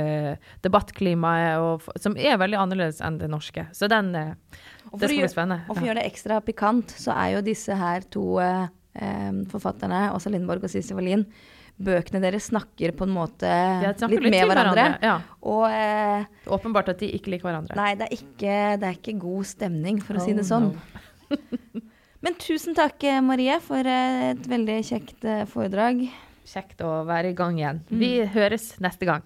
debattklimaet, 0.64 1.58
og, 1.60 1.88
som 2.00 2.14
er 2.16 2.38
veldig 2.40 2.60
annerledes 2.60 3.02
enn 3.04 3.18
det 3.20 3.30
norske. 3.32 3.66
Så 3.76 3.90
den 3.92 4.14
eh, 4.18 4.36
Det 4.92 5.08
skal 5.08 5.16
bli 5.16 5.32
spennende. 5.32 5.66
Og 5.66 5.74
for 5.74 5.82
å 5.82 5.90
gjøre 5.90 6.04
det 6.04 6.12
ekstra 6.12 6.38
pikant, 6.44 6.94
så 6.94 7.16
er 7.16 7.34
jo 7.36 7.46
disse 7.48 7.76
her 7.76 8.06
to 8.14 8.26
eh, 8.44 8.68
forfatterne, 9.50 10.10
Åsa 10.14 10.30
Lindborg 10.30 10.68
og 10.68 10.72
Sissy 10.72 10.94
Wallin, 10.96 11.26
bøkene 11.84 12.20
deres 12.22 12.48
snakker 12.50 12.94
på 12.96 13.06
en 13.08 13.12
måte 13.14 13.50
litt, 13.82 14.02
litt 14.08 14.26
med 14.28 14.46
hverandre. 14.48 14.74
hverandre. 14.74 14.98
Ja. 15.02 15.16
Og 15.42 15.64
eh, 15.68 16.26
Det 16.44 16.50
er 16.50 16.54
Åpenbart 16.58 16.88
at 16.94 17.02
de 17.02 17.10
ikke 17.18 17.34
liker 17.34 17.50
hverandre. 17.50 17.76
nei, 17.78 17.92
det 18.00 18.08
er, 18.08 18.16
ikke, 18.18 18.58
det 18.82 18.88
er 18.90 18.98
ikke 19.00 19.16
god 19.22 19.48
stemning, 19.52 20.00
for 20.02 20.18
å 20.20 20.24
si 20.24 20.32
Oh, 20.34 20.38
det 20.40 20.46
sånn. 20.48 20.70
no. 20.72 21.32
Men 22.22 22.36
tusen 22.38 22.76
takk, 22.78 23.02
eh, 23.08 23.18
Marie, 23.24 23.56
for 23.64 23.82
eh, 23.82 24.28
et 24.32 24.44
veldig 24.46 24.76
kjekt 24.86 25.24
eh, 25.26 25.42
foredrag. 25.50 26.04
Kjekt 26.46 26.82
å 26.86 27.00
være 27.08 27.32
i 27.32 27.34
gang 27.38 27.58
igjen. 27.58 27.80
Vi 27.90 28.12
høres 28.34 28.72
neste 28.82 29.06
gang. 29.08 29.24